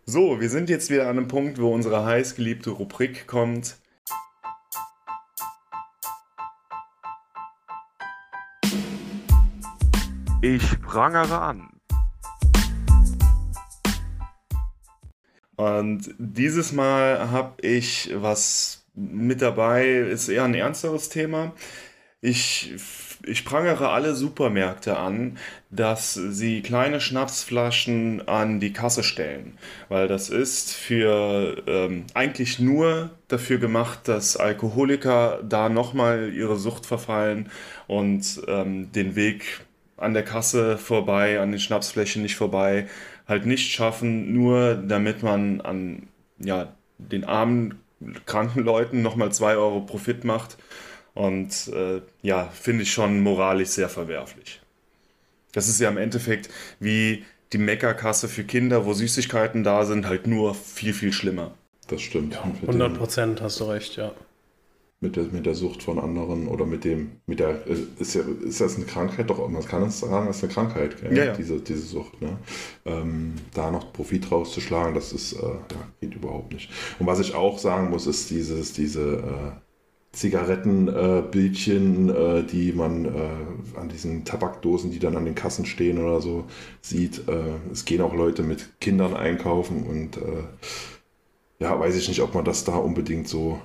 So, 0.04 0.40
wir 0.40 0.48
sind 0.48 0.68
jetzt 0.68 0.90
wieder 0.90 1.04
an 1.04 1.16
einem 1.16 1.28
Punkt, 1.28 1.60
wo 1.60 1.72
unsere 1.72 2.04
heißgeliebte 2.04 2.70
Rubrik 2.70 3.26
kommt. 3.26 3.76
Ich 10.42 10.80
prangere 10.82 11.40
an. 11.40 11.68
Und 15.56 16.12
dieses 16.18 16.72
Mal 16.72 17.30
habe 17.30 17.62
ich 17.62 18.10
was 18.16 18.81
mit 18.94 19.42
dabei, 19.42 19.88
ist 19.94 20.28
eher 20.28 20.44
ein 20.44 20.54
ernsteres 20.54 21.08
Thema. 21.08 21.52
Ich 22.20 22.74
ich 23.24 23.44
prangere 23.44 23.90
alle 23.90 24.14
Supermärkte 24.14 24.96
an, 24.96 25.38
dass 25.70 26.14
sie 26.14 26.62
kleine 26.62 27.00
Schnapsflaschen 27.00 28.26
an 28.26 28.60
die 28.60 28.72
Kasse 28.72 29.02
stellen, 29.02 29.58
weil 29.88 30.08
das 30.08 30.28
ist 30.28 30.72
für 30.72 31.62
ähm, 31.66 32.04
eigentlich 32.14 32.58
nur 32.58 33.10
dafür 33.28 33.58
gemacht, 33.58 34.08
dass 34.08 34.36
Alkoholiker 34.36 35.40
da 35.48 35.68
nochmal 35.68 36.32
ihre 36.34 36.56
Sucht 36.56 36.86
verfallen 36.86 37.50
und 37.86 38.42
ähm, 38.48 38.90
den 38.92 39.14
Weg 39.14 39.60
an 39.96 40.14
der 40.14 40.24
Kasse 40.24 40.78
vorbei, 40.78 41.40
an 41.40 41.52
den 41.52 41.60
Schnapsflächen 41.60 42.22
nicht 42.22 42.36
vorbei, 42.36 42.88
halt 43.28 43.46
nicht 43.46 43.70
schaffen, 43.70 44.32
nur 44.32 44.74
damit 44.74 45.22
man 45.22 45.60
an 45.60 46.08
ja, 46.38 46.74
den 46.98 47.24
armen, 47.24 47.81
kranken 48.26 48.62
Leuten 48.62 49.02
nochmal 49.02 49.32
zwei 49.32 49.56
Euro 49.56 49.80
Profit 49.80 50.24
macht 50.24 50.56
und 51.14 51.68
äh, 51.68 52.00
ja, 52.22 52.48
finde 52.52 52.82
ich 52.82 52.92
schon 52.92 53.20
moralisch 53.20 53.70
sehr 53.70 53.88
verwerflich. 53.88 54.60
Das 55.52 55.68
ist 55.68 55.80
ja 55.80 55.88
im 55.88 55.98
Endeffekt 55.98 56.48
wie 56.80 57.24
die 57.52 57.58
Meckerkasse 57.58 58.28
für 58.28 58.44
Kinder, 58.44 58.86
wo 58.86 58.94
Süßigkeiten 58.94 59.62
da 59.62 59.84
sind, 59.84 60.06
halt 60.06 60.26
nur 60.26 60.54
viel, 60.54 60.94
viel 60.94 61.12
schlimmer. 61.12 61.52
Das 61.88 62.00
stimmt. 62.00 62.34
Ja, 62.34 62.42
100 62.62 62.96
Prozent 62.96 63.42
hast 63.42 63.60
du 63.60 63.64
recht, 63.64 63.96
ja. 63.96 64.12
Mit 65.02 65.16
der, 65.16 65.24
mit 65.24 65.44
der 65.44 65.54
Sucht 65.54 65.82
von 65.82 65.98
anderen 65.98 66.48
oder 66.48 66.64
mit 66.64 66.84
dem, 66.84 67.10
mit 67.26 67.40
der, 67.40 67.66
ist, 67.66 68.14
ja, 68.14 68.22
ist 68.46 68.60
das 68.60 68.76
eine 68.76 68.86
Krankheit? 68.86 69.28
Doch, 69.28 69.46
man 69.48 69.64
kann 69.64 69.82
es 69.82 70.00
sagen, 70.00 70.26
das 70.28 70.38
ist 70.38 70.44
eine 70.44 70.52
Krankheit, 70.52 70.96
ja, 71.02 71.24
ja. 71.24 71.32
Diese, 71.34 71.60
diese 71.60 71.82
Sucht. 71.82 72.22
Ne? 72.22 72.38
Ähm, 72.86 73.34
da 73.52 73.70
noch 73.70 73.92
Profit 73.92 74.30
rauszuschlagen, 74.30 74.94
das 74.94 75.12
ist, 75.12 75.34
äh, 75.34 75.42
ja, 75.42 75.88
geht 76.00 76.14
überhaupt 76.14 76.52
nicht. 76.52 76.70
Und 76.98 77.06
was 77.06 77.18
ich 77.20 77.34
auch 77.34 77.58
sagen 77.58 77.90
muss, 77.90 78.06
ist 78.06 78.30
dieses, 78.30 78.72
diese, 78.72 79.16
äh, 79.16 79.60
Zigarettenbildchen, 80.12 82.10
äh, 82.10 82.38
äh, 82.38 82.42
die 82.44 82.72
man 82.72 83.06
äh, 83.06 83.78
an 83.78 83.88
diesen 83.88 84.24
Tabakdosen, 84.24 84.90
die 84.90 84.98
dann 84.98 85.16
an 85.16 85.24
den 85.24 85.34
Kassen 85.34 85.64
stehen 85.64 85.98
oder 85.98 86.20
so, 86.20 86.44
sieht. 86.82 87.26
Äh, 87.28 87.54
es 87.72 87.86
gehen 87.86 88.02
auch 88.02 88.14
Leute 88.14 88.42
mit 88.42 88.78
Kindern 88.80 89.14
einkaufen 89.14 89.84
und 89.84 90.18
äh, 90.18 90.44
ja, 91.60 91.78
weiß 91.78 91.96
ich 91.96 92.08
nicht, 92.08 92.20
ob 92.20 92.34
man 92.34 92.44
das 92.44 92.64
da 92.64 92.76
unbedingt 92.76 93.26
so 93.28 93.60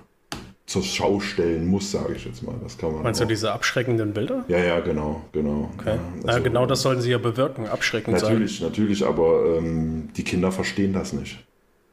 zur 0.68 0.84
Schau 0.84 1.22
stellen 1.22 1.66
muss, 1.66 1.92
sage 1.92 2.14
ich 2.16 2.26
jetzt 2.26 2.44
mal. 2.44 2.56
Das 2.62 2.78
kann 2.78 2.92
man 2.92 3.02
Meinst 3.02 3.22
auch. 3.22 3.26
du 3.26 3.30
diese 3.30 3.54
abschreckenden 3.54 4.14
Bilder? 4.14 4.44
Ja, 4.50 4.60
ja, 4.60 4.82
genau, 4.82 5.22
genau. 5.32 5.72
Okay. 5.74 5.96
Ja, 5.96 6.00
also, 6.26 6.28
ja, 6.28 6.40
genau 6.40 6.66
das 6.66 6.82
sollen 6.82 7.02
sie 7.02 7.10
ja 7.10 7.18
bewirken, 7.18 7.68
abschreckend 7.68 8.22
natürlich, 8.22 8.60
sein. 8.60 8.68
Natürlich, 8.68 9.02
natürlich, 9.02 9.06
aber 9.06 9.58
ähm, 9.58 10.10
die 10.16 10.24
Kinder 10.24 10.52
verstehen 10.52 10.92
das 10.92 11.14
nicht. 11.14 11.40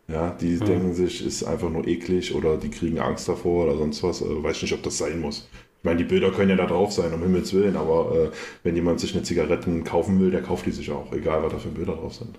Ja, 0.08 0.36
die 0.38 0.56
mhm. 0.56 0.64
denken 0.64 0.94
sich, 0.94 1.24
ist 1.24 1.44
einfach 1.44 1.70
nur 1.70 1.86
eklig 1.86 2.34
oder 2.34 2.56
die 2.56 2.68
kriegen 2.68 2.98
Angst 2.98 3.28
davor 3.28 3.66
oder 3.66 3.78
sonst 3.78 4.02
was. 4.02 4.20
Äh, 4.20 4.42
weiß 4.42 4.60
nicht, 4.62 4.74
ob 4.74 4.82
das 4.82 4.98
sein 4.98 5.20
muss. 5.20 5.48
Ich 5.78 5.84
meine, 5.84 5.98
die 5.98 6.04
Bilder 6.04 6.32
können 6.32 6.50
ja 6.50 6.56
da 6.56 6.66
drauf 6.66 6.92
sein, 6.92 7.12
um 7.12 7.22
Himmels 7.22 7.54
Willen, 7.54 7.76
aber 7.76 8.14
äh, 8.16 8.36
wenn 8.64 8.74
jemand 8.74 8.98
sich 8.98 9.14
eine 9.14 9.22
Zigaretten 9.22 9.84
kaufen 9.84 10.18
will, 10.20 10.32
der 10.32 10.42
kauft 10.42 10.66
die 10.66 10.72
sich 10.72 10.90
auch, 10.90 11.12
egal 11.12 11.44
was 11.44 11.52
da 11.52 11.58
für 11.58 11.68
Bilder 11.68 11.92
drauf 11.92 12.14
sind. 12.14 12.38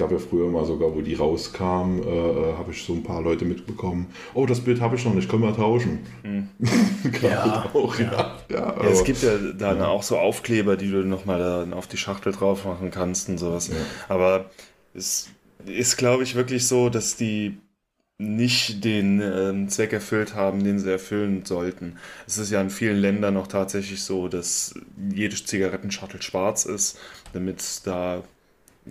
Gab 0.00 0.10
ja 0.10 0.18
früher 0.18 0.48
mal 0.48 0.64
sogar, 0.64 0.94
wo 0.94 1.00
die 1.00 1.14
rauskam, 1.14 2.00
äh, 2.02 2.08
äh 2.08 2.54
habe 2.56 2.72
ich 2.72 2.82
so 2.82 2.94
ein 2.94 3.02
paar 3.02 3.22
Leute 3.22 3.44
mitbekommen. 3.44 4.06
Oh, 4.34 4.46
das 4.46 4.60
Bild 4.60 4.80
habe 4.80 4.96
ich 4.96 5.04
noch 5.04 5.14
nicht, 5.14 5.28
können 5.28 5.42
wir 5.42 5.54
tauschen. 5.54 6.00
Hm. 6.22 6.48
ja, 7.22 7.70
auch, 7.72 7.98
ja. 7.98 8.12
Ja. 8.12 8.40
ja, 8.50 8.82
ja 8.82 8.88
es 8.88 9.04
gibt 9.04 9.22
ja 9.22 9.36
dann 9.36 9.82
auch 9.82 10.02
so 10.02 10.18
Aufkleber, 10.18 10.76
die 10.76 10.90
du 10.90 11.04
nochmal 11.04 11.72
auf 11.72 11.86
die 11.86 11.98
Schachtel 11.98 12.32
drauf 12.32 12.64
machen 12.64 12.90
kannst 12.90 13.28
und 13.28 13.38
sowas. 13.38 13.70
Aber 14.08 14.50
es 14.94 15.28
ist, 15.66 15.96
glaube 15.96 16.22
ich, 16.22 16.34
wirklich 16.34 16.66
so, 16.66 16.88
dass 16.88 17.16
die 17.16 17.58
nicht 18.16 18.84
den 18.84 19.20
äh, 19.20 19.68
Zweck 19.68 19.92
erfüllt 19.92 20.34
haben, 20.34 20.62
den 20.62 20.78
sie 20.78 20.90
erfüllen 20.90 21.44
sollten. 21.44 21.96
Es 22.26 22.36
ist 22.36 22.50
ja 22.50 22.60
in 22.60 22.68
vielen 22.68 22.98
Ländern 22.98 23.34
noch 23.34 23.46
tatsächlich 23.46 24.02
so, 24.02 24.28
dass 24.28 24.74
jede 25.10 25.36
Zigarettenschachtel 25.36 26.20
schwarz 26.20 26.66
ist, 26.66 26.98
damit 27.32 27.82
da 27.84 28.22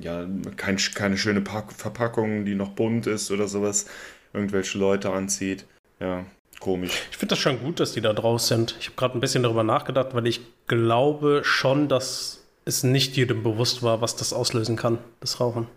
ja 0.02 0.26
kein, 0.56 0.78
keine 0.78 1.18
schöne 1.18 1.42
Pack 1.42 1.74
Verpackung, 1.74 2.46
die 2.46 2.56
noch 2.56 2.70
bunt 2.70 3.08
ist 3.08 3.32
oder 3.32 3.48
sowas, 3.48 3.86
irgendwelche 4.34 4.78
Leute 4.78 5.12
anzieht. 5.12 5.66
Ja, 6.00 6.26
komisch. 6.60 7.04
Ich 7.12 7.18
finde 7.18 7.34
das 7.34 7.40
schon 7.40 7.60
gut, 7.60 7.80
dass 7.80 7.94
die 7.94 8.02
da 8.02 8.14
draus 8.14 8.48
sind. 8.48 8.76
Ich 8.80 8.88
habe 8.88 8.96
gerade 8.96 9.18
ein 9.18 9.22
bisschen 9.22 9.44
darüber 9.44 9.64
nachgedacht, 9.64 10.14
weil 10.14 10.28
ich 10.28 10.42
glaube 10.68 11.42
schon, 11.44 11.88
dass 11.88 12.44
es 12.66 12.84
nicht 12.84 13.18
jedem 13.18 13.44
bewusst 13.44 13.84
war, 13.84 14.02
was 14.02 14.16
das 14.16 14.34
auslösen 14.34 14.76
kann, 14.76 15.00
das 15.20 15.40
Rauchen 15.40 15.68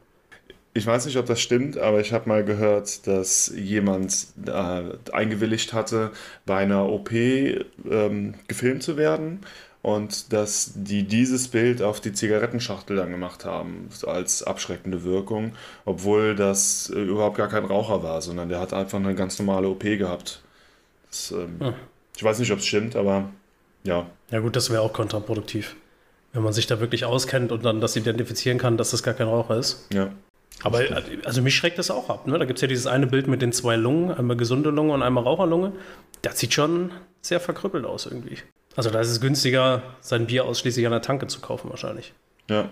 ich 0.75 0.87
weiß 0.87 1.05
nicht, 1.07 1.18
ob 1.18 1.27
das 1.27 1.41
stimmt, 1.41 1.77
aber 1.77 2.01
ich 2.01 2.12
habe 2.12 2.29
mal 2.29 2.45
gehört, 2.45 3.07
dass 3.07 3.53
jemand 3.55 4.29
äh, 4.47 4.83
eingewilligt 5.12 5.73
hatte, 5.73 6.12
bei 6.47 6.59
einer 6.59 6.89
OP 6.89 7.12
ähm, 7.12 8.35
gefilmt 8.49 8.83
zu 8.83 8.97
werden 8.97 9.41
und 9.83 10.33
dass 10.33 10.72
die 10.74 11.03
dieses 11.03 11.49
Bild 11.49 11.83
auf 11.83 12.01
die 12.01 12.12
Zigarettenschachtel 12.12 12.97
dann 12.97 13.11
gemacht 13.11 13.45
haben, 13.45 13.89
als 14.07 14.43
abschreckende 14.43 15.03
Wirkung, 15.03 15.53
obwohl 15.85 16.37
das 16.37 16.91
äh, 16.95 17.01
überhaupt 17.01 17.37
gar 17.37 17.49
kein 17.49 17.64
Raucher 17.64 18.03
war, 18.03 18.22
sondern 18.22 18.49
der 18.49 18.61
hat 18.61 18.72
einfach 18.72 18.99
eine 18.99 19.14
ganz 19.14 19.39
normale 19.39 19.68
OP 19.68 19.83
gehabt. 19.83 20.41
Das, 21.11 21.33
ähm, 21.33 21.57
hm. 21.59 21.74
Ich 22.16 22.22
weiß 22.22 22.39
nicht, 22.39 22.53
ob 22.53 22.59
es 22.59 22.66
stimmt, 22.66 22.95
aber 22.95 23.30
ja. 23.83 24.07
Ja 24.30 24.39
gut, 24.39 24.55
das 24.55 24.70
wäre 24.70 24.83
auch 24.83 24.93
kontraproduktiv. 24.93 25.76
Wenn 26.33 26.43
man 26.43 26.53
sich 26.53 26.66
da 26.66 26.80
wirklich 26.80 27.05
auskennt 27.05 27.53
und 27.53 27.64
dann 27.64 27.80
das 27.80 27.97
identifizieren 27.97 28.59
kann, 28.59 28.76
dass 28.76 28.93
das 28.93 29.03
gar 29.03 29.14
kein 29.14 29.26
Raucher 29.26 29.57
ist. 29.57 29.87
Ja. 29.93 30.11
Aber 30.62 30.83
also 31.24 31.43
mich 31.43 31.57
schreckt 31.57 31.78
das 31.78 31.91
auch 31.91 32.09
ab. 32.09 32.26
Ne? 32.26 32.39
Da 32.39 32.45
gibt 32.45 32.59
es 32.59 32.62
ja 32.62 32.68
dieses 32.68 32.87
eine 32.87 33.07
Bild 33.07 33.26
mit 33.26 33.43
den 33.43 33.53
zwei 33.53 33.76
Lungen, 33.76 34.12
einmal 34.12 34.37
gesunde 34.37 34.70
Lunge 34.70 34.93
und 34.93 35.03
einmal 35.03 35.24
Raucherlunge. 35.24 35.72
Das 36.22 36.39
sieht 36.39 36.55
schon 36.55 36.93
sehr 37.20 37.41
verkrüppelt 37.41 37.85
aus 37.85 38.07
irgendwie. 38.07 38.39
Also 38.77 38.91
da 38.91 39.01
ist 39.01 39.09
es 39.09 39.20
günstiger, 39.20 39.83
sein 40.01 40.27
Bier 40.27 40.45
ausschließlich 40.45 40.87
an 40.87 40.93
der 40.93 41.03
Tanke 41.03 41.27
zu 41.27 41.41
kaufen 41.41 41.70
wahrscheinlich. 41.70 42.12
Ja. 42.49 42.70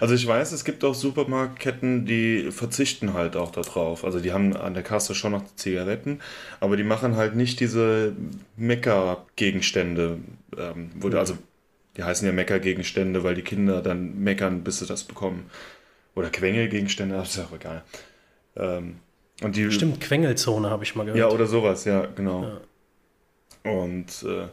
Also 0.00 0.14
ich 0.14 0.26
weiß, 0.26 0.52
es 0.52 0.64
gibt 0.64 0.84
auch 0.84 0.94
Supermarktketten, 0.94 2.06
die 2.06 2.50
verzichten 2.50 3.14
halt 3.14 3.36
auch 3.36 3.50
darauf. 3.50 4.04
Also 4.04 4.20
die 4.20 4.32
haben 4.32 4.56
an 4.56 4.74
der 4.74 4.82
Kasse 4.82 5.14
schon 5.14 5.32
noch 5.32 5.42
Zigaretten, 5.56 6.20
aber 6.60 6.76
die 6.76 6.84
machen 6.84 7.16
halt 7.16 7.34
nicht 7.34 7.60
diese 7.60 8.14
Mecker-Gegenstände. 8.56 10.18
Ähm, 10.56 10.90
mhm. 10.94 11.14
Also 11.16 11.36
die 11.96 12.02
heißen 12.02 12.26
ja 12.26 12.32
Mecker-Gegenstände, 12.32 13.24
weil 13.24 13.34
die 13.34 13.42
Kinder 13.42 13.82
dann 13.82 14.18
meckern, 14.20 14.62
bis 14.62 14.78
sie 14.78 14.86
das 14.86 15.04
bekommen. 15.04 15.50
Oder 16.14 16.30
Quengelgegenstände, 16.30 17.16
das 17.16 17.36
ist 17.36 17.44
auch 17.44 17.52
egal. 17.52 17.82
Ähm, 18.56 18.96
und 19.42 19.56
die, 19.56 19.70
Stimmt, 19.72 20.00
Quengelzone 20.00 20.70
habe 20.70 20.84
ich 20.84 20.94
mal 20.94 21.04
gehört. 21.04 21.18
Ja, 21.18 21.28
oder 21.28 21.46
sowas, 21.46 21.84
ja, 21.84 22.06
genau. 22.14 22.60
Ja. 23.64 23.72
Und 23.72 24.22
äh, 24.22 24.46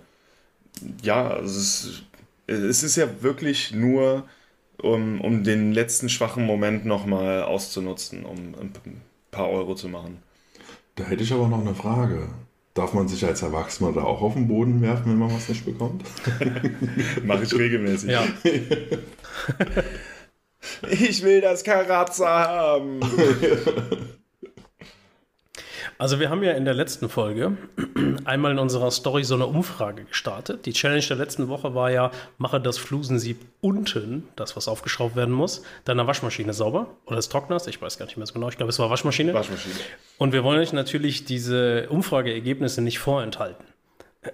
ja, 1.02 1.28
also 1.28 1.60
es, 1.60 1.86
ist, 1.86 2.04
es 2.48 2.84
ist 2.84 2.96
ja 2.96 3.22
wirklich 3.22 3.74
nur, 3.74 4.26
um, 4.82 5.22
um 5.22 5.44
den 5.44 5.74
letzten 5.74 6.10
schwachen 6.10 6.46
Moment 6.46 6.86
nochmal 6.86 7.44
auszunutzen, 7.44 8.26
um 8.26 8.56
ein 8.60 8.74
paar 9.32 9.50
Euro 9.50 9.76
zu 9.76 9.90
machen. 9.90 10.22
Da 10.96 11.06
hätte 11.06 11.24
ich 11.24 11.34
aber 11.34 11.48
noch 11.48 11.62
eine 11.62 11.76
Frage. 11.76 12.28
Darf 12.74 12.94
man 12.94 13.08
sich 13.08 13.26
als 13.26 13.42
Erwachsener 13.42 13.92
da 13.92 14.04
auch 14.04 14.22
auf 14.22 14.34
den 14.34 14.48
Boden 14.48 14.82
werfen, 14.82 15.12
wenn 15.12 15.20
man 15.20 15.34
was 15.34 15.50
nicht 15.50 15.66
bekommt? 15.66 16.04
Mache 17.24 17.44
ich 17.44 17.54
regelmäßig. 17.54 18.12
Ja. 18.12 18.24
Ich 20.90 21.24
will 21.24 21.42
das 21.42 21.64
Karatza 21.64 22.48
haben. 22.48 23.00
Also 26.02 26.20
wir 26.20 26.32
haben 26.32 26.42
ja 26.42 26.54
in 26.54 26.66
der 26.66 26.74
letzten 26.74 27.10
Folge 27.10 27.56
einmal 28.26 28.54
in 28.54 28.58
unserer 28.58 28.90
Story 28.90 29.24
so 29.24 29.36
eine 29.36 29.46
Umfrage 29.46 30.06
gestartet. 30.06 30.66
Die 30.66 30.74
Challenge 30.74 31.06
der 31.08 31.16
letzten 31.16 31.48
Woche 31.48 31.76
war 31.76 31.92
ja, 31.92 32.10
mache 32.40 32.60
das 32.60 32.80
Flusensieb 32.80 33.38
unten, 33.62 34.28
das 34.36 34.56
was 34.56 34.68
aufgeschraubt 34.68 35.16
werden 35.16 35.32
muss, 35.32 35.62
deiner 35.86 36.08
Waschmaschine 36.08 36.54
sauber 36.54 36.88
oder 37.06 37.18
des 37.18 37.30
Trockners, 37.30 37.68
ich 37.68 37.80
weiß 37.80 38.00
gar 38.00 38.08
nicht 38.08 38.18
mehr 38.18 38.26
so 38.26 38.34
genau, 38.34 38.50
ich 38.50 38.58
glaube 38.58 38.72
es 38.72 38.80
war 38.80 38.90
Waschmaschine. 38.90 39.36
Waschmaschine. 39.36 39.76
Und 40.18 40.34
wir 40.34 40.44
wollen 40.44 40.60
euch 40.60 40.74
natürlich 40.74 41.26
diese 41.26 41.88
Umfrageergebnisse 41.90 42.82
nicht 42.82 42.98
vorenthalten. 42.98 43.64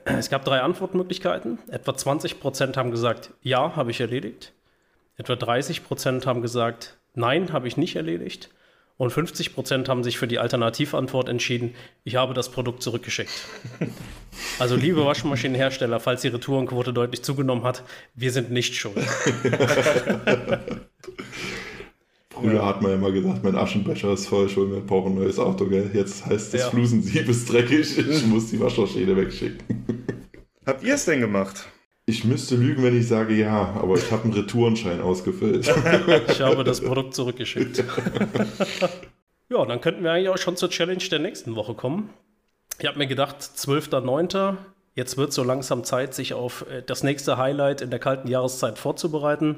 Es 0.05 0.29
gab 0.29 0.45
drei 0.45 0.61
Antwortmöglichkeiten. 0.61 1.59
Etwa 1.67 1.93
20 1.97 2.39
Prozent 2.39 2.77
haben 2.77 2.91
gesagt, 2.91 3.31
ja, 3.41 3.75
habe 3.75 3.91
ich 3.91 3.99
erledigt. 3.99 4.53
Etwa 5.17 5.35
30 5.35 5.83
Prozent 5.83 6.27
haben 6.27 6.41
gesagt, 6.41 6.95
nein, 7.13 7.51
habe 7.51 7.67
ich 7.67 7.75
nicht 7.75 7.97
erledigt. 7.97 8.51
Und 8.97 9.11
50 9.11 9.53
Prozent 9.53 9.89
haben 9.89 10.03
sich 10.03 10.17
für 10.17 10.27
die 10.27 10.39
Alternativantwort 10.39 11.29
entschieden, 11.29 11.75
ich 12.03 12.15
habe 12.15 12.33
das 12.33 12.49
Produkt 12.49 12.81
zurückgeschickt. 12.83 13.45
Also 14.59 14.75
liebe 14.75 15.03
Waschmaschinenhersteller, 15.03 15.99
falls 15.99 16.21
die 16.21 16.27
Retourenquote 16.27 16.93
deutlich 16.93 17.23
zugenommen 17.23 17.63
hat, 17.63 17.81
wir 18.13 18.31
sind 18.31 18.51
nicht 18.51 18.75
schuld. 18.75 18.95
Früher 22.29 22.63
hat 22.63 22.83
man 22.83 22.93
immer 22.93 23.11
gesagt, 23.11 23.43
mein 23.43 23.55
Aschenbecher 23.55 24.13
ist 24.13 24.27
voll, 24.27 24.47
schon 24.47 24.71
wir 24.71 24.81
brauchen 24.81 25.13
ein 25.13 25.15
neues 25.15 25.39
Auto, 25.39 25.65
gell? 25.65 25.89
Jetzt 25.91 26.27
heißt 26.27 26.53
das 26.53 26.61
ja. 26.61 26.69
Flusensieb 26.69 27.27
ist 27.27 27.51
dreckig, 27.51 27.97
ich 27.97 28.25
muss 28.27 28.51
die 28.51 28.59
Waschmaschine 28.59 29.17
wegschicken. 29.17 30.05
Habt 30.67 30.83
ihr 30.83 30.93
es 30.93 31.05
denn 31.05 31.19
gemacht? 31.19 31.67
Ich 32.09 32.23
müsste 32.23 32.55
lügen, 32.55 32.83
wenn 32.83 32.97
ich 32.97 33.05
sage 33.05 33.33
ja, 33.33 33.73
aber 33.75 33.95
ich 33.95 34.09
habe 34.11 34.23
einen 34.23 34.33
Retourenschein 34.33 35.01
ausgefüllt. 35.01 35.67
ich 36.29 36.41
habe 36.41 36.63
das 36.63 36.79
Produkt 36.79 37.13
zurückgeschickt. 37.13 37.83
ja, 39.49 39.65
dann 39.65 39.81
könnten 39.81 40.05
wir 40.05 40.13
eigentlich 40.13 40.29
auch 40.29 40.37
schon 40.37 40.55
zur 40.55 40.69
Challenge 40.69 41.03
der 41.11 41.19
nächsten 41.19 41.57
Woche 41.57 41.73
kommen. 41.73 42.09
Ich 42.79 42.87
habe 42.87 42.97
mir 42.97 43.07
gedacht, 43.07 43.41
12.09. 43.41 44.55
Jetzt 44.95 45.17
wird 45.17 45.33
so 45.33 45.43
langsam 45.43 45.83
Zeit, 45.83 46.13
sich 46.13 46.33
auf 46.33 46.65
äh, 46.71 46.81
das 46.81 47.03
nächste 47.03 47.37
Highlight 47.37 47.81
in 47.81 47.89
der 47.89 47.99
kalten 47.99 48.29
Jahreszeit 48.29 48.79
vorzubereiten. 48.79 49.57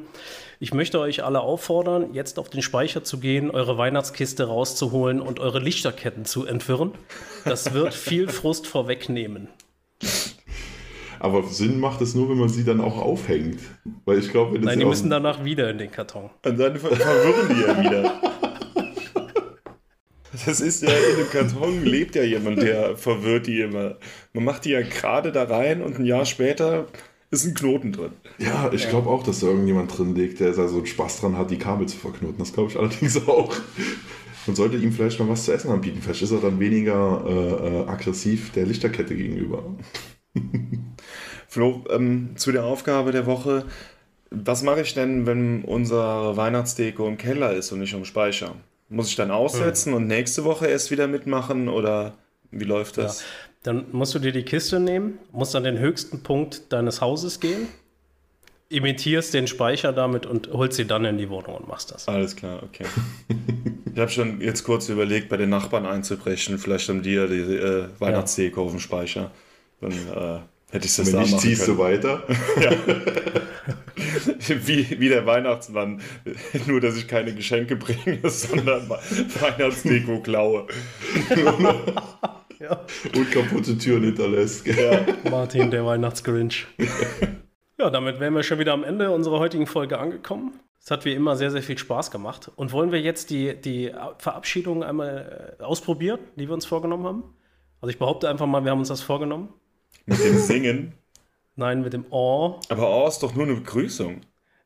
Ich 0.59 0.73
möchte 0.73 0.99
euch 0.99 1.23
alle 1.23 1.41
auffordern, 1.41 2.15
jetzt 2.15 2.39
auf 2.39 2.49
den 2.49 2.63
Speicher 2.63 3.03
zu 3.03 3.19
gehen, 3.19 3.51
eure 3.51 3.77
Weihnachtskiste 3.77 4.45
rauszuholen 4.45 5.21
und 5.21 5.39
eure 5.39 5.59
Lichterketten 5.59 6.25
zu 6.25 6.47
entwirren. 6.47 6.93
Das 7.45 7.75
wird 7.75 7.93
viel 7.93 8.27
Frust 8.27 8.65
vorwegnehmen. 8.65 9.49
Aber 11.19 11.43
Sinn 11.43 11.79
macht 11.79 12.01
es 12.01 12.15
nur, 12.15 12.29
wenn 12.29 12.37
man 12.37 12.49
sie 12.49 12.63
dann 12.63 12.81
auch 12.81 12.97
aufhängt. 12.97 13.59
Weil 14.05 14.19
ich 14.19 14.29
glaube, 14.29 14.59
Nein, 14.59 14.79
die 14.79 14.85
müssen 14.85 15.09
danach 15.09 15.43
wieder 15.43 15.69
in 15.69 15.77
den 15.77 15.91
Karton. 15.91 16.29
Und 16.45 16.59
dann 16.59 16.77
verwirren 16.77 17.55
die 17.55 17.61
ja 17.61 17.83
wieder. 17.83 18.21
Das 20.45 20.61
ist 20.61 20.83
ja 20.83 20.89
in 20.89 21.17
dem 21.17 21.29
Karton 21.29 21.83
lebt 21.83 22.15
ja 22.15 22.23
jemand, 22.23 22.61
der 22.61 22.95
verwirrt 22.95 23.47
die 23.47 23.61
immer. 23.61 23.97
Man 24.33 24.45
macht 24.45 24.65
die 24.65 24.69
ja 24.69 24.81
gerade 24.81 25.31
da 25.31 25.43
rein 25.43 25.81
und 25.81 25.99
ein 25.99 26.05
Jahr 26.05 26.25
später 26.25 26.87
ist 27.31 27.45
ein 27.45 27.53
Knoten 27.53 27.91
drin. 27.91 28.11
Ja, 28.37 28.71
ich 28.71 28.89
glaube 28.89 29.09
auch, 29.09 29.23
dass 29.23 29.41
da 29.41 29.47
irgendjemand 29.47 29.95
drin 29.95 30.15
liegt, 30.15 30.39
der 30.39 30.51
da 30.53 30.67
so 30.67 30.77
einen 30.77 30.85
Spaß 30.85 31.21
dran 31.21 31.37
hat, 31.37 31.51
die 31.51 31.57
Kabel 31.57 31.87
zu 31.87 31.97
verknoten. 31.97 32.37
Das 32.39 32.53
glaube 32.53 32.71
ich 32.71 32.77
allerdings 32.77 33.27
auch. 33.27 33.53
Man 34.47 34.55
sollte 34.55 34.77
ihm 34.77 34.91
vielleicht 34.91 35.19
mal 35.19 35.29
was 35.29 35.45
zu 35.45 35.51
essen 35.51 35.71
anbieten. 35.71 35.99
Vielleicht 36.01 36.21
ist 36.21 36.31
er 36.31 36.39
dann 36.39 36.59
weniger 36.59 37.23
äh, 37.27 37.67
äh 37.67 37.87
aggressiv 37.87 38.51
der 38.51 38.65
Lichterkette 38.65 39.15
gegenüber. 39.15 39.63
Flo, 41.47 41.83
ähm, 41.89 42.31
zu 42.35 42.51
der 42.51 42.63
Aufgabe 42.65 43.11
der 43.11 43.25
Woche. 43.25 43.65
Was 44.31 44.61
mache 44.61 44.81
ich 44.81 44.93
denn, 44.93 45.25
wenn 45.25 45.63
unsere 45.63 46.37
Weihnachtsdeko 46.37 47.07
im 47.07 47.17
Keller 47.17 47.53
ist 47.53 47.71
und 47.71 47.79
nicht 47.79 47.93
im 47.93 48.05
Speicher? 48.05 48.55
Muss 48.89 49.09
ich 49.09 49.15
dann 49.15 49.31
aussetzen 49.31 49.91
ja. 49.91 49.97
und 49.97 50.07
nächste 50.07 50.43
Woche 50.43 50.67
erst 50.67 50.91
wieder 50.91 51.07
mitmachen 51.07 51.69
oder 51.69 52.13
wie 52.51 52.65
läuft 52.65 52.97
das? 52.97 53.21
Ja. 53.21 53.25
Dann 53.63 53.85
musst 53.91 54.15
du 54.15 54.19
dir 54.19 54.31
die 54.31 54.43
Kiste 54.43 54.79
nehmen, 54.79 55.19
musst 55.31 55.55
an 55.55 55.63
den 55.63 55.79
höchsten 55.79 56.23
Punkt 56.23 56.71
deines 56.71 57.01
Hauses 57.01 57.39
gehen, 57.39 57.67
imitierst 58.69 59.33
den 59.33 59.47
Speicher 59.47 59.91
damit 59.91 60.25
und 60.25 60.51
holst 60.53 60.77
sie 60.77 60.85
dann 60.85 61.05
in 61.05 61.17
die 61.17 61.29
Wohnung 61.29 61.55
und 61.55 61.67
machst 61.67 61.91
das. 61.91 62.07
Alles 62.07 62.35
klar, 62.35 62.63
okay. 62.63 62.85
ich 63.93 63.99
habe 63.99 64.11
schon 64.11 64.41
jetzt 64.41 64.63
kurz 64.63 64.87
überlegt, 64.89 65.29
bei 65.29 65.37
den 65.37 65.49
Nachbarn 65.49 65.85
einzubrechen. 65.85 66.57
Vielleicht 66.57 66.87
haben 66.87 67.01
die 67.01 67.13
ja 67.13 67.27
die 67.27 67.39
äh, 67.39 67.87
Weihnachtsdeko 67.99 68.61
ja. 68.61 68.65
auf 68.65 68.71
dem 68.71 68.79
Speicher. 68.79 69.31
Dann 69.81 69.91
äh, 69.91 70.39
hätte 70.71 70.85
ich 70.85 70.95
das 70.95 71.11
Wenn 71.11 71.21
nicht, 71.21 71.39
ziehst 71.39 71.65
können. 71.65 71.77
du 71.77 71.83
weiter. 71.83 72.23
ja. 72.61 72.71
wie, 74.65 74.99
wie 74.99 75.09
der 75.09 75.25
Weihnachtsmann. 75.25 76.01
Nur, 76.67 76.81
dass 76.81 76.97
ich 76.97 77.07
keine 77.07 77.33
Geschenke 77.33 77.75
bringe, 77.75 78.19
sondern 78.29 78.89
Weihnachtsdeko 78.89 80.21
klaue. 80.21 80.67
ja. 82.59 82.85
Und 83.15 83.31
kaputte 83.31 83.77
Türen 83.77 84.03
hinterlässt. 84.03 84.65
Ja. 84.67 85.05
Martin, 85.29 85.71
der 85.71 85.85
Weihnachtsgrinch. 85.85 86.67
ja, 87.77 87.89
damit 87.89 88.19
wären 88.19 88.33
wir 88.33 88.43
schon 88.43 88.59
wieder 88.59 88.73
am 88.73 88.83
Ende 88.83 89.11
unserer 89.11 89.39
heutigen 89.39 89.67
Folge 89.67 89.97
angekommen. 89.97 90.59
Es 90.81 90.91
hat 90.91 91.05
wie 91.05 91.13
immer 91.13 91.35
sehr, 91.35 91.51
sehr 91.51 91.61
viel 91.61 91.77
Spaß 91.77 92.09
gemacht. 92.09 92.51
Und 92.55 92.71
wollen 92.71 92.91
wir 92.91 93.01
jetzt 93.01 93.29
die, 93.29 93.55
die 93.59 93.91
Verabschiedung 94.17 94.83
einmal 94.83 95.57
äh, 95.59 95.63
ausprobieren, 95.63 96.19
die 96.35 96.47
wir 96.47 96.53
uns 96.53 96.65
vorgenommen 96.65 97.05
haben? 97.05 97.23
Also 97.81 97.91
ich 97.91 97.99
behaupte 97.99 98.29
einfach 98.29 98.45
mal, 98.47 98.63
wir 98.63 98.71
haben 98.71 98.79
uns 98.79 98.87
das 98.87 99.01
vorgenommen. 99.01 99.53
Mit 100.09 100.23
dem 100.23 100.37
Singen? 100.37 100.93
Nein, 101.55 101.81
mit 101.81 101.93
dem 101.93 102.05
Oh. 102.09 102.59
Aber 102.69 102.89
Oh 102.89 103.07
ist 103.07 103.19
doch 103.19 103.33
nur 103.35 103.45
eine 103.45 103.55
Begrüßung. 103.55 104.21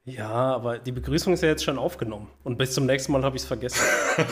Ja, 0.06 0.30
aber 0.32 0.80
die 0.80 0.91
Begrüßung 0.91 1.34
ist 1.34 1.44
ja 1.44 1.50
jetzt 1.50 1.64
schon 1.64 1.78
aufgenommen. 1.78 2.28
Und 2.44 2.58
bis 2.58 2.74
zum 2.74 2.86
nächsten 2.86 3.12
Mal 3.12 3.24
habe 3.24 3.36
ich 3.36 3.44
es 3.44 3.48
vergessen. 3.48 3.82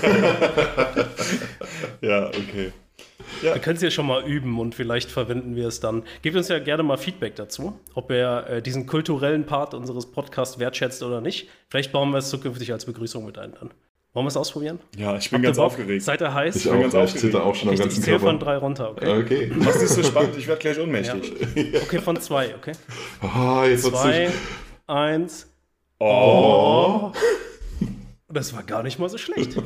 ja, 2.01 2.27
okay. 2.27 2.73
Ja. 3.41 3.53
Wir 3.55 3.61
können 3.61 3.77
es 3.77 3.81
ja 3.81 3.89
schon 3.89 4.05
mal 4.05 4.23
üben 4.23 4.59
und 4.59 4.75
vielleicht 4.75 5.09
verwenden 5.09 5.55
wir 5.55 5.67
es 5.67 5.79
dann. 5.79 6.03
Gebt 6.21 6.35
uns 6.35 6.49
ja 6.49 6.59
gerne 6.59 6.83
mal 6.83 6.97
Feedback 6.97 7.35
dazu, 7.35 7.79
ob 7.93 8.11
ihr 8.11 8.45
äh, 8.47 8.61
diesen 8.61 8.85
kulturellen 8.85 9.45
Part 9.45 9.73
unseres 9.73 10.11
Podcasts 10.11 10.59
wertschätzt 10.59 11.01
oder 11.03 11.21
nicht. 11.21 11.49
Vielleicht 11.69 11.91
bauen 11.91 12.11
wir 12.11 12.17
es 12.19 12.29
zukünftig 12.29 12.71
als 12.71 12.85
Begrüßung 12.85 13.25
mit 13.25 13.37
ein 13.37 13.53
dann. 13.53 13.71
Wollen 14.13 14.25
wir 14.25 14.29
es 14.29 14.35
ausprobieren? 14.37 14.79
Ja, 14.97 15.15
ich 15.15 15.29
bin 15.29 15.37
Habt 15.37 15.45
ganz 15.45 15.57
aufgeregt. 15.57 16.03
Seid 16.03 16.21
ihr 16.21 16.33
heiß? 16.33 16.57
Ich, 16.57 16.65
ich 16.65 16.71
bin 16.71 16.81
ganz 16.81 16.95
aufgeregt. 16.95 17.19
zitter 17.19 17.45
auch 17.45 17.55
schon 17.55 17.69
am 17.69 17.75
ganzen 17.77 17.99
Ich 17.99 18.03
zähle 18.03 18.19
von 18.19 18.39
drei 18.39 18.57
runter, 18.57 18.91
okay? 18.91 19.21
Okay. 19.21 19.51
Mach's 19.55 19.81
nicht 19.81 19.93
so 19.93 20.03
spannend, 20.03 20.35
ich 20.37 20.47
werde 20.47 20.59
gleich 20.59 20.79
ohnmächtig. 20.79 21.33
Ja. 21.55 21.81
Okay, 21.81 21.99
von 21.99 22.19
zwei, 22.19 22.53
okay? 22.55 22.73
Oh, 23.21 23.63
jetzt 23.63 23.85
zwei, 23.85 24.29
eins. 24.87 25.49
Oh. 25.99 27.11
oh. 27.11 27.11
Das 28.27 28.53
war 28.53 28.63
gar 28.63 28.83
nicht 28.83 28.99
mal 28.99 29.09
so 29.09 29.17
schlecht. 29.17 29.57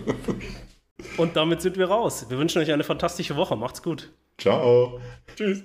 Und 1.17 1.35
damit 1.35 1.61
sind 1.61 1.77
wir 1.77 1.87
raus. 1.87 2.27
Wir 2.29 2.37
wünschen 2.37 2.61
euch 2.61 2.71
eine 2.71 2.83
fantastische 2.83 3.35
Woche. 3.35 3.55
Macht's 3.55 3.81
gut. 3.81 4.11
Ciao. 4.37 4.99
Tschüss. 5.35 5.63